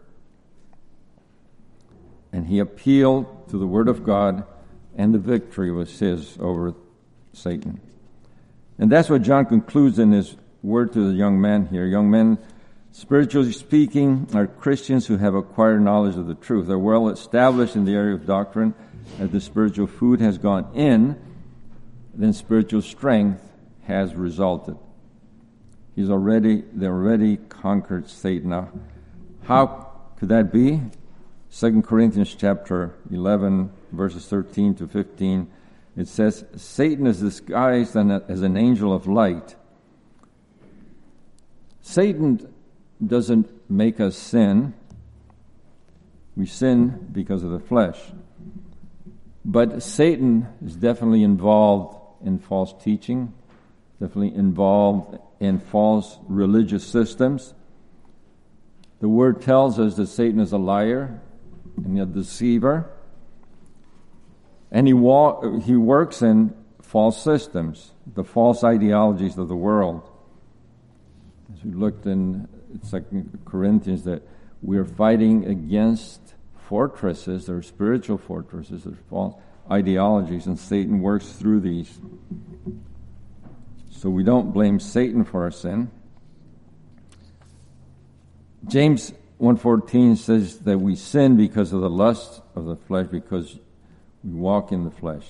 And 2.34 2.48
he 2.48 2.60
appealed 2.60 3.48
to 3.50 3.58
the 3.58 3.68
Word 3.68 3.88
of 3.88 4.04
God 4.04 4.44
and 4.96 5.14
the 5.14 5.20
victory 5.20 5.72
was 5.72 6.00
his 6.00 6.38
over 6.40 6.74
Satan. 7.34 7.82
And 8.78 8.92
that's 8.92 9.10
what 9.10 9.22
John 9.22 9.46
concludes 9.46 10.00
in 10.00 10.12
his 10.12 10.36
word 10.64 10.94
to 10.94 11.12
the 11.12 11.16
young 11.16 11.40
man 11.40 11.68
here. 11.68 11.86
Young 11.86 12.10
men, 12.10 12.38
spiritually 12.96 13.52
speaking, 13.52 14.26
are 14.34 14.48
Christians 14.48 15.06
who 15.06 15.18
have 15.18 15.36
acquired 15.36 15.82
knowledge 15.82 16.16
of 16.16 16.28
the 16.28 16.34
truth. 16.34 16.68
They're 16.68 16.80
well 16.80 17.10
established 17.10 17.76
in 17.76 17.84
the 17.84 17.94
area 17.94 18.16
of 18.16 18.26
doctrine. 18.26 18.74
As 19.20 19.32
the 19.32 19.42
spiritual 19.42 19.88
food 19.88 20.22
has 20.22 20.38
gone 20.38 20.72
in, 20.74 21.20
then 22.14 22.32
spiritual 22.32 22.82
strength 22.82 23.42
has 23.84 24.16
resulted. 24.16 24.78
He's 25.94 26.10
already, 26.10 26.64
they 26.74 26.88
already 26.88 27.36
conquered 27.36 28.10
Satan. 28.10 28.52
Now, 28.52 28.72
how 29.44 29.92
could 30.18 30.30
that 30.30 30.54
be? 30.54 30.82
2 31.52 31.82
Corinthians 31.82 32.34
chapter 32.34 32.96
11, 33.12 33.72
verses 33.92 34.26
13 34.26 34.74
to 34.76 34.88
15, 34.88 35.52
it 35.98 36.08
says, 36.08 36.46
Satan 36.56 37.08
is 37.08 37.20
disguised 37.20 37.96
as 37.98 38.42
an 38.42 38.56
angel 38.56 38.94
of 38.94 39.06
light. 39.06 39.56
Satan 41.82 42.55
doesn't 43.06 43.50
make 43.70 44.00
us 44.00 44.16
sin. 44.16 44.74
We 46.36 46.46
sin 46.46 47.08
because 47.12 47.44
of 47.44 47.52
the 47.52 47.60
flesh. 47.60 48.00
But 49.44 49.82
Satan 49.84 50.48
is 50.66 50.76
definitely 50.76 51.24
involved 51.24 51.98
in 52.26 52.40
false 52.40 52.74
teaching, 52.84 53.34
definitely 54.00 54.36
involved 54.36 55.20
in 55.40 55.60
false 55.60 56.18
religious 56.28 56.86
systems. 56.86 57.54
The 59.02 59.10
word 59.10 59.42
tells 59.42 59.80
us 59.80 59.96
that 59.96 60.08
Satan 60.08 60.40
is 60.40 60.52
a 60.52 60.58
liar, 60.58 61.22
and 61.78 62.00
a 62.00 62.06
deceiver. 62.06 62.90
And 64.72 64.88
he, 64.88 64.94
wa- 64.94 65.60
he 65.60 65.76
works 65.76 66.22
in 66.22 66.54
false 66.82 67.22
systems, 67.22 67.92
the 68.14 68.24
false 68.24 68.64
ideologies 68.64 69.38
of 69.38 69.48
the 69.48 69.56
world. 69.56 70.10
As 71.54 71.64
we 71.64 71.72
looked 71.72 72.06
in 72.06 72.48
Second 72.84 73.40
Corinthians, 73.46 74.04
that 74.04 74.22
we're 74.62 74.86
fighting 74.86 75.46
against 75.46 76.34
fortresses, 76.58 77.50
or 77.50 77.62
spiritual 77.62 78.18
fortresses, 78.18 78.86
or 78.86 78.98
false 79.10 79.36
ideologies, 79.72 80.46
and 80.46 80.58
Satan 80.58 81.02
works 81.02 81.32
through 81.34 81.60
these. 81.62 82.00
So 83.92 84.10
we 84.10 84.24
don't 84.24 84.52
blame 84.52 84.80
Satan 84.80 85.24
for 85.24 85.44
our 85.44 85.52
sin. 85.52 85.90
James 88.68 89.12
114 89.38 90.16
says 90.16 90.60
that 90.60 90.80
we 90.80 90.96
sin 90.96 91.38
because 91.38 91.74
of 91.74 91.82
the 91.82 91.90
lust 91.90 92.42
of 92.56 92.66
the 92.66 92.76
flesh, 92.76 93.08
because 93.08 93.58
we 94.24 94.32
walk 94.32 94.72
in 94.72 94.84
the 94.84 94.92
flesh. 94.92 95.26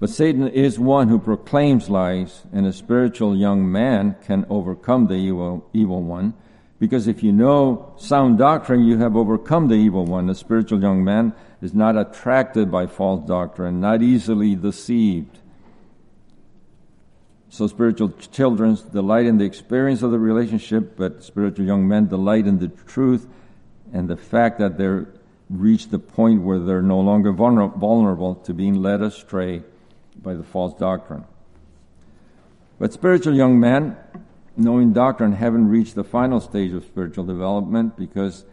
But 0.00 0.10
Satan 0.10 0.48
is 0.48 0.78
one 0.78 1.08
who 1.08 1.18
proclaims 1.18 1.88
lies, 1.88 2.42
and 2.52 2.66
a 2.66 2.72
spiritual 2.72 3.36
young 3.36 3.70
man 3.70 4.16
can 4.26 4.44
overcome 4.50 5.06
the 5.06 5.14
evil, 5.14 5.68
evil 5.72 6.02
one. 6.02 6.34
Because 6.80 7.06
if 7.06 7.22
you 7.22 7.32
know 7.32 7.94
sound 7.96 8.38
doctrine, 8.38 8.84
you 8.84 8.98
have 8.98 9.16
overcome 9.16 9.68
the 9.68 9.76
evil 9.76 10.04
one. 10.04 10.28
A 10.28 10.34
spiritual 10.34 10.82
young 10.82 11.04
man 11.04 11.32
is 11.62 11.72
not 11.72 11.96
attracted 11.96 12.70
by 12.70 12.86
false 12.86 13.26
doctrine, 13.26 13.80
not 13.80 14.02
easily 14.02 14.54
deceived. 14.54 15.38
So 17.48 17.68
spiritual 17.68 18.10
children 18.32 18.76
delight 18.92 19.26
in 19.26 19.38
the 19.38 19.44
experience 19.44 20.02
of 20.02 20.10
the 20.10 20.18
relationship, 20.18 20.96
but 20.96 21.22
spiritual 21.22 21.64
young 21.64 21.86
men 21.86 22.08
delight 22.08 22.48
in 22.48 22.58
the 22.58 22.68
truth 22.68 23.28
and 23.92 24.08
the 24.08 24.16
fact 24.16 24.58
that 24.58 24.76
they're 24.76 25.06
reached 25.48 25.92
the 25.92 25.98
point 25.98 26.42
where 26.42 26.58
they're 26.58 26.82
no 26.82 26.98
longer 26.98 27.30
vulnerable 27.30 28.34
to 28.34 28.52
being 28.52 28.82
led 28.82 29.00
astray 29.00 29.62
by 30.24 30.34
the 30.34 30.42
false 30.42 30.74
doctrine. 30.74 31.24
But 32.78 32.92
spiritual 32.92 33.34
young 33.34 33.60
men, 33.60 33.96
knowing 34.56 34.92
doctrine, 34.92 35.32
haven't 35.32 35.68
reached 35.68 35.94
the 35.94 36.04
final 36.04 36.40
stage 36.40 36.72
of 36.72 36.84
spiritual 36.84 37.24
development 37.24 37.96
because 37.96 38.44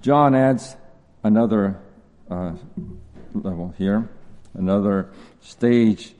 John 0.00 0.34
adds 0.34 0.76
another 1.22 1.80
uh, 2.30 2.54
level 3.34 3.74
here, 3.78 4.08
another 4.54 5.10
stage 5.40 6.14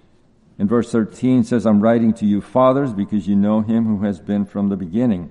in 0.58 0.66
verse 0.66 0.90
13 0.90 1.44
says, 1.44 1.64
I'm 1.64 1.80
writing 1.80 2.12
to 2.14 2.26
you, 2.26 2.40
fathers, 2.40 2.92
because 2.92 3.28
you 3.28 3.36
know 3.36 3.60
him 3.60 3.84
who 3.84 4.04
has 4.04 4.18
been 4.20 4.44
from 4.44 4.68
the 4.68 4.76
beginning. 4.76 5.30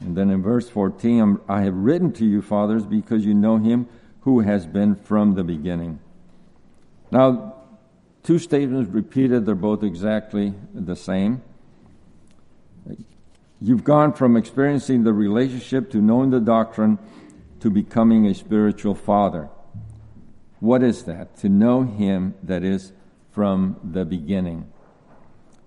And 0.00 0.16
then 0.16 0.28
in 0.30 0.42
verse 0.42 0.68
14, 0.68 1.40
I 1.48 1.62
have 1.62 1.74
written 1.74 2.12
to 2.14 2.26
you, 2.26 2.42
fathers, 2.42 2.84
because 2.84 3.24
you 3.24 3.32
know 3.32 3.58
him 3.58 3.88
who 4.22 4.40
has 4.40 4.66
been 4.66 4.96
from 4.96 5.34
the 5.34 5.44
beginning. 5.44 6.00
Now, 7.12 7.54
two 8.24 8.38
statements 8.38 8.90
repeated, 8.90 9.46
they're 9.46 9.54
both 9.54 9.84
exactly 9.84 10.54
the 10.74 10.96
same. 10.96 11.42
You've 13.60 13.84
gone 13.84 14.12
from 14.12 14.36
experiencing 14.36 15.04
the 15.04 15.12
relationship 15.12 15.90
to 15.92 15.98
knowing 15.98 16.30
the 16.30 16.40
doctrine 16.40 16.98
to 17.60 17.70
becoming 17.70 18.26
a 18.26 18.34
spiritual 18.34 18.94
father. 18.94 19.48
What 20.60 20.82
is 20.82 21.04
that? 21.04 21.36
To 21.38 21.48
know 21.48 21.82
him 21.82 22.34
that 22.42 22.64
is 22.64 22.92
from 23.30 23.78
the 23.82 24.04
beginning. 24.04 24.70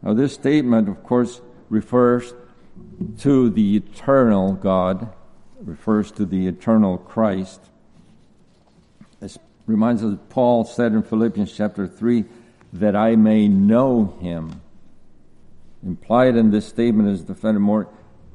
Now, 0.02 0.14
this 0.14 0.34
statement, 0.34 0.90
of 0.90 1.04
course, 1.04 1.42
refers 1.70 2.34
to 3.20 3.50
the 3.50 3.78
eternal 3.78 4.54
God, 4.54 5.14
refers 5.60 6.12
to 6.14 6.26
the 6.26 6.48
eternal 6.48 6.98
Christ. 6.98 7.62
This 9.20 9.38
reminds 9.66 10.04
us 10.04 10.12
that 10.12 10.30
Paul 10.30 10.64
said 10.66 10.94
in 10.94 11.04
Philippians 11.04 11.52
chapter 11.52 11.88
3 11.88 12.26
that 12.74 12.96
I 12.96 13.16
may 13.16 13.48
know 13.48 14.18
him. 14.20 14.62
Implied 15.86 16.36
in 16.36 16.52
this 16.52 16.68
statement 16.68 17.10
is 17.10 17.26
the 17.26 17.36
fact 17.36 17.58
more 17.60 17.88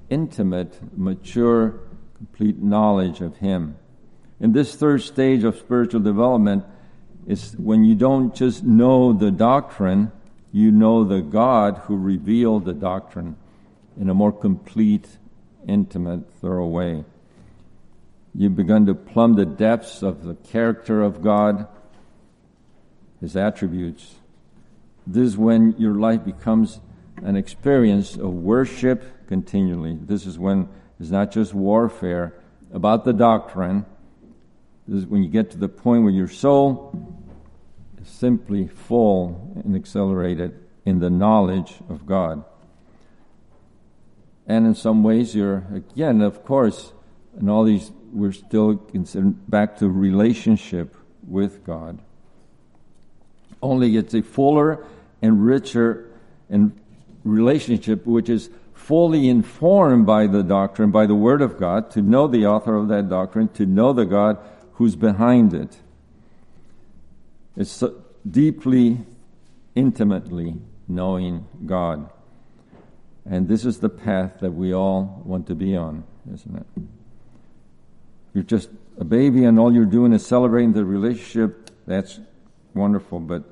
intimate, 0.08 0.78
mature, 0.96 1.80
complete 2.16 2.58
knowledge 2.58 3.20
of 3.20 3.36
him. 3.38 3.76
In 4.40 4.52
this 4.52 4.74
third 4.74 5.02
stage 5.02 5.44
of 5.44 5.56
spiritual 5.56 6.00
development, 6.00 6.64
is 7.26 7.54
when 7.56 7.84
you 7.84 7.94
don't 7.94 8.34
just 8.34 8.64
know 8.64 9.12
the 9.12 9.30
doctrine, 9.30 10.10
you 10.50 10.70
know 10.70 11.04
the 11.04 11.20
God 11.20 11.78
who 11.84 11.96
revealed 11.96 12.64
the 12.64 12.74
doctrine 12.74 13.36
in 13.98 14.08
a 14.08 14.14
more 14.14 14.32
complete, 14.32 15.06
intimate, 15.66 16.32
thorough 16.40 16.66
way. 16.66 17.04
You've 18.34 18.56
begun 18.56 18.86
to 18.86 18.94
plumb 18.94 19.34
the 19.34 19.46
depths 19.46 20.02
of 20.02 20.24
the 20.24 20.34
character 20.34 21.02
of 21.02 21.22
God, 21.22 21.68
His 23.20 23.36
attributes. 23.36 24.16
This 25.06 25.28
is 25.28 25.36
when 25.36 25.74
your 25.78 25.94
life 25.94 26.24
becomes 26.24 26.80
an 27.22 27.36
experience 27.36 28.16
of 28.16 28.32
worship 28.32 29.26
continually. 29.26 29.98
This 30.00 30.26
is 30.26 30.38
when 30.38 30.68
it's 31.00 31.10
not 31.10 31.30
just 31.30 31.54
warfare 31.54 32.34
about 32.72 33.04
the 33.04 33.12
doctrine, 33.12 33.84
this 34.86 35.02
is 35.02 35.06
when 35.06 35.22
you 35.22 35.28
get 35.28 35.50
to 35.52 35.58
the 35.58 35.68
point 35.68 36.02
where 36.02 36.12
your 36.12 36.28
soul 36.28 37.14
is 38.00 38.08
simply 38.08 38.66
full 38.66 39.62
and 39.64 39.76
accelerated 39.76 40.58
in 40.84 40.98
the 40.98 41.10
knowledge 41.10 41.74
of 41.88 42.06
God. 42.06 42.44
And 44.46 44.66
in 44.66 44.74
some 44.74 45.02
ways, 45.04 45.34
you're, 45.34 45.64
again, 45.72 46.20
of 46.20 46.44
course, 46.44 46.92
in 47.38 47.48
all 47.48 47.64
these, 47.64 47.92
we're 48.12 48.32
still 48.32 48.74
back 49.48 49.78
to 49.78 49.88
relationship 49.88 50.96
with 51.26 51.64
God. 51.64 52.00
Only 53.62 53.96
it's 53.96 54.14
a 54.14 54.22
fuller 54.22 54.84
and 55.22 55.44
richer 55.44 56.10
and 56.50 56.78
relationship 57.24 58.04
which 58.04 58.28
is 58.28 58.50
fully 58.74 59.28
informed 59.28 60.04
by 60.04 60.26
the 60.26 60.42
doctrine, 60.42 60.90
by 60.90 61.06
the 61.06 61.14
Word 61.14 61.40
of 61.40 61.58
God, 61.58 61.90
to 61.92 62.02
know 62.02 62.26
the 62.26 62.44
author 62.46 62.76
of 62.76 62.88
that 62.88 63.08
doctrine, 63.08 63.48
to 63.50 63.64
know 63.64 63.92
the 63.92 64.04
God 64.04 64.38
who's 64.74 64.96
behind 64.96 65.54
it. 65.54 65.78
It's 67.56 67.70
so 67.70 68.02
deeply, 68.28 68.98
intimately 69.74 70.56
knowing 70.88 71.46
God. 71.64 72.10
And 73.24 73.46
this 73.46 73.64
is 73.64 73.78
the 73.78 73.88
path 73.88 74.40
that 74.40 74.50
we 74.50 74.74
all 74.74 75.22
want 75.24 75.46
to 75.46 75.54
be 75.54 75.76
on, 75.76 76.02
isn't 76.32 76.56
it? 76.56 76.82
You're 78.34 78.44
just 78.44 78.70
a 78.98 79.04
baby 79.04 79.44
and 79.44 79.60
all 79.60 79.72
you're 79.72 79.84
doing 79.84 80.12
is 80.12 80.26
celebrating 80.26 80.72
the 80.72 80.84
relationship. 80.84 81.70
That's 81.86 82.18
wonderful, 82.74 83.20
but 83.20 83.44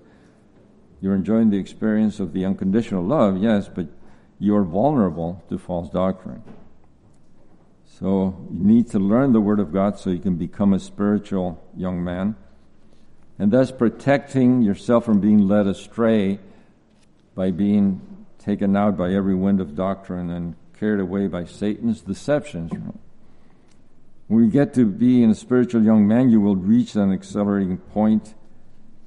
you're 1.01 1.15
enjoying 1.15 1.51
the 1.51 1.59
experience 1.59 2.21
of 2.21 2.33
the 2.33 2.45
unconditional 2.45 3.03
love, 3.03 3.39
yes, 3.39 3.69
but 3.69 3.87
you're 4.39 4.65
vulnerable 4.65 5.43
to 5.49 5.59
false 5.59 5.91
doctrine. 5.91 6.43
So 7.99 8.47
you 8.51 8.65
need 8.65 8.89
to 8.91 8.99
learn 8.99 9.33
the 9.33 9.41
Word 9.41 9.61
of 9.61 9.73
God 9.73 9.99
so 9.99 10.11
you 10.11 10.19
can 10.19 10.37
become 10.37 10.73
a 10.73 10.79
spiritual 10.79 11.63
young 11.77 12.03
man, 12.03 12.37
and 13.39 13.51
thus 13.51 13.71
protecting 13.71 14.63
yourself 14.63 15.05
from 15.05 15.21
being 15.21 15.47
led 15.47 15.67
astray 15.67 16.39
by 17.35 17.51
being 17.51 18.27
taken 18.39 18.77
out 18.77 18.97
by 18.97 19.13
every 19.13 19.35
wind 19.35 19.61
of 19.61 19.75
doctrine 19.75 20.31
and 20.31 20.57
carried 20.79 21.01
away 21.01 21.27
by 21.27 21.45
Satan's 21.45 22.01
deceptions. 22.01 22.73
When 24.29 24.45
you 24.45 24.51
get 24.51 24.73
to 24.75 24.87
be 24.87 25.23
in 25.23 25.31
a 25.31 25.35
spiritual 25.35 25.83
young 25.83 26.09
man, 26.09 26.31
you 26.31 26.41
will 26.41 26.57
reach 26.57 26.95
an 26.95 27.13
accelerating 27.13 27.79
point 27.79 28.35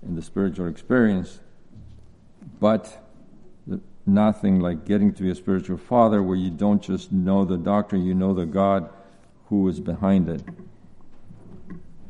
in 0.05 0.15
the 0.15 0.21
spiritual 0.21 0.67
experience, 0.67 1.39
but 2.64 2.97
nothing 4.05 4.61
like 4.61 4.86
getting 4.86 5.14
to 5.14 5.22
be 5.22 5.30
a 5.30 5.36
spiritual 5.36 5.76
father 5.76 6.24
where 6.24 6.38
you 6.38 6.49
don't 6.49 6.82
just 6.82 7.11
know 7.11 7.43
the 7.43 7.57
doctrine, 7.57 8.05
you 8.05 8.14
know 8.14 8.34
the 8.34 8.45
God 8.45 8.89
who 9.47 9.68
is 9.68 9.82
behind 9.82 10.30
it. 10.30 10.41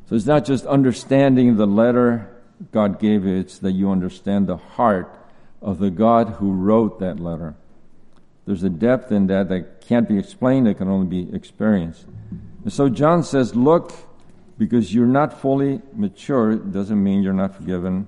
So 0.05 0.15
it's 0.15 0.27
not 0.27 0.45
just 0.45 0.67
understanding 0.67 1.57
the 1.57 1.65
letter 1.65 2.29
God 2.71 2.99
gave 2.99 3.25
you, 3.25 3.35
it's 3.35 3.57
that 3.57 3.71
you 3.71 3.89
understand 3.89 4.45
the 4.45 4.57
heart 4.57 5.11
of 5.59 5.79
the 5.79 5.89
God 5.89 6.35
who 6.37 6.51
wrote 6.51 6.99
that 6.99 7.19
letter. 7.19 7.55
There's 8.45 8.61
a 8.61 8.69
depth 8.69 9.11
in 9.11 9.25
that 9.27 9.49
that 9.49 9.81
can't 9.81 10.07
be 10.07 10.19
explained, 10.19 10.67
it 10.67 10.75
can 10.75 10.87
only 10.87 11.07
be 11.07 11.35
experienced. 11.35 12.05
And 12.63 12.71
so 12.71 12.89
John 12.89 13.23
says, 13.23 13.55
Look, 13.55 13.91
because 14.59 14.93
you're 14.93 15.07
not 15.07 15.41
fully 15.41 15.81
mature, 15.95 16.57
doesn't 16.57 17.03
mean 17.03 17.23
you're 17.23 17.33
not 17.33 17.55
forgiven. 17.55 18.07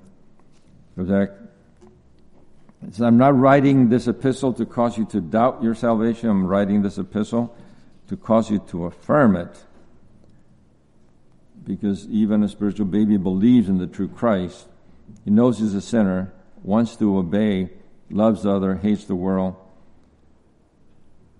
I'm 3.01 3.17
not 3.17 3.37
writing 3.37 3.89
this 3.89 4.07
epistle 4.07 4.53
to 4.53 4.65
cause 4.65 4.97
you 4.97 5.05
to 5.05 5.21
doubt 5.21 5.63
your 5.63 5.75
salvation. 5.75 6.29
I'm 6.29 6.45
writing 6.45 6.81
this 6.81 6.97
epistle 6.97 7.55
to 8.07 8.17
cause 8.17 8.51
you 8.51 8.59
to 8.69 8.85
affirm 8.85 9.35
it. 9.35 9.63
Because 11.63 12.07
even 12.07 12.43
a 12.43 12.47
spiritual 12.47 12.85
baby 12.85 13.17
believes 13.17 13.69
in 13.69 13.79
the 13.79 13.87
true 13.87 14.07
Christ. 14.07 14.67
He 15.23 15.31
knows 15.31 15.59
he's 15.59 15.73
a 15.73 15.81
sinner, 15.81 16.31
wants 16.63 16.95
to 16.97 17.17
obey, 17.17 17.69
loves 18.09 18.45
other, 18.45 18.75
hates 18.75 19.05
the 19.05 19.15
world. 19.15 19.55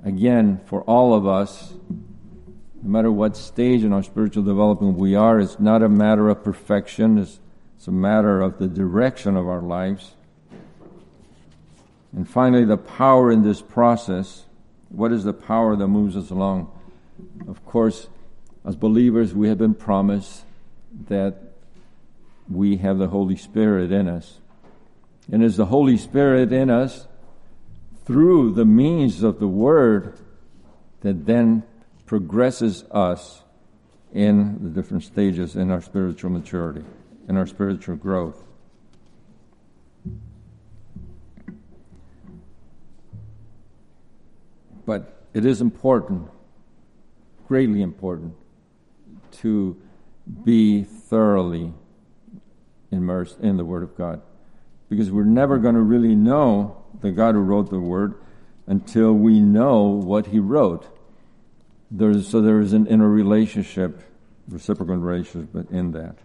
Again, 0.04 0.62
for 0.66 0.82
all 0.84 1.14
of 1.14 1.28
us, 1.28 1.74
no 1.90 2.90
matter 2.90 3.12
what 3.12 3.38
stage 3.38 3.84
in 3.84 3.94
our 3.94 4.04
spiritual 4.04 4.44
development 4.44 4.98
we 4.98 5.16
are, 5.16 5.40
it's 5.40 5.60
not 5.60 5.82
a 5.82 5.90
matter 5.90 6.30
of 6.30 6.44
perfection, 6.44 7.18
it's, 7.18 7.40
it's 7.78 7.88
a 7.88 7.92
matter 7.92 8.42
of 8.42 8.58
the 8.58 8.68
direction 8.68 9.36
of 9.36 9.48
our 9.48 9.62
lives. 9.62 10.16
And 12.16 12.28
finally, 12.28 12.64
the 12.64 12.78
power 12.78 13.30
in 13.30 13.44
this 13.44 13.62
process. 13.62 14.46
What 14.90 15.12
is 15.12 15.26
the 15.26 15.34
power 15.34 15.76
that 15.76 15.88
moves 15.88 16.16
us 16.16 16.30
along? 16.30 16.72
Of 17.48 17.66
course, 17.66 18.08
as 18.66 18.76
believers, 18.78 19.36
we 19.36 19.50
have 19.50 19.58
been 19.58 19.74
promised 19.74 20.44
that 21.08 21.36
we 22.50 22.78
have 22.78 22.98
the 22.98 23.10
Holy 23.10 23.36
Spirit 23.36 23.92
in 23.92 24.08
us. 24.08 24.40
And 25.30 25.44
as 25.44 25.58
the 25.58 25.66
Holy 25.66 25.98
Spirit 25.98 26.54
in 26.54 26.70
us, 26.70 27.08
through 28.06 28.54
the 28.54 28.66
means 28.66 29.22
of 29.22 29.40
the 29.40 29.48
Word, 29.48 30.18
that 31.02 31.26
then 31.26 31.64
progresses 32.06 32.86
us 32.92 33.42
in 34.14 34.64
the 34.64 34.70
different 34.70 35.04
stages 35.04 35.56
in 35.56 35.70
our 35.70 35.82
spiritual 35.82 36.30
maturity, 36.30 36.86
in 37.28 37.36
our 37.36 37.48
spiritual 37.48 37.98
growth. 37.98 38.45
But 44.86 45.22
it 45.34 45.46
is 45.46 45.62
important, 45.62 46.30
greatly 47.48 47.82
important, 47.82 48.36
to 49.42 49.76
be 50.44 50.84
thoroughly 50.84 51.74
immersed 52.92 53.40
in 53.40 53.58
the 53.58 53.66
Word 53.66 53.84
of 53.84 53.98
God. 53.98 54.22
Because 54.90 55.12
we're 55.12 55.24
never 55.24 55.58
going 55.58 55.76
to 55.76 55.82
really 55.82 56.16
know 56.16 56.84
the 57.02 57.12
God 57.12 57.36
who 57.36 57.42
wrote 57.42 57.70
the 57.70 57.80
Word 57.80 58.16
until 58.68 59.14
we 59.14 59.40
know 59.40 59.84
what 59.84 60.28
He 60.28 60.40
wrote. 60.40 60.88
There's, 61.92 62.28
so 62.28 62.42
there 62.42 62.60
is 62.60 62.74
an 62.74 62.88
inner 62.88 63.10
relationship, 63.10 64.02
reciprocal 64.48 64.96
relationship 64.98 65.50
but 65.54 65.70
in 65.70 65.92
that. 65.92 66.16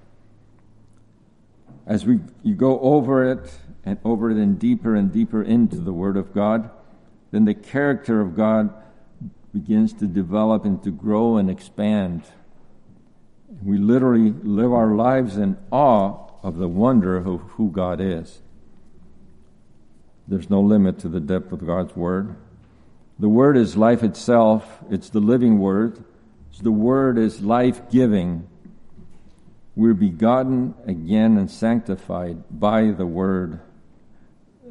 As 1.86 2.06
we 2.06 2.20
you 2.42 2.54
go 2.54 2.78
over 2.80 3.24
it 3.30 3.52
and 3.84 3.98
over 4.04 4.30
it 4.30 4.36
and 4.36 4.58
deeper 4.58 4.94
and 4.94 5.12
deeper 5.12 5.42
into 5.42 5.76
the 5.76 5.92
Word 5.92 6.16
of 6.16 6.32
God, 6.32 6.70
then 7.30 7.44
the 7.44 7.54
character 7.54 8.20
of 8.20 8.36
God 8.36 8.72
begins 9.52 9.92
to 9.94 10.06
develop 10.06 10.64
and 10.64 10.82
to 10.82 10.90
grow 10.90 11.36
and 11.36 11.50
expand. 11.50 12.22
We 13.62 13.78
literally 13.78 14.30
live 14.30 14.72
our 14.72 14.94
lives 14.94 15.36
in 15.36 15.56
awe 15.70 16.30
of 16.42 16.56
the 16.56 16.68
wonder 16.68 17.16
of 17.16 17.40
who 17.52 17.70
God 17.70 18.00
is. 18.00 18.42
There's 20.26 20.48
no 20.48 20.60
limit 20.60 20.98
to 21.00 21.08
the 21.08 21.20
depth 21.20 21.52
of 21.52 21.66
God's 21.66 21.94
Word. 21.96 22.36
The 23.18 23.28
Word 23.28 23.56
is 23.56 23.76
life 23.76 24.02
itself, 24.02 24.78
it's 24.88 25.10
the 25.10 25.20
living 25.20 25.58
Word. 25.58 26.04
the 26.62 26.70
Word 26.70 27.18
is 27.18 27.40
life 27.40 27.90
giving. 27.90 28.46
We're 29.74 29.94
begotten 29.94 30.74
again 30.86 31.36
and 31.36 31.50
sanctified 31.50 32.44
by 32.50 32.90
the 32.90 33.06
Word. 33.06 33.60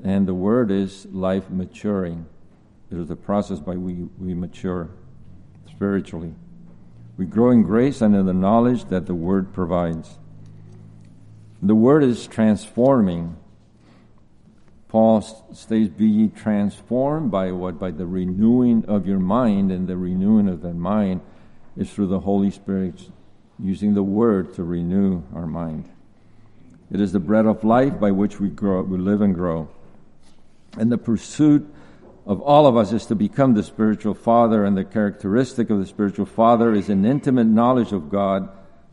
And 0.03 0.28
the 0.28 0.34
Word 0.34 0.72
is 0.72 1.05
life 1.07 1.49
maturing. 1.49 2.26
It 2.91 2.97
is 2.97 3.07
the 3.07 3.15
process 3.15 3.59
by 3.59 3.75
which 3.75 4.09
we 4.19 4.33
mature 4.33 4.89
spiritually. 5.69 6.33
We 7.17 7.25
grow 7.25 7.51
in 7.51 7.63
grace 7.63 8.01
and 8.01 8.15
in 8.15 8.25
the 8.25 8.33
knowledge 8.33 8.85
that 8.85 9.05
the 9.05 9.15
Word 9.15 9.53
provides. 9.53 10.17
The 11.61 11.75
Word 11.75 12.03
is 12.03 12.25
transforming 12.27 13.35
Paul 14.89 15.21
states, 15.53 15.93
Be 15.95 16.07
ye 16.07 16.27
transformed 16.29 17.29
by 17.29 17.51
what? 17.51 17.79
By 17.79 17.91
the 17.91 18.07
renewing 18.07 18.85
of 18.85 19.05
your 19.07 19.19
mind, 19.19 19.71
and 19.71 19.87
the 19.87 19.95
renewing 19.95 20.49
of 20.49 20.61
that 20.63 20.73
mind 20.73 21.21
is 21.77 21.91
through 21.91 22.07
the 22.07 22.21
Holy 22.21 22.49
Spirit 22.49 23.09
using 23.59 23.93
the 23.93 24.03
Word 24.03 24.55
to 24.55 24.63
renew 24.63 25.21
our 25.33 25.45
mind. 25.45 25.87
It 26.91 26.99
is 26.99 27.11
the 27.11 27.19
bread 27.19 27.45
of 27.45 27.63
life 27.63 27.99
by 27.99 28.09
which 28.09 28.39
we 28.39 28.49
grow, 28.49 28.81
we 28.81 28.97
live 28.97 29.21
and 29.21 29.35
grow. 29.35 29.69
And 30.75 30.91
the 30.91 30.97
pursuit 30.97 31.71
of 32.30 32.41
all 32.41 32.67
of 32.67 32.77
us 32.77 32.91
is 32.91 33.07
to 33.07 33.15
become 33.15 33.55
the 33.55 33.63
spiritual 33.63 34.13
father, 34.13 34.63
and 34.63 34.77
the 34.77 34.86
characteristic 34.86 35.71
of 35.71 35.80
the 35.80 35.86
spiritual 35.88 36.27
father 36.27 36.75
is 36.75 36.88
an 36.88 37.03
intimate 37.03 37.47
knowledge 37.47 37.91
of 37.91 38.11
God, 38.11 38.47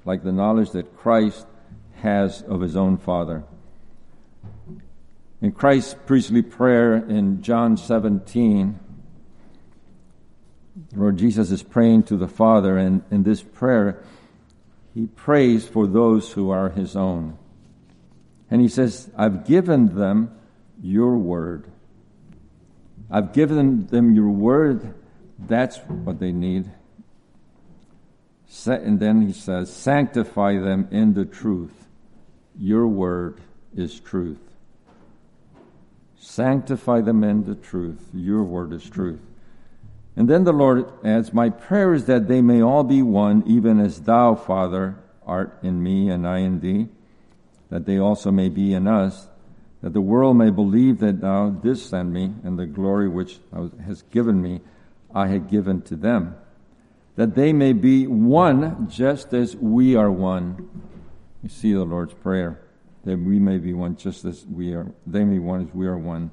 like 0.07 0.24
the 0.24 0.32
knowledge 0.32 0.70
that 0.70 0.97
Christ 0.97 1.47
has 1.97 2.41
of 2.41 2.62
his 2.62 2.76
own 2.76 2.97
father. 2.97 3.45
In 5.43 5.53
Christ's 5.53 5.95
priestly 6.07 6.41
prayer 6.41 6.95
in 6.95 7.43
John 7.43 7.76
17, 7.76 8.80
Lord 10.95 11.18
Jesus 11.18 11.51
is 11.51 11.62
praying 11.62 12.05
to 12.05 12.16
the 12.16 12.28
Father, 12.28 12.78
and 12.78 13.03
in 13.11 13.22
this 13.22 13.43
prayer, 13.43 14.03
he 14.95 15.09
prays 15.09 15.68
for 15.68 15.87
those 15.87 16.32
who 16.32 16.49
are 16.49 16.70
his 16.70 16.97
own. 16.97 17.37
And 18.51 18.62
he 18.62 18.68
says, 18.68 19.11
I've 19.14 19.47
given 19.47 19.95
them 19.95 20.34
your 20.80 21.18
word. 21.18 21.70
I've 23.11 23.33
given 23.33 23.87
them 23.87 24.15
your 24.15 24.31
word. 24.31 24.95
That's 25.39 25.79
what 25.79 26.19
they 26.19 26.33
need. 26.33 26.71
And 28.67 28.99
then 28.99 29.23
he 29.23 29.33
says, 29.33 29.73
Sanctify 29.73 30.59
them 30.59 30.89
in 30.91 31.15
the 31.15 31.25
truth. 31.25 31.87
Your 32.59 32.87
word 32.87 33.41
is 33.75 34.01
truth. 34.01 34.41
Sanctify 36.19 37.03
them 37.03 37.23
in 37.23 37.45
the 37.45 37.55
truth. 37.55 38.09
Your 38.13 38.43
word 38.43 38.73
is 38.73 38.89
truth. 38.89 39.21
And 40.17 40.29
then 40.29 40.45
the 40.45 40.53
Lord 40.53 40.87
adds, 41.05 41.33
My 41.33 41.51
prayer 41.51 41.93
is 41.93 42.07
that 42.07 42.27
they 42.27 42.41
may 42.41 42.63
all 42.63 42.83
be 42.83 43.03
one, 43.03 43.43
even 43.47 43.79
as 43.79 44.01
thou, 44.01 44.35
Father, 44.35 44.97
art 45.27 45.59
in 45.63 45.83
me 45.83 46.09
and 46.09 46.27
I 46.27 46.39
in 46.39 46.61
thee, 46.61 46.89
that 47.69 47.85
they 47.85 47.99
also 47.99 48.31
may 48.31 48.49
be 48.49 48.73
in 48.73 48.89
us, 48.89 49.29
that 49.83 49.93
the 49.93 50.01
world 50.01 50.37
may 50.37 50.51
believe 50.51 50.99
that 50.99 51.20
thou 51.20 51.51
didst 51.51 51.91
send 51.91 52.12
me, 52.12 52.33
and 52.43 52.59
the 52.59 52.66
glory 52.66 53.09
which 53.09 53.39
thou 53.53 53.70
hast 53.85 54.11
given 54.11 54.41
me, 54.41 54.61
I 55.14 55.29
had 55.29 55.49
given 55.49 55.83
to 55.83 55.97
them, 55.97 56.37
that 57.16 57.35
they 57.35 57.53
may 57.53 57.72
be 57.72 58.07
one 58.07 58.89
just 58.89 59.33
as 59.33 59.57
we 59.57 59.97
are 59.97 60.11
one. 60.11 60.68
You 61.43 61.49
see 61.49 61.72
the 61.72 61.85
Lord's 61.85 62.14
Prayer, 62.14 62.61
that 63.05 63.18
we 63.18 63.39
may 63.39 63.59
be 63.59 63.72
one 63.72 63.97
just 63.97 64.24
as 64.24 64.45
we 64.47 64.74
are, 64.74 64.93
they 65.07 65.24
may 65.24 65.35
be 65.35 65.39
one 65.39 65.62
as 65.62 65.74
we 65.74 65.87
are 65.87 65.97
one. 65.97 66.31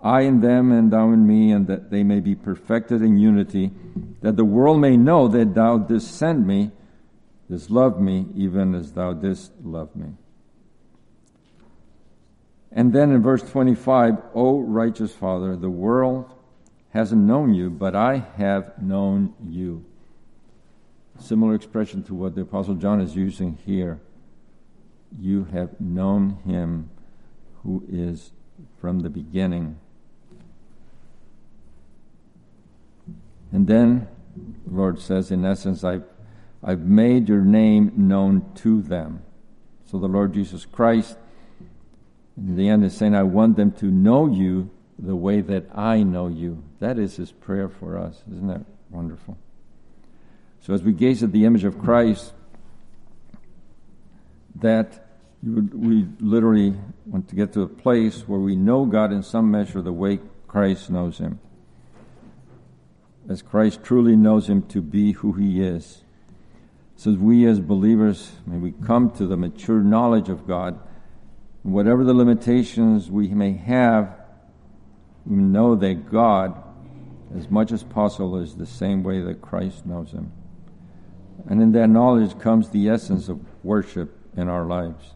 I 0.00 0.22
in 0.22 0.42
them 0.42 0.70
and 0.70 0.92
thou 0.92 1.12
in 1.12 1.26
me, 1.26 1.50
and 1.50 1.66
that 1.66 1.90
they 1.90 2.02
may 2.02 2.20
be 2.20 2.34
perfected 2.34 3.00
in 3.00 3.18
unity, 3.18 3.72
that 4.20 4.36
the 4.36 4.44
world 4.44 4.80
may 4.80 4.98
know 4.98 5.28
that 5.28 5.54
thou 5.54 5.78
didst 5.78 6.14
send 6.14 6.46
me, 6.46 6.70
didst 7.50 7.70
love 7.70 8.00
me, 8.00 8.26
even 8.34 8.74
as 8.74 8.92
thou 8.92 9.14
didst 9.14 9.52
love 9.62 9.96
me. 9.96 10.12
And 12.76 12.92
then 12.92 13.12
in 13.12 13.22
verse 13.22 13.42
25, 13.42 14.16
O 14.34 14.58
righteous 14.60 15.14
Father, 15.14 15.56
the 15.56 15.70
world 15.70 16.28
hasn't 16.90 17.22
known 17.22 17.54
you, 17.54 17.70
but 17.70 17.94
I 17.94 18.24
have 18.36 18.82
known 18.82 19.32
you. 19.46 19.84
Similar 21.20 21.54
expression 21.54 22.02
to 22.04 22.14
what 22.14 22.34
the 22.34 22.40
Apostle 22.40 22.74
John 22.74 23.00
is 23.00 23.14
using 23.14 23.58
here. 23.64 24.00
You 25.16 25.44
have 25.52 25.80
known 25.80 26.38
him 26.44 26.90
who 27.62 27.84
is 27.88 28.32
from 28.80 29.00
the 29.00 29.10
beginning. 29.10 29.78
And 33.52 33.68
then 33.68 34.08
the 34.66 34.74
Lord 34.74 34.98
says, 34.98 35.30
in 35.30 35.44
essence, 35.44 35.84
I've, 35.84 36.04
I've 36.60 36.80
made 36.80 37.28
your 37.28 37.42
name 37.42 37.92
known 37.96 38.52
to 38.56 38.82
them. 38.82 39.22
So 39.86 40.00
the 40.00 40.08
Lord 40.08 40.34
Jesus 40.34 40.64
Christ, 40.64 41.16
the 42.36 42.68
end, 42.68 42.84
is 42.84 42.96
saying, 42.96 43.14
I 43.14 43.22
want 43.22 43.56
them 43.56 43.72
to 43.72 43.86
know 43.86 44.26
you 44.26 44.70
the 44.98 45.16
way 45.16 45.40
that 45.40 45.66
I 45.74 46.02
know 46.02 46.28
you. 46.28 46.62
That 46.80 46.98
is 46.98 47.16
his 47.16 47.32
prayer 47.32 47.68
for 47.68 47.98
us. 47.98 48.22
Isn't 48.30 48.48
that 48.48 48.64
wonderful? 48.90 49.38
So 50.60 50.72
as 50.74 50.82
we 50.82 50.92
gaze 50.92 51.22
at 51.22 51.32
the 51.32 51.44
image 51.44 51.64
of 51.64 51.78
Christ, 51.78 52.32
that 54.56 55.06
we 55.42 56.06
literally 56.20 56.74
want 57.06 57.28
to 57.28 57.34
get 57.34 57.52
to 57.52 57.62
a 57.62 57.68
place 57.68 58.22
where 58.26 58.40
we 58.40 58.56
know 58.56 58.86
God 58.86 59.12
in 59.12 59.22
some 59.22 59.50
measure 59.50 59.82
the 59.82 59.92
way 59.92 60.20
Christ 60.46 60.90
knows 60.90 61.18
him 61.18 61.38
as 63.28 63.42
Christ 63.42 63.82
truly 63.82 64.16
knows 64.16 64.48
him 64.48 64.62
to 64.68 64.82
be 64.82 65.12
who 65.12 65.32
he 65.32 65.62
is. 65.62 66.02
So 66.96 67.12
we 67.12 67.46
as 67.46 67.60
believers, 67.60 68.32
may 68.46 68.58
we 68.58 68.72
come 68.72 69.10
to 69.12 69.26
the 69.26 69.36
mature 69.36 69.80
knowledge 69.80 70.28
of 70.28 70.46
God. 70.46 70.78
Whatever 71.64 72.04
the 72.04 72.12
limitations 72.12 73.10
we 73.10 73.28
may 73.28 73.54
have, 73.54 74.14
we 75.24 75.36
know 75.36 75.74
that 75.74 76.10
God, 76.10 76.62
as 77.34 77.50
much 77.50 77.72
as 77.72 77.82
possible, 77.82 78.36
is 78.36 78.54
the 78.54 78.66
same 78.66 79.02
way 79.02 79.22
that 79.22 79.40
Christ 79.40 79.86
knows 79.86 80.12
him. 80.12 80.30
And 81.48 81.62
in 81.62 81.72
that 81.72 81.88
knowledge 81.88 82.38
comes 82.38 82.68
the 82.68 82.90
essence 82.90 83.30
of 83.30 83.40
worship 83.64 84.14
in 84.36 84.48
our 84.48 84.66
lives. 84.66 85.14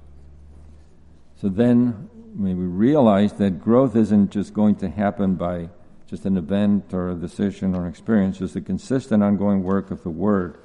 So 1.36 1.50
then, 1.50 2.08
we 2.34 2.54
realize 2.54 3.34
that 3.34 3.60
growth 3.60 3.94
isn't 3.94 4.30
just 4.30 4.54
going 4.54 4.76
to 4.76 4.88
happen 4.88 5.34
by 5.34 5.68
just 6.06 6.24
an 6.24 6.38
event 6.38 6.94
or 6.94 7.10
a 7.10 7.14
decision 7.14 7.74
or 7.74 7.82
an 7.82 7.90
experience, 7.90 8.40
it's 8.40 8.54
the 8.54 8.62
consistent 8.62 9.22
ongoing 9.22 9.62
work 9.62 9.90
of 9.90 10.02
the 10.02 10.10
Word. 10.10 10.56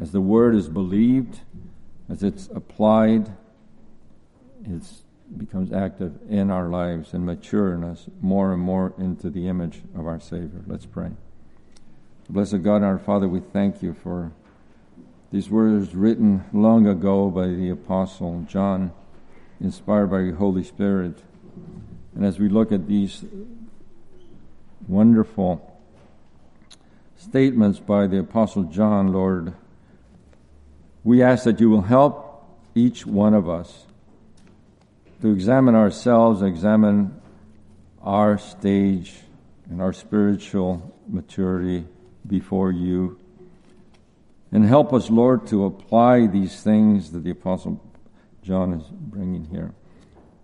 As 0.00 0.10
the 0.10 0.20
Word 0.20 0.56
is 0.56 0.68
believed, 0.68 1.40
as 2.08 2.24
it's 2.24 2.48
applied, 2.48 3.32
it 4.64 4.82
becomes 5.36 5.72
active 5.72 6.12
in 6.28 6.50
our 6.50 6.68
lives 6.68 7.14
and 7.14 7.24
maturing 7.24 7.84
us 7.84 8.06
more 8.20 8.52
and 8.52 8.62
more 8.62 8.92
into 8.98 9.30
the 9.30 9.48
image 9.48 9.82
of 9.96 10.06
our 10.06 10.20
Savior. 10.20 10.62
Let's 10.66 10.86
pray. 10.86 11.10
Blessed 12.28 12.62
God, 12.62 12.82
our 12.82 12.98
Father, 12.98 13.28
we 13.28 13.40
thank 13.40 13.82
you 13.82 13.94
for 13.94 14.32
these 15.30 15.50
words 15.50 15.94
written 15.94 16.44
long 16.52 16.86
ago 16.86 17.30
by 17.30 17.48
the 17.48 17.70
Apostle 17.70 18.44
John, 18.48 18.92
inspired 19.60 20.08
by 20.08 20.20
your 20.20 20.36
Holy 20.36 20.62
Spirit. 20.62 21.22
And 22.14 22.24
as 22.24 22.38
we 22.38 22.48
look 22.48 22.70
at 22.72 22.86
these 22.86 23.24
wonderful 24.88 25.68
statements 27.16 27.78
by 27.78 28.06
the 28.06 28.18
Apostle 28.18 28.64
John, 28.64 29.12
Lord. 29.12 29.54
We 31.04 31.22
ask 31.22 31.44
that 31.44 31.60
you 31.60 31.70
will 31.70 31.82
help 31.82 32.44
each 32.74 33.06
one 33.06 33.34
of 33.34 33.48
us 33.48 33.86
to 35.22 35.30
examine 35.30 35.76
ourselves, 35.76 36.42
examine 36.42 37.20
our 38.02 38.38
stage 38.38 39.14
and 39.70 39.80
our 39.80 39.92
spiritual 39.92 40.94
maturity 41.08 41.86
before 42.26 42.72
you. 42.72 43.18
And 44.50 44.66
help 44.66 44.92
us, 44.92 45.10
Lord, 45.10 45.46
to 45.46 45.64
apply 45.64 46.26
these 46.26 46.60
things 46.60 47.12
that 47.12 47.22
the 47.22 47.30
Apostle 47.30 47.80
John 48.42 48.72
is 48.72 48.82
bringing 48.90 49.44
here. 49.44 49.72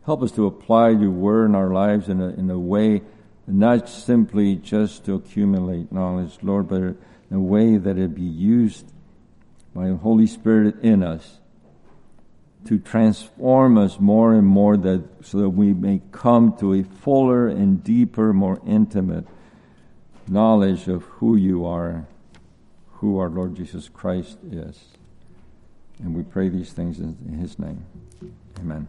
Help 0.06 0.22
us 0.22 0.30
to 0.32 0.46
apply 0.46 0.90
your 0.90 1.10
word 1.10 1.46
in 1.46 1.56
our 1.56 1.72
lives 1.72 2.08
in 2.08 2.20
a, 2.20 2.28
in 2.28 2.48
a 2.48 2.58
way 2.58 3.02
not 3.48 3.88
simply 3.88 4.54
just 4.54 5.04
to 5.06 5.14
accumulate 5.14 5.90
knowledge, 5.90 6.38
Lord, 6.40 6.68
but 6.68 6.82
in 6.82 6.96
a 7.32 7.40
way 7.40 7.78
that 7.78 7.98
it 7.98 8.14
be 8.14 8.22
used 8.22 8.92
by 9.74 9.88
the 9.88 9.96
Holy 9.96 10.28
Spirit 10.28 10.76
in 10.82 11.02
us 11.02 11.37
to 12.68 12.78
transform 12.78 13.78
us 13.78 13.98
more 13.98 14.34
and 14.34 14.46
more 14.46 14.76
that 14.76 15.02
so 15.22 15.38
that 15.38 15.48
we 15.48 15.72
may 15.72 16.02
come 16.12 16.54
to 16.58 16.74
a 16.74 16.82
fuller 16.82 17.48
and 17.48 17.82
deeper, 17.82 18.34
more 18.34 18.60
intimate 18.66 19.26
knowledge 20.28 20.86
of 20.86 21.02
who 21.04 21.34
you 21.34 21.64
are, 21.64 22.06
who 22.96 23.18
our 23.18 23.30
Lord 23.30 23.54
Jesus 23.54 23.88
Christ 23.88 24.36
is. 24.50 24.84
And 25.98 26.14
we 26.14 26.22
pray 26.22 26.50
these 26.50 26.70
things 26.70 26.98
in 26.98 27.38
his 27.40 27.58
name. 27.58 27.86
Amen. 28.60 28.86